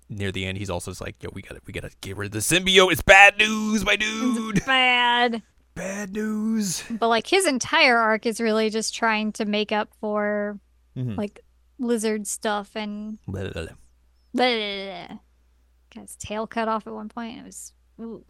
near 0.10 0.30
the 0.32 0.46
end 0.46 0.58
he's 0.58 0.70
also 0.70 0.92
just 0.92 1.00
like 1.00 1.16
yo 1.24 1.30
we 1.34 1.42
gotta 1.42 1.62
we 1.66 1.72
gotta 1.72 1.90
get 2.02 2.18
rid 2.18 2.26
of 2.26 2.32
the 2.34 2.40
symbiote 2.40 2.92
it's 2.92 3.02
bad 3.02 3.38
news 3.38 3.86
my 3.86 3.96
dude 3.96 4.62
Bad. 4.66 5.42
bad 5.74 6.12
news 6.12 6.84
But 6.90 7.08
like 7.08 7.28
his 7.28 7.48
entire 7.48 7.98
arc 7.98 8.26
is 8.26 8.42
really 8.42 8.70
just 8.70 8.94
trying 8.94 9.32
to 9.34 9.46
make 9.46 9.72
up 9.72 9.90
for 10.02 10.60
Mhm. 10.98 11.16
like 11.16 11.40
lizard 11.80 12.28
stuff 12.28 12.76
and 12.76 13.20
Blah, 13.26 13.48
blah, 13.50 13.68
blah. 14.34 15.18
Bleh. 15.92 15.96
got 15.96 16.02
his 16.02 16.16
tail 16.16 16.48
cut 16.48 16.68
off 16.68 16.88
at 16.88 16.94
one 16.94 17.10
point. 17.10 17.40
It 17.40 17.46
was 17.46 17.74
ooh. 18.00 18.24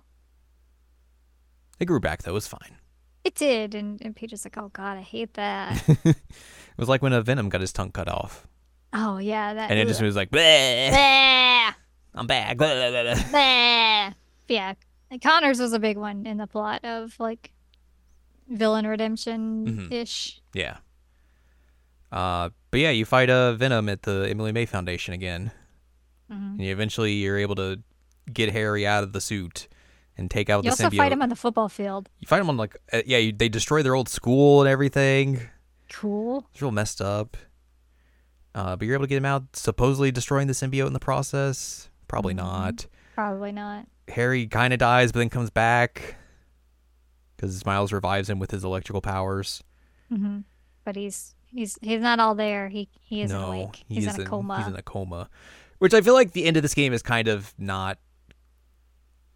it 1.80 1.86
grew 1.86 2.00
back 2.00 2.24
though 2.24 2.32
it 2.32 2.34
was 2.34 2.48
fine 2.48 2.78
It 3.24 3.36
did, 3.36 3.76
and, 3.76 4.02
and 4.02 4.16
Peter's 4.16 4.46
like, 4.46 4.58
"Oh 4.58 4.70
God, 4.74 4.98
I 4.98 5.02
hate 5.02 5.34
that." 5.36 5.84
it 6.06 6.16
was 6.78 6.90
like 6.90 7.02
when 7.02 7.14
a 7.14 7.22
Venom 7.22 7.50
got 7.50 7.62
his 7.62 7.72
tongue 7.72 7.92
cut 7.92 8.08
off, 8.08 8.48
oh 8.94 9.18
yeah, 9.20 9.54
that. 9.54 9.70
and 9.70 9.80
it 9.80 9.88
just 9.88 10.02
was 10.02 10.16
like, 10.16 10.32
"Bleh, 10.32 10.92
Bah, 10.92 11.74
I'm 12.16 12.28
back. 12.28 12.58
blah." 12.58 13.16
bah. 13.32 14.14
Yeah, 14.48 14.74
like, 15.10 15.22
Connors 15.22 15.60
was 15.60 15.74
a 15.74 15.80
big 15.80 15.98
one 15.98 16.26
in 16.26 16.38
the 16.38 16.48
plot 16.48 16.84
of 16.84 17.18
like 17.20 17.52
villain 18.50 18.86
redemption 18.88 19.88
ish. 19.92 20.42
Mm-hmm. 20.54 20.60
Yeah. 20.60 20.78
Uh, 22.12 22.50
but 22.72 22.80
yeah, 22.82 22.90
you 22.90 23.06
fight 23.06 23.30
a 23.30 23.56
Venom 23.58 23.88
at 23.88 24.02
the 24.04 24.28
Emily 24.30 24.52
May 24.52 24.66
Foundation 24.66 25.14
again, 25.14 25.52
Mhm. 26.32 26.52
and 26.54 26.62
you 26.62 26.72
eventually 26.72 27.14
you're 27.14 27.38
able 27.38 27.56
to 27.56 27.82
get 28.32 28.52
Harry 28.52 28.86
out 28.88 29.04
of 29.04 29.12
the 29.14 29.20
suit 29.22 29.68
and 30.18 30.30
take 30.32 30.50
out 30.50 30.58
You 30.64 30.70
the 30.70 30.70
also 30.72 30.90
symbiote. 30.90 30.98
fight 30.98 31.12
him 31.12 31.22
on 31.22 31.30
the 31.30 31.36
football 31.36 31.68
field. 31.70 32.10
you 32.20 32.28
fight 32.28 32.40
him 32.42 32.50
on 32.50 32.58
like 32.58 32.78
uh, 32.94 33.02
yeah, 33.06 33.18
you, 33.18 33.32
they 33.32 33.50
destroy 33.50 33.84
their 33.84 33.96
old 33.96 34.08
school 34.10 34.62
and 34.62 34.70
everything. 34.70 35.42
Cool. 35.92 36.48
It's 36.54 36.62
real 36.62 36.72
messed 36.72 37.02
up. 37.02 37.36
Uh, 38.56 38.76
but 38.76 38.86
you're 38.86 38.96
able 38.96 39.06
to 39.06 39.10
get 39.10 39.18
him 39.18 39.26
out, 39.26 39.56
supposedly 39.56 40.12
destroying 40.12 40.48
the 40.48 40.54
symbiote 40.54 40.88
in 40.88 40.94
the 40.94 41.00
process. 41.00 41.90
Probably 42.08 42.34
Mhm. 42.34 42.38
not. 42.38 42.88
Probably 43.16 43.52
not. 43.52 43.88
Harry 44.10 44.46
kind 44.48 44.74
of 44.74 44.80
dies, 44.80 45.12
but 45.12 45.20
then 45.20 45.30
comes 45.30 45.50
back 45.50 46.16
because 47.36 47.66
Miles 47.66 47.92
revives 47.94 48.30
him 48.30 48.40
with 48.40 48.52
his 48.52 48.64
electrical 48.64 49.02
powers. 49.02 49.64
hmm 50.10 50.40
But 50.84 50.96
he's 50.96 51.34
he's 51.48 51.78
he's 51.82 52.02
not 52.02 52.20
all 52.20 52.36
there. 52.36 52.68
He 52.70 52.90
he 53.00 53.22
isn't 53.22 53.38
no, 53.40 53.48
awake. 53.48 53.84
he 53.88 53.96
He's 53.96 54.14
in 54.16 54.22
a 54.22 54.26
coma. 54.26 54.58
He's 54.58 54.68
in 54.68 54.76
a 54.76 54.82
coma, 54.82 55.30
which 55.82 55.96
I 55.96 56.02
feel 56.02 56.14
like 56.14 56.34
the 56.34 56.46
end 56.46 56.58
of 56.58 56.62
this 56.64 56.76
game 56.76 56.94
is 56.94 57.02
kind 57.02 57.28
of 57.28 57.54
not 57.58 57.98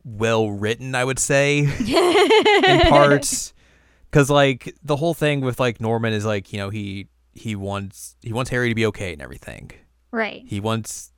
well 0.04 0.52
written. 0.52 0.94
I 0.96 1.04
would 1.04 1.18
say 1.20 1.60
in 2.68 2.82
parts 2.82 3.54
because 4.12 4.30
like 4.30 4.76
the 4.84 4.96
whole 4.96 5.14
thing 5.16 5.42
with 5.42 5.60
like 5.60 5.82
Norman 5.82 6.14
is 6.14 6.24
like 6.26 6.54
you 6.54 6.60
know 6.60 6.70
he 6.70 7.08
he 7.34 7.56
wants 7.56 8.16
he 8.22 8.32
wants 8.32 8.52
Harry 8.52 8.70
to 8.70 8.76
be 8.76 8.86
okay 8.88 9.14
and 9.14 9.22
everything. 9.22 9.72
right. 10.12 10.44
He 10.46 10.60
wants 10.60 11.12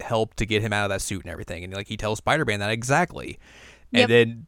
help 0.00 0.34
to 0.34 0.46
get 0.46 0.62
him 0.62 0.72
out 0.72 0.84
of 0.84 0.90
that 0.90 1.02
suit 1.02 1.22
and 1.24 1.32
everything, 1.32 1.64
and 1.64 1.74
like 1.74 1.88
he 1.88 1.96
tells 1.96 2.18
Spider 2.18 2.44
Man 2.44 2.60
that 2.60 2.70
exactly, 2.70 3.38
Yep. 3.90 4.02
and 4.02 4.10
then 4.10 4.46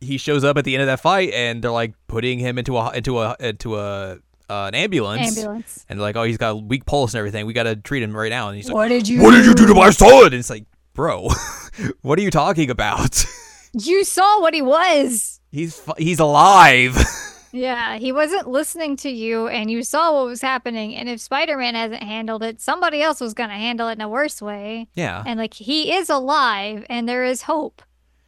he 0.00 0.16
shows 0.18 0.44
up 0.44 0.56
at 0.56 0.64
the 0.64 0.74
end 0.74 0.80
of 0.82 0.86
that 0.86 1.00
fight, 1.00 1.32
and 1.32 1.62
they're 1.62 1.70
like 1.70 1.92
putting 2.08 2.38
him 2.38 2.58
into 2.58 2.76
a 2.78 2.90
into 2.92 3.20
a 3.20 3.36
into 3.40 3.76
a 3.76 4.18
uh, 4.48 4.64
an 4.68 4.74
ambulance, 4.74 5.36
Ambulance. 5.36 5.84
and 5.88 6.00
like, 6.00 6.16
oh, 6.16 6.22
he's 6.22 6.36
got 6.38 6.50
a 6.50 6.56
weak 6.56 6.86
pulse 6.86 7.14
and 7.14 7.18
everything. 7.18 7.46
We 7.46 7.52
got 7.52 7.64
to 7.64 7.76
treat 7.76 8.02
him 8.02 8.16
right 8.16 8.30
now. 8.30 8.48
And 8.48 8.56
he's 8.56 8.66
like, 8.68 8.74
What 8.74 8.88
did 8.88 9.08
you? 9.08 9.22
what 9.22 9.32
did 9.32 9.44
you 9.46 9.54
do 9.54 9.66
to 9.66 9.74
my 9.74 9.90
son? 9.90 10.26
And 10.26 10.34
it's 10.34 10.50
like, 10.50 10.64
bro, 10.94 11.28
what 12.02 12.18
are 12.18 12.22
you 12.22 12.30
talking 12.30 12.70
about? 12.70 13.24
You 13.78 14.04
saw 14.04 14.40
what 14.40 14.54
he 14.54 14.62
was. 14.62 15.38
he's 15.52 15.82
he's 15.98 16.18
alive. 16.18 16.96
Yeah, 17.52 17.96
he 17.96 18.12
wasn't 18.12 18.48
listening 18.48 18.96
to 18.98 19.08
you, 19.08 19.48
and 19.48 19.70
you 19.70 19.82
saw 19.82 20.12
what 20.14 20.26
was 20.26 20.42
happening. 20.42 20.94
And 20.94 21.08
if 21.08 21.20
Spider 21.20 21.56
Man 21.56 21.74
hasn't 21.74 22.02
handled 22.02 22.42
it, 22.42 22.60
somebody 22.60 23.00
else 23.00 23.18
was 23.20 23.32
going 23.32 23.48
to 23.48 23.54
handle 23.54 23.88
it 23.88 23.92
in 23.92 24.00
a 24.02 24.08
worse 24.10 24.42
way. 24.42 24.88
yeah, 24.94 25.22
And 25.26 25.38
like, 25.38 25.54
he 25.54 25.94
is 25.94 26.10
alive, 26.10 26.84
and 26.90 27.08
there 27.08 27.24
is 27.24 27.42
hope. 27.42 27.80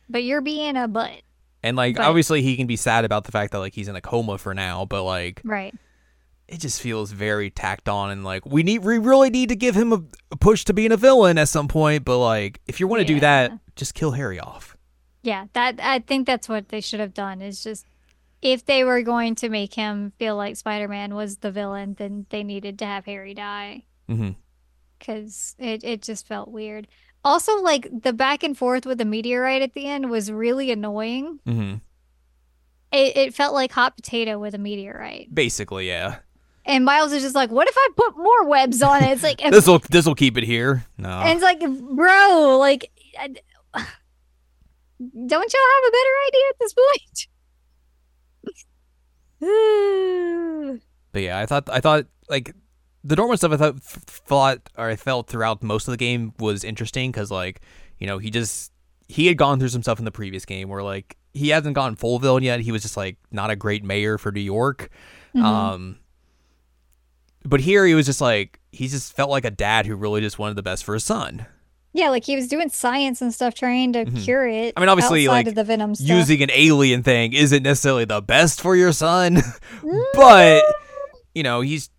But 0.09 0.23
you're 0.25 0.41
being 0.41 0.77
a 0.77 0.89
butt. 0.89 1.21
and 1.63 1.77
like 1.77 1.97
But- 1.97 2.07
obviously 2.07 2.41
he 2.41 2.57
can 2.57 2.67
be 2.67 2.77
sad 2.77 3.05
about 3.05 3.25
the 3.25 3.33
fact 3.33 3.53
that 3.53 3.59
like 3.59 3.75
he's 3.75 3.89
in 3.89 3.97
a 3.97 4.01
coma 4.01 4.39
for 4.39 4.55
now, 4.55 4.87
but 4.87 5.03
like 5.03 5.43
Right. 5.45 5.75
It 6.49 6.61
just 6.61 6.81
feels 6.81 7.13
very 7.13 7.51
tacked 7.51 7.89
on 7.89 8.11
and 8.11 8.25
like 8.25 8.47
we 8.47 8.63
need 8.63 8.79
we 8.79 8.99
really 8.99 9.29
need 9.31 9.51
to 9.51 9.57
give 9.57 9.77
him 9.77 9.93
a, 9.93 10.03
a 10.31 10.37
push 10.37 10.65
to 10.65 10.73
being 10.73 10.93
a 10.93 10.97
villain 10.97 11.37
at 11.39 11.49
some 11.49 11.69
point. 11.69 12.05
But 12.05 12.19
like 12.19 12.61
if 12.67 12.81
you 12.81 12.87
want 12.87 13.01
to 13.01 13.07
do 13.07 13.21
that, 13.21 13.53
just 13.77 13.95
kill 13.95 14.13
Harry 14.13 14.41
off. 14.41 14.77
Yeah, 15.23 15.47
that 15.53 15.79
I 15.83 15.99
think 15.99 16.27
that's 16.27 16.49
what 16.49 16.71
they 16.71 16.81
should 16.81 17.01
have 17.01 17.13
done 17.15 17.43
is 17.43 17.63
just 17.63 17.87
if 18.41 18.65
they 18.65 18.85
were 18.85 19.03
going 19.03 19.35
to 19.37 19.49
make 19.49 19.75
him 19.75 20.13
feel 20.19 20.37
like 20.37 20.57
Spider-Man 20.57 21.15
was 21.15 21.39
the 21.39 21.51
villain, 21.51 21.95
then 21.99 22.25
they 22.31 22.45
needed 22.45 22.79
to 22.79 22.87
have 22.87 23.05
Harry 23.05 23.35
die 23.35 23.85
hmm 24.07 24.31
cuz 25.01 25.55
it 25.59 25.85
it 25.85 26.03
just 26.03 26.27
felt 26.27 26.49
weird. 26.51 26.89
Also 27.25 27.61
like 27.61 27.89
the 27.93 28.13
back 28.13 28.43
and 28.43 28.57
forth 28.57 28.87
with 28.87 28.99
the 28.99 29.05
meteorite 29.05 29.61
at 29.61 29.75
the 29.75 29.87
end 29.87 30.09
was 30.09 30.33
really 30.33 30.71
annoying. 30.71 31.41
hmm 31.45 31.75
It 32.91 33.17
it 33.17 33.35
felt 33.35 33.53
like 33.53 33.73
hot 33.73 33.97
potato 33.97 34.39
with 34.39 34.55
a 34.55 34.59
meteorite. 34.59 35.35
Basically, 35.35 35.89
yeah. 35.89 36.21
And 36.69 36.85
Miles 36.85 37.13
is 37.13 37.23
just 37.23 37.35
like, 37.35 37.51
"What 37.51 37.67
if 37.69 37.75
I 37.77 37.89
put 37.97 38.17
more 38.17 38.45
webs 38.47 38.83
on 38.83 39.03
it?" 39.03 39.11
It's 39.13 39.23
like 39.23 39.39
This 39.51 39.67
will 39.67 39.81
this 39.91 40.07
will 40.07 40.15
keep 40.15 40.37
it 40.37 40.45
here. 40.45 40.85
No. 40.99 41.09
and 41.09 41.31
it's 41.31 41.43
like, 41.43 41.61
"Bro, 41.61 42.59
like 42.61 42.91
I- 43.19 43.29
don't 45.27 45.53
y'all 45.53 45.71
have 45.75 45.85
a 45.89 45.91
better 45.91 46.15
idea 46.29 46.43
at 46.51 46.59
this 46.61 46.75
point?" 46.75 47.29
But 51.13 51.23
yeah, 51.23 51.39
I 51.39 51.47
thought 51.47 51.69
I 51.73 51.81
thought 51.81 52.05
like 52.29 52.55
the 53.03 53.17
Norman 53.17 53.39
stuff. 53.39 53.53
I 53.53 53.57
thought 53.57 53.81
thought 53.83 54.59
or 54.77 54.89
I 54.91 54.97
felt 54.97 55.27
throughout 55.29 55.63
most 55.63 55.89
of 55.89 55.93
the 55.93 55.97
game 55.97 56.35
was 56.39 56.65
interesting 56.65 57.11
because 57.11 57.31
like 57.31 57.61
you 57.99 58.07
know 58.07 58.19
he 58.19 58.31
just 58.31 58.73
he 59.09 59.27
had 59.27 59.39
gone 59.39 59.59
through 59.59 59.71
some 59.71 59.83
stuff 59.83 59.99
in 59.99 60.05
the 60.05 60.11
previous 60.13 60.45
game 60.45 60.69
where 60.69 60.83
like 60.83 61.17
he 61.33 61.49
hasn't 61.49 61.75
gone 61.75 61.97
full 61.97 62.19
villain 62.19 62.43
yet. 62.43 62.61
He 62.61 62.73
was 62.73 62.83
just 62.83 62.97
like 62.97 63.17
not 63.31 63.49
a 63.51 63.57
great 63.57 63.83
mayor 63.83 64.19
for 64.19 64.31
New 64.31 64.41
York. 64.43 64.91
Mhm. 65.35 65.43
Um, 65.43 65.97
but 67.49 67.61
here 67.61 67.87
he 67.87 67.95
was 67.95 68.07
just 68.07 68.21
like 68.21 68.61
he 68.73 68.89
just 68.89 69.13
felt 69.15 69.31
like 69.31 69.45
a 69.45 69.51
dad 69.51 69.87
who 69.87 69.97
really 69.97 70.21
just 70.21 70.39
wanted 70.39 70.57
the 70.57 70.63
best 70.63 70.85
for 70.85 70.95
his 70.95 71.05
son. 71.05 71.47
Yeah, 71.95 72.11
like 72.11 72.25
he 72.25 72.37
was 72.37 72.49
doing 72.49 72.69
science 72.69 73.23
and 73.23 73.33
stuff, 73.33 73.55
trying 73.55 73.95
to 73.95 74.05
Mhm. 74.05 74.23
cure 74.23 74.47
it. 74.47 74.75
I 74.77 74.81
mean, 74.81 74.89
obviously, 74.91 75.27
like, 75.27 75.55
the 75.55 75.65
venom 75.65 75.95
stuff. 75.95 76.07
Using 76.09 76.43
an 76.43 76.51
alien 76.53 77.03
thing 77.03 77.33
isn't 77.33 77.63
necessarily 77.63 78.05
the 78.05 78.21
best 78.21 78.61
for 78.61 78.77
your 78.77 78.93
son, 78.93 79.43
but 80.15 80.63
you 81.35 81.43
know 81.43 81.61
he's 81.63 81.91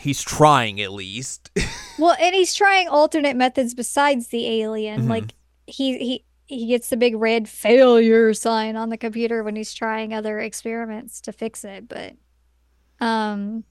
he's 0.00 0.22
trying 0.22 0.80
at 0.80 0.92
least. 0.92 1.50
well, 1.98 2.14
and 2.20 2.34
he's 2.34 2.54
trying 2.54 2.88
alternate 2.88 3.36
methods 3.36 3.74
besides 3.74 4.28
the 4.28 4.46
alien. 4.62 5.02
Mhm. 5.06 5.08
Like 5.08 5.34
he 5.66 5.98
he 5.98 6.24
he 6.46 6.66
gets 6.66 6.90
the 6.90 6.96
big 6.98 7.16
red 7.16 7.48
failure 7.48 8.34
sign 8.34 8.76
on 8.76 8.90
the 8.90 8.98
computer 8.98 9.42
when 9.42 9.56
he's 9.56 9.72
trying 9.72 10.12
other 10.12 10.38
experiments 10.40 11.22
to 11.22 11.32
fix 11.32 11.64
it. 11.64 11.88
But, 11.88 12.12
um, 13.00 13.64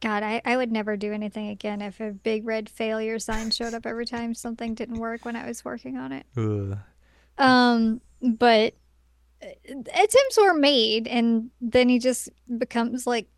God, 0.00 0.22
I 0.22 0.40
I 0.44 0.56
would 0.56 0.72
never 0.72 0.96
do 0.96 1.12
anything 1.12 1.48
again 1.48 1.82
if 1.82 2.00
a 2.00 2.10
big 2.10 2.46
red 2.46 2.68
failure 2.70 3.18
sign 3.18 3.50
showed 3.50 3.74
up 3.74 3.84
every 3.86 4.06
time 4.06 4.34
something 4.34 4.74
didn't 4.74 4.98
work 4.98 5.24
when 5.24 5.36
I 5.36 5.46
was 5.46 5.64
working 5.64 5.96
on 5.98 6.12
it. 6.12 6.26
Ugh. 6.36 6.78
Um, 7.38 8.00
but 8.22 8.74
uh, 9.42 9.46
attempts 9.68 10.38
were 10.40 10.54
made, 10.54 11.06
and 11.06 11.50
then 11.60 11.88
he 11.88 11.98
just 11.98 12.30
becomes 12.58 13.06
like 13.06 13.28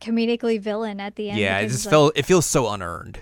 comedically 0.00 0.60
villain 0.60 1.00
at 1.00 1.16
the 1.16 1.30
end. 1.30 1.38
yeah, 1.38 1.58
it 1.58 1.68
just 1.68 1.76
he's 1.76 1.86
like, 1.86 1.90
felt 1.92 2.12
it 2.16 2.26
feels 2.26 2.44
so 2.46 2.68
unearned. 2.68 3.20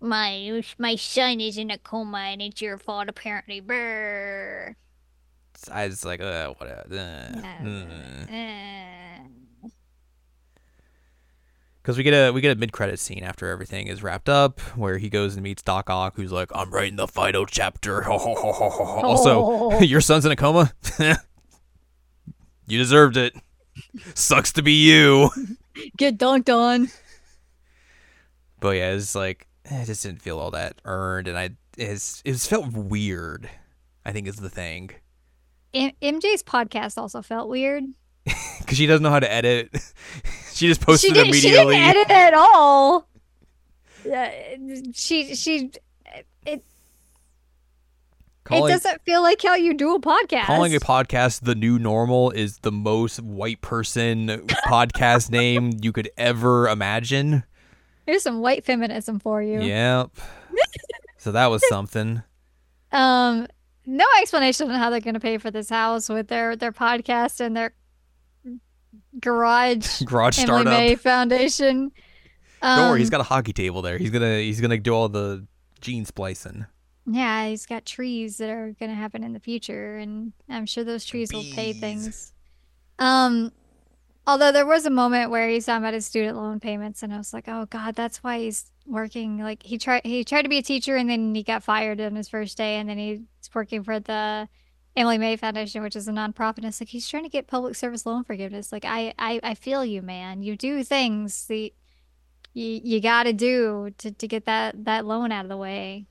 my 0.00 0.62
my 0.78 0.96
son 0.96 1.40
is 1.40 1.56
in 1.56 1.70
a 1.70 1.78
coma, 1.78 2.18
and 2.18 2.42
it's 2.42 2.60
your 2.60 2.78
fault 2.78 3.08
apparently. 3.08 3.60
Brr. 3.60 4.74
I 5.72 5.86
was 5.86 6.04
like, 6.04 6.20
uh, 6.20 6.52
what? 6.58 6.88
Because 6.88 6.98
Uh, 8.28 9.18
we 11.96 12.02
get 12.02 12.12
a 12.14 12.32
we 12.32 12.40
get 12.40 12.56
a 12.56 12.58
mid 12.58 12.72
credit 12.72 12.98
scene 12.98 13.22
after 13.22 13.48
everything 13.48 13.86
is 13.86 14.02
wrapped 14.02 14.28
up, 14.28 14.58
where 14.76 14.98
he 14.98 15.08
goes 15.08 15.34
and 15.34 15.42
meets 15.42 15.62
Doc 15.62 15.88
Ock, 15.88 16.16
who's 16.16 16.32
like, 16.32 16.50
"I'm 16.54 16.70
writing 16.70 16.96
the 16.96 17.06
final 17.06 17.46
chapter." 17.46 18.02
also, 18.10 19.44
Oh. 19.44 19.80
your 19.82 20.00
son's 20.00 20.24
in 20.26 20.32
a 20.32 20.36
coma. 20.36 20.72
you 22.66 22.78
deserved 22.78 23.16
it. 23.16 23.34
Sucks 24.14 24.52
to 24.54 24.62
be 24.62 24.72
you. 24.72 25.30
Get 25.96 26.18
dunked 26.18 26.52
on. 26.52 26.88
But 28.58 28.70
yeah, 28.70 28.90
it's 28.92 29.14
like 29.14 29.46
eh, 29.66 29.82
it 29.82 29.86
just 29.86 30.02
didn't 30.02 30.22
feel 30.22 30.38
all 30.38 30.50
that 30.52 30.80
earned, 30.84 31.28
and 31.28 31.38
I 31.38 31.50
it's 31.78 32.22
it 32.24 32.32
just 32.32 32.48
felt 32.50 32.72
weird. 32.72 33.48
I 34.04 34.12
think 34.12 34.26
is 34.28 34.36
the 34.36 34.48
thing 34.50 34.90
M- 35.74 35.92
MJ's 36.00 36.42
podcast 36.42 36.96
also 36.96 37.22
felt 37.22 37.48
weird. 37.48 37.84
because 38.58 38.76
she 38.76 38.86
doesn't 38.86 39.02
know 39.02 39.10
how 39.10 39.20
to 39.20 39.32
edit. 39.32 39.70
she 40.52 40.66
just 40.66 40.80
posted 40.80 41.08
she, 41.08 41.14
did, 41.14 41.34
she 41.34 41.48
immediately. 41.48 41.74
didn't 41.74 41.96
edit 41.96 42.10
at 42.10 42.34
all. 42.34 43.08
Uh, 44.10 44.28
she 44.92 45.34
she 45.34 45.70
it 46.44 46.64
calling, 48.44 48.70
it 48.70 48.74
doesn't 48.74 49.02
feel 49.02 49.22
like 49.22 49.42
how 49.42 49.54
you 49.54 49.74
do 49.74 49.94
a 49.94 50.00
podcast. 50.00 50.44
calling 50.44 50.74
a 50.74 50.78
podcast 50.78 51.40
the 51.42 51.54
new 51.54 51.78
normal 51.78 52.30
is 52.30 52.58
the 52.58 52.72
most 52.72 53.20
white 53.20 53.60
person 53.60 54.28
podcast 54.66 55.30
name 55.30 55.72
you 55.80 55.92
could 55.92 56.10
ever 56.16 56.68
imagine. 56.68 57.44
Here's 58.06 58.22
some 58.22 58.40
white 58.40 58.64
feminism 58.64 59.18
for 59.18 59.42
you. 59.42 59.60
Yep. 59.60 60.10
so 61.18 61.32
that 61.32 61.46
was 61.46 61.66
something. 61.68 62.22
Um, 62.92 63.48
no 63.84 64.06
explanation 64.20 64.70
on 64.70 64.78
how 64.78 64.90
they're 64.90 65.00
going 65.00 65.14
to 65.14 65.20
pay 65.20 65.38
for 65.38 65.50
this 65.50 65.68
house 65.68 66.08
with 66.08 66.28
their 66.28 66.54
their 66.56 66.72
podcast 66.72 67.40
and 67.40 67.56
their 67.56 67.72
garage 69.20 70.02
Garage 70.04 70.38
Emily 70.38 70.46
startup. 70.46 70.72
May 70.72 70.94
Foundation. 70.94 71.92
Um, 72.62 72.78
Don't 72.78 72.90
worry, 72.90 73.00
he's 73.00 73.10
got 73.10 73.20
a 73.20 73.24
hockey 73.24 73.52
table 73.52 73.82
there. 73.82 73.98
He's 73.98 74.10
gonna 74.10 74.38
he's 74.38 74.60
gonna 74.60 74.78
do 74.78 74.92
all 74.92 75.08
the 75.08 75.46
gene 75.80 76.04
splicing. 76.04 76.66
Yeah, 77.06 77.48
he's 77.48 77.66
got 77.66 77.86
trees 77.86 78.38
that 78.38 78.50
are 78.50 78.72
to 78.72 78.88
happen 78.88 79.22
in 79.22 79.32
the 79.32 79.40
future, 79.40 79.96
and 79.98 80.32
I'm 80.48 80.66
sure 80.66 80.82
those 80.82 81.04
trees 81.04 81.32
will 81.32 81.44
pay 81.54 81.72
things. 81.72 82.32
Um, 82.98 83.52
although 84.26 84.50
there 84.50 84.66
was 84.66 84.86
a 84.86 84.90
moment 84.90 85.30
where 85.30 85.48
he's 85.48 85.66
talking 85.66 85.84
about 85.84 85.94
his 85.94 86.04
student 86.06 86.36
loan 86.36 86.58
payments, 86.58 87.04
and 87.04 87.14
I 87.14 87.18
was 87.18 87.32
like, 87.32 87.46
oh 87.46 87.66
God, 87.66 87.94
that's 87.94 88.24
why 88.24 88.40
he's 88.40 88.72
working. 88.86 89.38
Like 89.38 89.62
he 89.62 89.78
tried, 89.78 90.04
he 90.04 90.24
tried 90.24 90.42
to 90.42 90.48
be 90.48 90.58
a 90.58 90.62
teacher, 90.62 90.96
and 90.96 91.08
then 91.08 91.34
he 91.34 91.44
got 91.44 91.62
fired 91.62 92.00
on 92.00 92.16
his 92.16 92.28
first 92.28 92.56
day, 92.56 92.76
and 92.76 92.88
then 92.88 92.98
he's 92.98 93.20
working 93.54 93.84
for 93.84 94.00
the 94.00 94.48
Emily 94.96 95.18
May 95.18 95.36
Foundation, 95.36 95.82
which 95.82 95.94
is 95.94 96.08
a 96.08 96.12
nonprofit. 96.12 96.58
And 96.58 96.66
it's 96.66 96.80
like 96.80 96.88
he's 96.88 97.08
trying 97.08 97.24
to 97.24 97.28
get 97.28 97.46
public 97.46 97.74
service 97.74 98.06
loan 98.06 98.24
forgiveness. 98.24 98.72
Like 98.72 98.84
I, 98.84 99.12
I, 99.18 99.40
I 99.42 99.54
feel 99.54 99.84
you, 99.84 100.02
man. 100.02 100.42
You 100.42 100.56
do 100.56 100.82
things 100.82 101.46
the 101.46 101.72
you 102.54 102.80
you 102.82 103.00
got 103.00 103.24
to 103.24 103.34
do 103.34 103.90
to 103.98 104.10
to 104.10 104.26
get 104.26 104.46
that 104.46 104.86
that 104.86 105.04
loan 105.04 105.30
out 105.30 105.44
of 105.44 105.50
the 105.50 105.56
way 105.58 106.06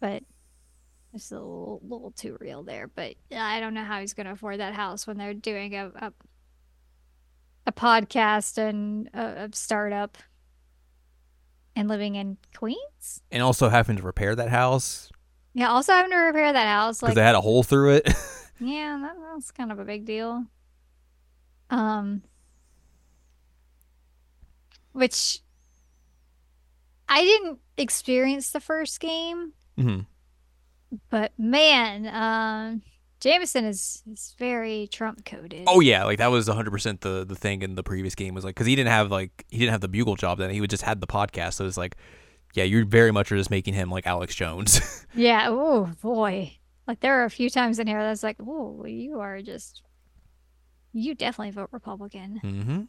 but 0.00 0.22
it's 1.12 1.30
a 1.30 1.34
little, 1.34 1.80
little 1.82 2.10
too 2.12 2.36
real 2.40 2.62
there. 2.62 2.88
But 2.88 3.14
I 3.34 3.60
don't 3.60 3.74
know 3.74 3.84
how 3.84 4.00
he's 4.00 4.14
going 4.14 4.26
to 4.26 4.32
afford 4.32 4.60
that 4.60 4.74
house 4.74 5.06
when 5.06 5.16
they're 5.16 5.34
doing 5.34 5.74
a 5.74 5.90
a, 5.96 6.12
a 7.66 7.72
podcast 7.72 8.58
and 8.58 9.08
a, 9.14 9.44
a 9.44 9.48
startup 9.52 10.18
and 11.74 11.88
living 11.88 12.14
in 12.14 12.36
Queens. 12.56 13.22
And 13.30 13.42
also 13.42 13.68
having 13.68 13.96
to 13.96 14.02
repair 14.02 14.34
that 14.34 14.50
house 14.50 15.10
Yeah, 15.58 15.70
also 15.70 15.90
having 15.90 16.12
to 16.12 16.16
repair 16.16 16.52
that 16.52 16.68
house. 16.68 16.98
because 17.00 17.08
Like, 17.08 17.14
they 17.16 17.22
had 17.24 17.34
a 17.34 17.40
hole 17.40 17.64
through 17.64 17.94
it. 17.94 18.06
yeah, 18.60 18.96
that, 19.02 19.16
that's 19.34 19.50
kind 19.50 19.72
of 19.72 19.80
a 19.80 19.84
big 19.84 20.04
deal. 20.04 20.44
Um, 21.68 22.22
which 24.92 25.40
I 27.08 27.24
didn't 27.24 27.58
experience 27.76 28.52
the 28.52 28.60
first 28.60 29.00
game. 29.00 29.52
hmm 29.76 30.00
But 31.10 31.32
man, 31.36 32.06
um, 32.06 32.82
Jameson 33.18 33.64
is 33.64 34.04
is 34.12 34.36
very 34.38 34.88
Trump 34.92 35.24
coded. 35.24 35.64
Oh 35.66 35.80
yeah, 35.80 36.04
like 36.04 36.18
that 36.18 36.30
was 36.30 36.46
100% 36.48 37.00
the 37.00 37.24
the 37.26 37.34
thing 37.34 37.62
in 37.62 37.74
the 37.74 37.82
previous 37.82 38.14
game 38.14 38.32
was 38.32 38.44
like 38.44 38.54
cuz 38.54 38.68
he 38.68 38.76
didn't 38.76 38.92
have 38.92 39.10
like 39.10 39.44
he 39.50 39.58
didn't 39.58 39.72
have 39.72 39.80
the 39.80 39.88
bugle 39.88 40.14
job 40.14 40.38
then 40.38 40.50
he 40.50 40.60
would 40.60 40.70
just 40.70 40.84
had 40.84 41.00
the 41.00 41.08
podcast 41.08 41.54
so 41.54 41.66
it's 41.66 41.76
like 41.76 41.96
yeah, 42.54 42.64
you 42.64 42.84
very 42.84 43.10
much 43.12 43.30
are 43.32 43.36
just 43.36 43.50
making 43.50 43.74
him 43.74 43.90
like 43.90 44.06
Alex 44.06 44.34
Jones. 44.34 45.06
yeah. 45.14 45.46
Oh 45.48 45.90
boy, 46.02 46.56
like 46.86 47.00
there 47.00 47.20
are 47.20 47.24
a 47.24 47.30
few 47.30 47.50
times 47.50 47.78
in 47.78 47.86
here 47.86 48.02
that's 48.02 48.22
like, 48.22 48.36
oh, 48.40 48.84
you 48.86 49.20
are 49.20 49.40
just, 49.42 49.82
you 50.92 51.14
definitely 51.14 51.50
vote 51.52 51.68
Republican. 51.72 52.40
Mm-hmm. 52.42 52.80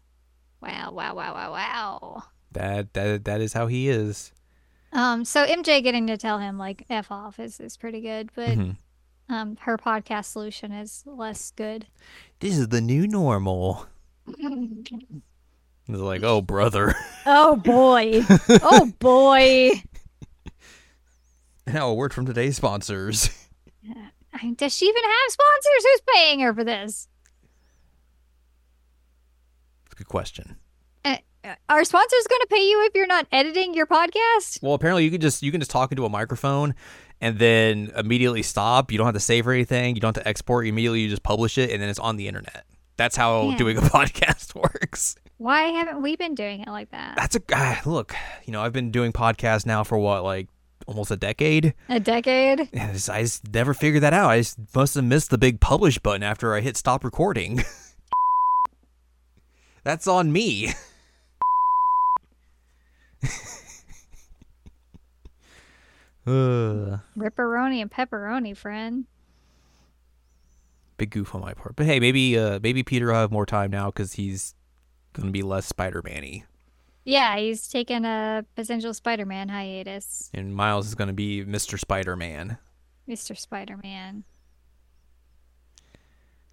Wow, 0.61 0.91
wow, 0.91 1.15
wow, 1.15 1.33
wow, 1.33 1.51
wow. 1.51 2.23
That 2.51 2.93
that 2.93 3.25
that 3.25 3.41
is 3.41 3.53
how 3.53 3.67
he 3.67 3.89
is. 3.89 4.31
Um, 4.91 5.23
so 5.23 5.45
MJ 5.45 5.83
getting 5.83 6.07
to 6.07 6.17
tell 6.17 6.39
him 6.39 6.57
like 6.57 6.85
f 6.89 7.11
off 7.11 7.39
is 7.39 7.59
is 7.59 7.77
pretty 7.77 8.01
good, 8.01 8.31
but 8.35 8.57
Mhm. 8.57 8.75
um, 9.29 9.55
her 9.61 9.77
podcast 9.77 10.25
solution 10.25 10.71
is 10.71 11.03
less 11.05 11.51
good. 11.51 11.85
This 12.39 12.57
is 12.57 12.69
the 12.69 12.81
new 12.81 13.07
normal. 13.07 13.85
It's 15.89 15.97
like, 15.97 16.21
"Oh, 16.23 16.41
brother." 16.41 16.93
oh 17.25 17.55
boy, 17.55 18.23
oh 18.61 18.91
boy. 18.99 19.71
now 21.67 21.89
a 21.89 21.93
word 21.93 22.13
from 22.13 22.27
today's 22.27 22.55
sponsors. 22.57 23.29
Does 24.55 24.75
she 24.75 24.85
even 24.85 25.03
have 25.03 25.31
sponsors? 25.31 25.83
Who's 25.83 26.01
paying 26.15 26.39
her 26.41 26.53
for 26.53 26.63
this? 26.63 27.07
It's 29.85 29.93
a 29.93 29.95
good 29.95 30.07
question. 30.07 30.57
Uh, 31.03 31.17
uh, 31.43 31.55
are 31.67 31.83
sponsors 31.83 32.27
going 32.29 32.41
to 32.41 32.47
pay 32.49 32.69
you 32.69 32.85
if 32.85 32.91
you're 32.93 33.07
not 33.07 33.25
editing 33.31 33.73
your 33.73 33.87
podcast? 33.87 34.61
Well, 34.61 34.75
apparently 34.75 35.05
you 35.05 35.11
can 35.11 35.21
just 35.21 35.41
you 35.41 35.51
can 35.51 35.59
just 35.59 35.71
talk 35.71 35.91
into 35.91 36.05
a 36.05 36.09
microphone 36.09 36.75
and 37.19 37.39
then 37.39 37.91
immediately 37.95 38.43
stop. 38.43 38.91
You 38.91 38.99
don't 38.99 39.07
have 39.07 39.15
to 39.15 39.19
save 39.19 39.47
or 39.47 39.53
anything. 39.53 39.95
You 39.95 40.01
don't 40.01 40.15
have 40.15 40.23
to 40.23 40.29
export. 40.29 40.67
Immediately 40.67 41.01
you 41.01 41.09
just 41.09 41.23
publish 41.23 41.57
it 41.57 41.71
and 41.71 41.81
then 41.81 41.89
it's 41.89 41.99
on 41.99 42.15
the 42.15 42.27
internet. 42.27 42.65
That's 42.99 43.15
how 43.15 43.55
doing 43.55 43.77
a 43.77 43.81
podcast 43.95 44.53
works. 44.53 45.15
Why 45.37 45.61
haven't 45.67 46.01
we 46.01 46.17
been 46.17 46.35
doing 46.35 46.59
it 46.59 46.67
like 46.67 46.91
that? 46.91 47.15
That's 47.15 47.37
a 47.37 47.41
ah, 47.53 47.81
look. 47.85 48.13
You 48.43 48.51
know, 48.51 48.61
I've 48.61 48.73
been 48.73 48.91
doing 48.91 49.13
podcasts 49.13 49.65
now 49.65 49.85
for 49.85 49.97
what 49.97 50.25
like 50.25 50.49
almost 50.85 51.09
a 51.09 51.15
decade. 51.15 51.73
A 51.87 52.01
decade? 52.01 52.59
I 52.73 52.91
just, 52.91 53.09
I 53.09 53.21
just 53.21 53.53
never 53.53 53.73
figured 53.73 54.03
that 54.03 54.11
out. 54.11 54.31
I 54.31 54.39
just 54.39 54.59
must 54.75 54.95
have 54.95 55.05
missed 55.05 55.29
the 55.29 55.37
big 55.37 55.61
publish 55.61 55.97
button 55.97 56.23
after 56.23 56.53
I 56.53 56.59
hit 56.59 56.75
stop 56.75 57.05
recording. 57.05 57.63
That's 59.85 60.05
on 60.05 60.33
me. 60.33 60.73
Ugh. 66.27 66.99
Ripperoni 67.17 67.81
and 67.81 67.89
pepperoni, 67.89 68.57
friend. 68.57 69.05
Big 70.99 71.09
goof 71.09 71.33
on 71.33 71.41
my 71.41 71.53
part. 71.53 71.75
But 71.75 71.85
hey, 71.87 71.99
maybe 71.99 72.37
uh 72.37 72.59
maybe 72.61 72.83
Peter 72.83 73.07
will 73.07 73.15
have 73.15 73.31
more 73.31 73.45
time 73.45 73.71
now 73.71 73.87
because 73.87 74.13
he's 74.13 74.53
gonna 75.13 75.31
be 75.31 75.41
less 75.41 75.65
Spider-Man-y, 75.65 76.43
Yeah, 77.05 77.37
he's 77.37 77.67
taking 77.67 78.05
a 78.05 78.45
potential 78.55 78.93
Spider-Man 78.93 79.49
hiatus. 79.49 80.29
and 80.33 80.53
Miles 80.53 80.87
is 80.87 80.95
gonna 80.95 81.13
be 81.13 81.43
Mr. 81.43 81.79
Spider-Man 81.79 82.57
Mr. 83.07 83.35
Spider-Man. 83.35 84.23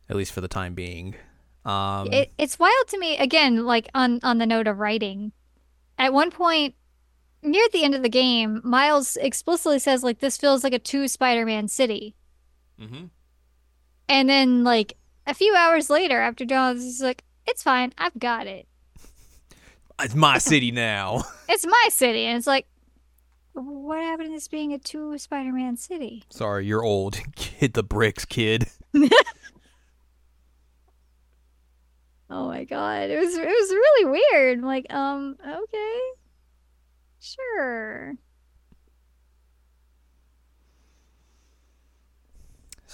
at 0.08 0.16
least 0.16 0.32
for 0.32 0.40
the 0.40 0.48
time 0.48 0.74
being. 0.74 1.14
Um, 1.64 2.12
It, 2.12 2.32
it's 2.38 2.58
wild 2.58 2.86
to 2.88 2.98
me 2.98 3.18
again 3.18 3.66
like 3.66 3.88
on 3.94 4.20
on 4.22 4.38
the 4.38 4.46
note 4.46 4.68
of 4.68 4.78
writing 4.78 5.32
at 5.98 6.12
one 6.12 6.30
point 6.30 6.74
near 7.42 7.66
the 7.72 7.82
end 7.84 7.94
of 7.94 8.02
the 8.02 8.08
game 8.08 8.60
miles 8.64 9.16
explicitly 9.16 9.78
says 9.80 10.02
like 10.04 10.20
this 10.20 10.36
feels 10.36 10.62
like 10.64 10.72
a 10.72 10.78
two 10.78 11.08
spider-man 11.08 11.66
city 11.68 12.14
mhm. 12.80 13.10
And 14.08 14.28
then 14.28 14.64
like 14.64 14.96
a 15.26 15.34
few 15.34 15.54
hours 15.54 15.90
later 15.90 16.20
after 16.20 16.44
Jones 16.44 16.84
is 16.84 17.00
like 17.00 17.22
it's 17.46 17.62
fine. 17.62 17.92
I've 17.98 18.18
got 18.18 18.46
it. 18.46 18.66
It's 19.98 20.14
my 20.14 20.36
city 20.36 20.72
now. 20.72 21.24
it's 21.48 21.64
my 21.64 21.88
city. 21.88 22.26
And 22.26 22.36
it's 22.36 22.46
like 22.46 22.66
what 23.54 23.98
happened 23.98 24.28
to 24.28 24.34
this 24.34 24.46
being 24.46 24.74
a 24.74 24.78
two 24.78 25.16
spider-man 25.16 25.78
city? 25.78 26.22
Sorry, 26.28 26.66
you're 26.66 26.84
old. 26.84 27.16
Hit 27.38 27.72
the 27.72 27.82
bricks, 27.82 28.26
kid. 28.26 28.66
oh 28.94 29.08
my 32.28 32.64
god. 32.64 33.08
It 33.08 33.18
was 33.18 33.34
it 33.38 33.46
was 33.46 33.70
really 33.70 34.20
weird. 34.30 34.60
Like 34.60 34.92
um 34.92 35.36
okay. 35.40 36.00
Sure 37.18 38.18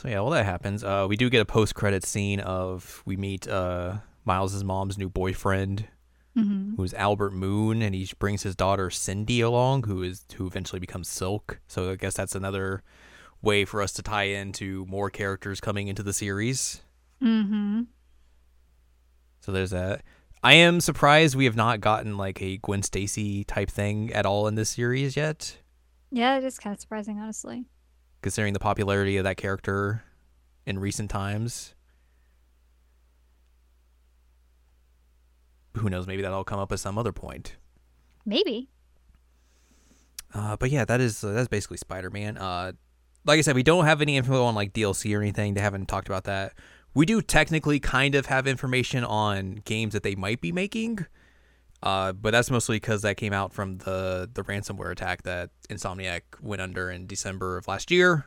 So 0.03 0.09
yeah, 0.09 0.21
well 0.21 0.31
that 0.31 0.45
happens. 0.45 0.83
Uh, 0.83 1.07
we 1.09 1.17
do 1.17 1.31
get 1.31 1.41
a 1.41 1.45
post-credit 1.45 2.05
scene 2.05 2.41
of 2.41 3.05
we 3.07 3.17
meet 3.17 3.47
uh 3.47 3.99
Miles's 4.25 4.65
mom's 4.65 4.99
new 4.99 5.09
boyfriend, 5.09 5.87
hmm 6.35 6.75
who's 6.77 6.93
Albert 6.95 7.33
Moon, 7.33 7.83
and 7.83 7.95
he 7.95 8.11
brings 8.19 8.43
his 8.43 8.57
daughter 8.57 8.91
Cindy 8.91 9.41
along, 9.41 9.85
who 9.85 10.03
is 10.03 10.25
who 10.35 10.47
eventually 10.49 10.81
becomes 10.81 11.07
Silk. 11.09 11.61
So 11.69 11.93
I 11.93 11.95
guess 11.95 12.15
that's 12.15 12.35
another 12.35 12.83
way 13.43 13.65
for 13.65 13.81
us 13.81 13.93
to 13.93 14.03
tie 14.03 14.25
into 14.25 14.85
more 14.87 15.09
characters 15.09 15.61
coming 15.61 15.87
into 15.87 16.03
the 16.03 16.13
series. 16.13 16.83
mm-hmm 17.23 17.83
So 19.41 19.53
there's 19.53 19.71
that. 19.71 20.03
I 20.43 20.55
am 20.55 20.81
surprised 20.81 21.37
we 21.37 21.45
have 21.45 21.55
not 21.57 21.81
gotten 21.81 22.17
like 22.17 22.43
a 22.43 22.57
Gwen 22.59 22.83
Stacy 22.83 23.45
type 23.45 23.71
thing 23.71 24.13
at 24.13 24.27
all 24.27 24.49
in 24.49 24.57
this 24.57 24.71
series 24.71 25.17
yet, 25.17 25.59
Yeah, 26.11 26.39
it 26.39 26.45
is 26.45 26.59
kind 26.59 26.75
of 26.75 26.81
surprising, 26.81 27.21
honestly. 27.21 27.67
Considering 28.23 28.53
the 28.53 28.61
popularity 28.61 29.17
of 29.17 29.25
that 29.25 29.37
character 29.37 30.05
in 30.65 30.79
recent 30.79 31.11
times. 31.11 31.75
Who 35.77 35.89
knows? 35.91 36.07
Maybe 36.07 36.23
that'll 36.23 36.45
come 36.45 36.61
up 36.61 36.73
at 36.73 36.81
some 36.81 36.99
other 36.99 37.13
point. 37.13 37.57
Maybe. 38.25 38.69
Uh, 40.35 40.57
but 40.57 40.71
yeah, 40.71 40.85
that 40.85 41.01
is 41.01 41.23
uh, 41.25 41.33
that's 41.33 41.49
basically 41.49 41.77
Spider-Man. 41.77 42.39
Uh, 42.39 42.73
like 43.25 43.39
I 43.39 43.43
said, 43.43 43.55
we 43.55 43.63
don't 43.63 43.85
have 43.85 44.01
any 44.01 44.17
info 44.17 44.45
on 44.45 44.55
like 44.55 44.73
DLC 44.73 45.17
or 45.17 45.21
anything. 45.21 45.55
They 45.55 45.61
haven't 45.61 45.87
talked 45.87 46.09
about 46.09 46.25
that. 46.25 46.55
We 46.95 47.07
do 47.07 47.23
technically 47.23 47.81
kind 47.81 48.15
of 48.15 48.27
have 48.27 48.47
information 48.47 49.05
on 49.05 49.63
games 49.65 49.95
that 49.95 50.03
they 50.03 50.15
might 50.15 50.41
be 50.41 50.53
making, 50.53 51.07
uh, 51.83 52.13
but 52.13 52.31
that's 52.31 52.51
mostly 52.51 52.77
because 52.77 53.03
that 53.03 53.17
came 53.17 53.33
out 53.33 53.53
from 53.53 53.79
the 53.79 54.29
the 54.33 54.43
ransomware 54.45 54.91
attack 54.91 55.23
that 55.23 55.51
Insomniac 55.69 56.23
went 56.41 56.63
under 56.63 56.91
in 56.91 57.07
December 57.07 57.57
of 57.57 57.67
last 57.69 57.91
year, 57.91 58.27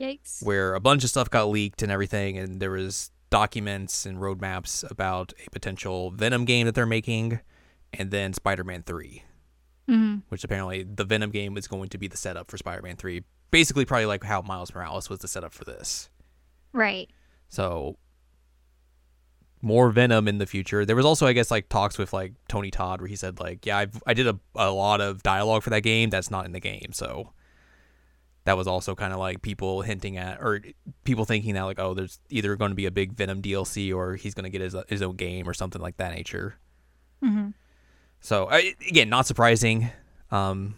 Yikes. 0.00 0.42
where 0.42 0.74
a 0.74 0.80
bunch 0.80 1.04
of 1.04 1.10
stuff 1.10 1.30
got 1.30 1.48
leaked 1.48 1.82
and 1.82 1.92
everything, 1.92 2.38
and 2.38 2.60
there 2.60 2.70
was 2.70 3.10
documents 3.30 4.06
and 4.06 4.18
roadmaps 4.18 4.88
about 4.90 5.32
a 5.46 5.50
potential 5.50 6.10
Venom 6.10 6.44
game 6.44 6.66
that 6.66 6.74
they're 6.74 6.86
making, 6.86 7.40
and 7.92 8.10
then 8.10 8.32
Spider-Man 8.32 8.82
Three 8.82 9.24
hmm 9.86 10.16
which 10.28 10.44
apparently 10.44 10.82
the 10.82 11.04
Venom 11.04 11.30
game 11.30 11.56
is 11.56 11.66
going 11.66 11.88
to 11.88 11.96
be 11.98 12.08
the 12.08 12.16
setup 12.16 12.50
for 12.50 12.58
Spider-Man 12.58 12.96
3. 12.96 13.22
Basically, 13.50 13.86
probably 13.86 14.04
like 14.04 14.22
how 14.22 14.42
Miles 14.42 14.74
Morales 14.74 15.08
was 15.08 15.20
the 15.20 15.28
setup 15.28 15.54
for 15.54 15.64
this. 15.64 16.10
Right. 16.74 17.08
So 17.48 17.96
more 19.60 19.90
Venom 19.90 20.28
in 20.28 20.38
the 20.38 20.46
future. 20.46 20.84
There 20.84 20.96
was 20.96 21.06
also, 21.06 21.26
I 21.26 21.32
guess, 21.32 21.50
like 21.50 21.68
talks 21.68 21.98
with 21.98 22.12
like 22.12 22.32
Tony 22.48 22.70
Todd 22.70 23.00
where 23.00 23.08
he 23.08 23.16
said 23.16 23.40
like, 23.40 23.66
yeah, 23.66 23.78
I've, 23.78 24.02
I 24.06 24.14
did 24.14 24.26
a, 24.26 24.38
a 24.54 24.70
lot 24.70 25.00
of 25.00 25.22
dialogue 25.22 25.62
for 25.62 25.70
that 25.70 25.82
game 25.82 26.10
that's 26.10 26.30
not 26.30 26.46
in 26.46 26.52
the 26.52 26.60
game. 26.60 26.92
So 26.92 27.32
that 28.44 28.56
was 28.56 28.66
also 28.66 28.94
kind 28.94 29.12
of 29.12 29.18
like 29.18 29.42
people 29.42 29.82
hinting 29.82 30.16
at 30.16 30.40
or 30.40 30.62
people 31.04 31.26
thinking 31.26 31.52
that 31.54 31.64
like 31.64 31.78
oh 31.78 31.92
there's 31.92 32.18
either 32.30 32.56
going 32.56 32.70
to 32.70 32.74
be 32.74 32.86
a 32.86 32.90
big 32.90 33.12
Venom 33.12 33.42
DLC 33.42 33.94
or 33.94 34.14
he's 34.14 34.32
going 34.32 34.44
to 34.44 34.50
get 34.50 34.62
his 34.62 34.74
his 34.88 35.02
own 35.02 35.16
game 35.16 35.48
or 35.48 35.52
something 35.52 35.82
like 35.82 35.98
that 35.98 36.14
nature. 36.14 36.56
Mm-hmm. 37.22 37.48
So 38.20 38.48
I, 38.50 38.74
again, 38.88 39.08
not 39.08 39.26
surprising. 39.26 39.90
Um, 40.30 40.76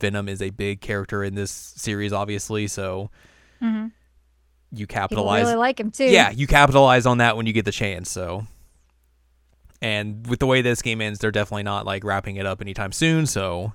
Venom 0.00 0.28
is 0.28 0.40
a 0.40 0.50
big 0.50 0.80
character 0.80 1.24
in 1.24 1.34
this 1.34 1.50
series, 1.50 2.12
obviously. 2.12 2.66
So 2.66 3.10
Mm-hmm. 3.62 3.88
You 4.72 4.86
capitalize. 4.86 5.40
People 5.40 5.50
really 5.52 5.58
like 5.60 5.80
him 5.80 5.90
too. 5.90 6.04
yeah, 6.04 6.30
you 6.30 6.46
capitalize 6.46 7.06
on 7.06 7.18
that 7.18 7.36
when 7.36 7.46
you 7.46 7.52
get 7.52 7.64
the 7.64 7.72
chance. 7.72 8.10
So, 8.10 8.46
and 9.82 10.26
with 10.26 10.38
the 10.40 10.46
way 10.46 10.62
this 10.62 10.82
game 10.82 11.00
ends, 11.00 11.18
they're 11.18 11.30
definitely 11.30 11.62
not 11.62 11.86
like 11.86 12.04
wrapping 12.04 12.36
it 12.36 12.46
up 12.46 12.60
anytime 12.60 12.92
soon. 12.92 13.26
So, 13.26 13.72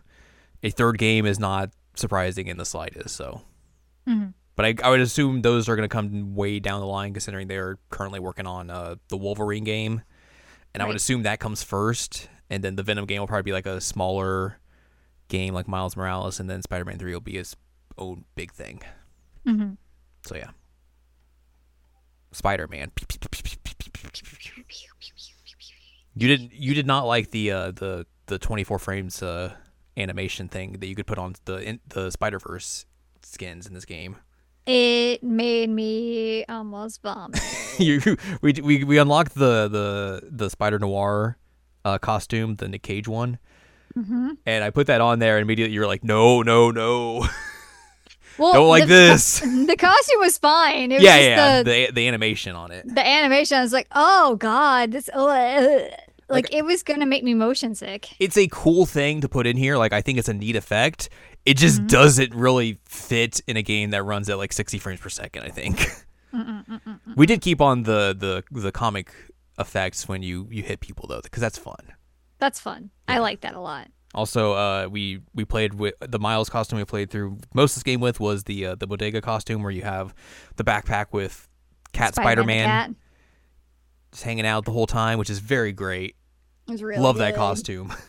a 0.63 0.69
third 0.69 0.97
game 0.97 1.25
is 1.25 1.39
not 1.39 1.71
surprising 1.95 2.47
in 2.47 2.57
the 2.57 2.65
slightest. 2.65 3.15
So, 3.15 3.41
Mhm. 4.07 4.33
but 4.55 4.65
I, 4.65 4.75
I 4.83 4.89
would 4.89 4.99
assume 4.99 5.41
those 5.41 5.67
are 5.67 5.75
going 5.75 5.87
to 5.87 5.93
come 5.93 6.35
way 6.35 6.59
down 6.59 6.79
the 6.79 6.85
line, 6.87 7.13
considering 7.13 7.47
they're 7.47 7.77
currently 7.89 8.19
working 8.19 8.45
on 8.47 8.69
uh, 8.69 8.95
the 9.09 9.17
Wolverine 9.17 9.63
game, 9.63 10.01
and 10.73 10.83
I 10.83 10.85
would 10.85 10.95
assume 10.95 11.23
that 11.23 11.39
comes 11.39 11.63
first, 11.63 12.29
and 12.49 12.63
then 12.63 12.75
the 12.75 12.83
Venom 12.83 13.05
game 13.05 13.19
will 13.19 13.27
probably 13.27 13.43
be 13.43 13.53
like 13.53 13.65
a 13.65 13.81
smaller 13.81 14.59
game 15.27 15.53
like 15.53 15.67
Miles 15.67 15.97
Morales, 15.97 16.39
and 16.39 16.49
then 16.49 16.61
Spider 16.61 16.85
Man 16.85 16.99
Three 16.99 17.13
will 17.13 17.19
be 17.21 17.37
his 17.37 17.55
own 17.97 18.25
big 18.35 18.51
thing. 18.51 18.81
Mm-hmm. 19.47 19.73
So 20.27 20.35
yeah, 20.35 20.49
Spider 22.35 22.67
Man. 22.67 22.91
You 26.15 26.27
did 26.27 26.51
you 26.53 26.73
did 26.73 26.87
not 26.87 27.05
like 27.05 27.31
the 27.31 27.51
uh, 27.51 27.71
the 27.71 28.05
the 28.27 28.39
24 28.39 28.79
frames 28.79 29.21
uh, 29.21 29.53
animation 29.97 30.47
thing 30.47 30.73
that 30.73 30.87
you 30.87 30.95
could 30.95 31.07
put 31.07 31.17
on 31.17 31.35
the 31.45 31.57
in, 31.57 31.79
the 31.89 32.11
Spider 32.11 32.39
Verse 32.39 32.85
skins 33.21 33.67
in 33.67 33.73
this 33.73 33.85
game. 33.85 34.17
It 34.65 35.21
made 35.21 35.69
me 35.69 36.43
almost 36.45 37.01
vomit. 37.01 37.39
you 37.79 38.17
we 38.41 38.53
we 38.53 38.83
we 38.83 38.97
unlocked 38.97 39.35
the 39.35 39.67
the 39.67 40.29
the 40.29 40.49
Spider 40.49 40.79
Noir 40.79 41.37
uh, 41.83 41.97
costume, 41.99 42.55
the 42.55 42.67
Nick 42.67 42.81
Cage 42.81 43.07
one, 43.07 43.37
mm-hmm. 43.95 44.31
and 44.45 44.63
I 44.63 44.71
put 44.71 44.87
that 44.87 45.01
on 45.01 45.19
there, 45.19 45.37
and 45.37 45.43
immediately 45.43 45.73
you 45.73 45.81
were 45.81 45.87
like, 45.87 46.03
no, 46.03 46.41
no, 46.41 46.71
no, 46.71 47.27
Well, 48.37 48.53
don't 48.53 48.69
like 48.69 48.83
the, 48.83 48.87
this. 48.87 49.39
The 49.65 49.75
costume 49.77 50.19
was 50.19 50.37
fine. 50.37 50.91
It 50.91 50.95
was 50.95 51.03
yeah, 51.03 51.17
yeah, 51.19 51.63
the, 51.63 51.69
the 51.87 51.91
the 51.93 52.07
animation 52.07 52.55
on 52.55 52.71
it. 52.71 52.85
the 52.87 53.05
animation. 53.05 53.57
I 53.57 53.61
was 53.61 53.73
like, 53.73 53.87
oh 53.93 54.35
god, 54.35 54.91
this 54.91 55.09
uh, 55.13 55.23
like, 55.23 55.91
Like- 56.29 56.53
it 56.53 56.63
was 56.65 56.83
gonna 56.83 57.05
make 57.05 57.23
me 57.23 57.33
motion 57.33 57.75
sick. 57.75 58.09
it's 58.19 58.37
a 58.37 58.47
cool 58.47 58.85
thing 58.85 59.21
to 59.21 59.29
put 59.29 59.47
in 59.47 59.57
here. 59.57 59.77
Like 59.77 59.93
I 59.93 60.01
think 60.01 60.17
it's 60.19 60.29
a 60.29 60.33
neat 60.33 60.55
effect. 60.55 61.09
It 61.45 61.57
just 61.57 61.81
Mhm. 61.83 61.89
doesn't 61.89 62.33
really 62.33 62.79
fit 62.85 63.39
in 63.47 63.55
a 63.57 63.61
game 63.61 63.91
that 63.91 64.03
runs 64.03 64.29
at 64.29 64.37
like 64.37 64.51
60 64.51 64.79
frames 64.79 64.99
per 64.99 65.09
second. 65.09 65.43
I 65.43 65.49
think 65.49 65.87
we 67.15 67.25
did 67.25 67.41
keep 67.41 67.61
on 67.61 67.83
the 67.83 68.15
the 68.17 68.43
the 68.59 68.71
comic 68.71 69.11
effects 69.59 70.07
when 70.07 70.21
you 70.23 70.47
you 70.51 70.63
hit 70.63 70.79
people 70.79 71.07
though, 71.07 71.21
because 71.21 71.41
that's 71.41 71.57
fun. 71.57 71.93
That's 72.39 72.59
fun. 72.59 72.89
I 73.07 73.19
like 73.19 73.41
that 73.41 73.53
a 73.53 73.59
lot. 73.61 73.87
Also, 74.15 74.53
uh, 74.53 74.87
we 74.89 75.19
we 75.33 75.45
played 75.45 75.73
with 75.73 75.93
the 75.99 76.17
Miles 76.17 76.49
costume. 76.49 76.79
We 76.79 76.85
played 76.85 77.09
through 77.11 77.37
most 77.53 77.73
of 77.73 77.75
this 77.75 77.83
game 77.83 77.99
with 77.99 78.19
was 78.19 78.45
the 78.45 78.67
uh, 78.67 78.75
the 78.75 78.87
bodega 78.87 79.21
costume 79.21 79.61
where 79.61 79.71
you 79.71 79.83
have 79.83 80.15
the 80.55 80.63
backpack 80.63 81.07
with 81.11 81.47
Cat 81.91 82.15
Spider 82.15 82.43
Man 82.43 82.95
just 84.11 84.23
hanging 84.23 84.45
out 84.45 84.63
the 84.63 84.71
whole 84.71 84.87
time, 84.87 85.19
which 85.19 85.29
is 85.29 85.39
very 85.39 85.73
great. 85.73 86.15
It 86.67 86.71
was 86.71 86.81
really 86.81 87.01
Love 87.01 87.17
that 87.17 87.35
costume. 87.35 87.93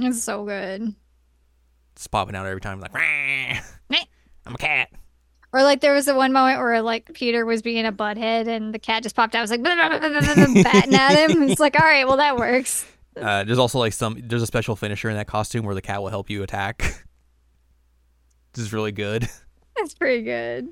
It's 0.00 0.22
so 0.22 0.44
good. 0.44 0.94
It's 1.96 2.06
popping 2.06 2.36
out 2.36 2.46
every 2.46 2.60
time 2.60 2.78
like, 2.78 2.94
"Rah, 2.94 3.58
I'm 4.46 4.54
a 4.54 4.58
cat. 4.58 4.90
Or 5.52 5.62
like 5.62 5.80
there 5.80 5.92
was 5.92 6.06
the 6.06 6.14
one 6.14 6.32
moment 6.32 6.58
where 6.58 6.80
like 6.82 7.12
Peter 7.14 7.44
was 7.44 7.62
being 7.62 7.84
a 7.84 7.92
butthead 7.92 8.46
and 8.46 8.72
the 8.72 8.78
cat 8.78 9.02
just 9.02 9.16
popped 9.16 9.34
out. 9.34 9.40
It 9.40 9.42
was 9.42 9.50
like 9.50 9.62
batting 10.64 10.94
at 10.94 11.30
him. 11.30 11.42
It's 11.42 11.60
like, 11.60 11.74
all 11.74 11.84
right, 11.84 12.06
well 12.06 12.18
that 12.18 12.36
works. 12.36 12.86
Uh, 13.20 13.44
there's 13.44 13.58
also 13.58 13.78
like 13.78 13.92
some 13.92 14.20
there's 14.24 14.42
a 14.42 14.46
special 14.46 14.76
finisher 14.76 15.08
in 15.08 15.16
that 15.16 15.26
costume 15.26 15.64
where 15.64 15.74
the 15.74 15.82
cat 15.82 16.02
will 16.02 16.10
help 16.10 16.30
you 16.30 16.42
attack. 16.42 17.04
This 18.54 18.64
is 18.66 18.72
really 18.72 18.92
good. 18.92 19.28
That's 19.76 19.94
pretty 19.94 20.22
good. 20.22 20.70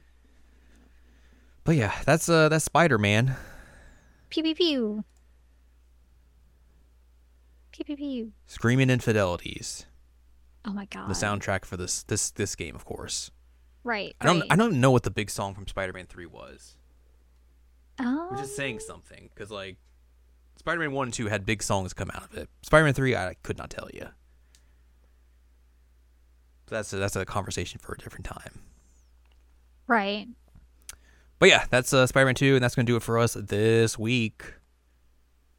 But 1.62 1.76
yeah, 1.76 1.92
that's 2.04 2.28
uh 2.28 2.48
that's 2.48 2.64
Spider 2.64 2.98
Man. 2.98 3.36
Pew 4.30 4.42
pew 4.42 4.54
pew. 4.54 5.04
Pew 7.70 7.84
pew 7.84 7.96
pew. 7.96 8.32
Screaming 8.46 8.88
Infidelities. 8.88 9.84
Oh 10.64 10.72
my 10.72 10.86
god. 10.86 11.08
The 11.08 11.14
soundtrack 11.14 11.64
for 11.64 11.76
this 11.76 12.02
this 12.04 12.30
this 12.30 12.56
game, 12.56 12.74
of 12.74 12.84
course. 12.84 13.30
Right. 13.84 14.16
I 14.20 14.26
don't 14.26 14.40
right. 14.40 14.52
I 14.52 14.56
don't 14.56 14.80
know 14.80 14.90
what 14.90 15.02
the 15.02 15.10
big 15.10 15.30
song 15.30 15.54
from 15.54 15.66
Spider 15.66 15.92
Man 15.92 16.06
Three 16.06 16.26
was. 16.26 16.76
Oh. 18.00 18.28
Which 18.30 18.40
just 18.40 18.56
saying 18.56 18.80
something 18.80 19.30
because 19.34 19.50
like 19.50 19.76
Spider 20.56 20.80
Man 20.80 20.92
One 20.92 21.08
and 21.08 21.14
Two 21.14 21.28
had 21.28 21.46
big 21.46 21.62
songs 21.62 21.92
come 21.92 22.10
out 22.12 22.24
of 22.24 22.34
it. 22.36 22.48
Spider 22.62 22.84
Man 22.84 22.94
Three, 22.94 23.14
I 23.14 23.36
could 23.42 23.58
not 23.58 23.70
tell 23.70 23.88
you. 23.92 24.08
That's 26.68 26.92
a, 26.92 26.96
that's 26.96 27.14
a 27.14 27.24
conversation 27.24 27.78
for 27.80 27.94
a 27.94 27.98
different 27.98 28.24
time. 28.26 28.60
Right. 29.86 30.26
But 31.38 31.48
yeah, 31.48 31.66
that's 31.70 31.92
uh, 31.92 32.06
Spider 32.06 32.26
Man 32.26 32.34
Two, 32.34 32.54
and 32.54 32.62
that's 32.64 32.74
gonna 32.74 32.86
do 32.86 32.96
it 32.96 33.02
for 33.02 33.18
us 33.18 33.34
this 33.34 33.98
week. 33.98 34.54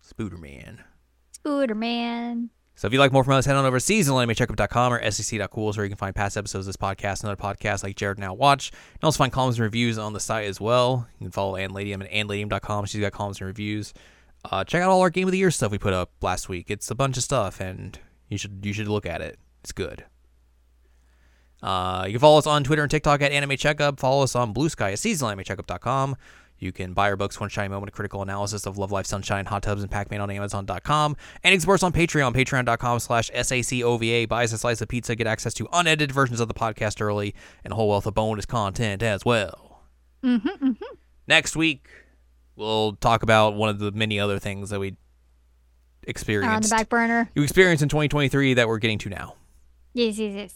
Spooder 0.03 0.39
Man. 0.39 0.83
Scooter 1.31 1.75
man. 1.75 2.49
So 2.75 2.87
if 2.87 2.93
you 2.93 2.99
like 2.99 3.11
more 3.11 3.23
from 3.23 3.33
us, 3.33 3.45
head 3.45 3.55
on 3.55 3.65
over 3.65 3.79
to 3.79 3.83
seasonalanimecheck.com 3.85 4.93
or 4.93 5.11
sec.cool 5.11 5.73
where 5.73 5.85
you 5.85 5.89
can 5.89 5.97
find 5.97 6.15
past 6.15 6.37
episodes 6.37 6.67
of 6.67 6.73
this 6.73 6.77
podcast 6.77 7.23
and 7.23 7.31
other 7.31 7.41
podcasts 7.41 7.83
like 7.83 7.95
Jared 7.95 8.19
Now 8.19 8.33
Watch. 8.33 8.71
You 8.71 8.99
can 8.99 9.05
also 9.05 9.17
find 9.17 9.31
columns 9.31 9.57
and 9.57 9.63
reviews 9.63 9.97
on 9.97 10.13
the 10.13 10.19
site 10.19 10.45
as 10.45 10.61
well. 10.61 11.07
You 11.19 11.25
can 11.25 11.31
follow 11.31 11.55
Anne 11.55 11.71
Ladyem 11.71 12.03
at 12.03 12.11
anneladyem.com. 12.11 12.85
She's 12.85 13.01
got 13.01 13.13
columns 13.13 13.39
and 13.39 13.47
reviews. 13.47 13.93
Uh, 14.49 14.63
check 14.63 14.81
out 14.81 14.89
all 14.89 15.01
our 15.01 15.09
Game 15.09 15.27
of 15.27 15.31
the 15.31 15.37
Year 15.37 15.51
stuff 15.51 15.71
we 15.71 15.77
put 15.77 15.93
up 15.93 16.11
last 16.21 16.47
week. 16.47 16.69
It's 16.69 16.89
a 16.89 16.95
bunch 16.95 17.17
of 17.17 17.23
stuff, 17.23 17.59
and 17.59 17.99
you 18.29 18.37
should 18.37 18.65
you 18.65 18.73
should 18.73 18.87
look 18.87 19.05
at 19.05 19.21
it. 19.21 19.37
It's 19.61 19.71
good. 19.71 20.05
Uh, 21.61 22.03
you 22.05 22.13
can 22.13 22.19
follow 22.19 22.37
us 22.37 22.47
on 22.47 22.63
Twitter 22.63 22.83
and 22.83 22.91
TikTok 22.91 23.21
at 23.21 23.31
Anime 23.31 23.57
Checkup. 23.57 23.99
Follow 23.99 24.23
us 24.23 24.35
on 24.35 24.53
Blue 24.53 24.69
Sky 24.69 24.91
at 24.91 24.99
seasonalanimecheck.com. 24.99 26.15
You 26.59 26.71
can 26.71 26.93
buy 26.93 27.09
our 27.09 27.15
books, 27.15 27.39
One 27.39 27.49
Shiny 27.49 27.69
Moment, 27.69 27.89
a 27.89 27.91
critical 27.91 28.21
analysis 28.21 28.65
of 28.65 28.77
Love 28.77 28.91
Live, 28.91 29.05
Sunshine, 29.05 29.45
Hot 29.45 29.61
Tubs, 29.61 29.83
and 29.83 29.91
Pac-Man 29.91 30.21
on 30.21 30.31
Amazon.com. 30.31 31.15
And 31.43 31.51
you 31.51 31.55
can 31.55 31.61
support 31.61 31.79
us 31.79 31.83
on 31.83 31.93
Patreon, 31.93 32.33
patreon.com 32.33 32.99
slash 32.99 33.29
SACOVA. 33.31 34.27
Buy 34.27 34.43
us 34.43 34.53
a 34.53 34.57
slice 34.57 34.81
of 34.81 34.87
pizza, 34.87 35.15
get 35.15 35.27
access 35.27 35.53
to 35.55 35.67
unedited 35.71 36.11
versions 36.11 36.39
of 36.39 36.47
the 36.47 36.55
podcast 36.55 36.99
early, 36.99 37.35
and 37.63 37.73
a 37.73 37.75
whole 37.75 37.89
wealth 37.89 38.07
of 38.07 38.15
bonus 38.15 38.45
content 38.45 39.03
as 39.03 39.23
well. 39.23 39.83
Mm-hmm, 40.23 40.47
mm-hmm. 40.47 40.95
Next 41.27 41.55
week, 41.55 41.87
we'll 42.57 42.93
talk 42.93 43.23
about 43.23 43.53
one 43.55 43.69
of 43.69 43.79
the 43.79 43.91
many 43.91 44.19
other 44.19 44.39
things 44.39 44.71
that 44.71 44.79
we 44.79 44.97
experienced 46.03 46.55
On 46.55 46.61
the 46.61 46.69
back 46.69 46.89
burner. 46.89 47.29
You 47.35 47.43
experienced 47.43 47.83
in 47.83 47.89
2023 47.89 48.55
that 48.55 48.67
we're 48.67 48.79
getting 48.79 48.97
to 48.99 49.09
now. 49.09 49.35
Yes, 49.93 50.17
yes, 50.17 50.33
yes. 50.35 50.53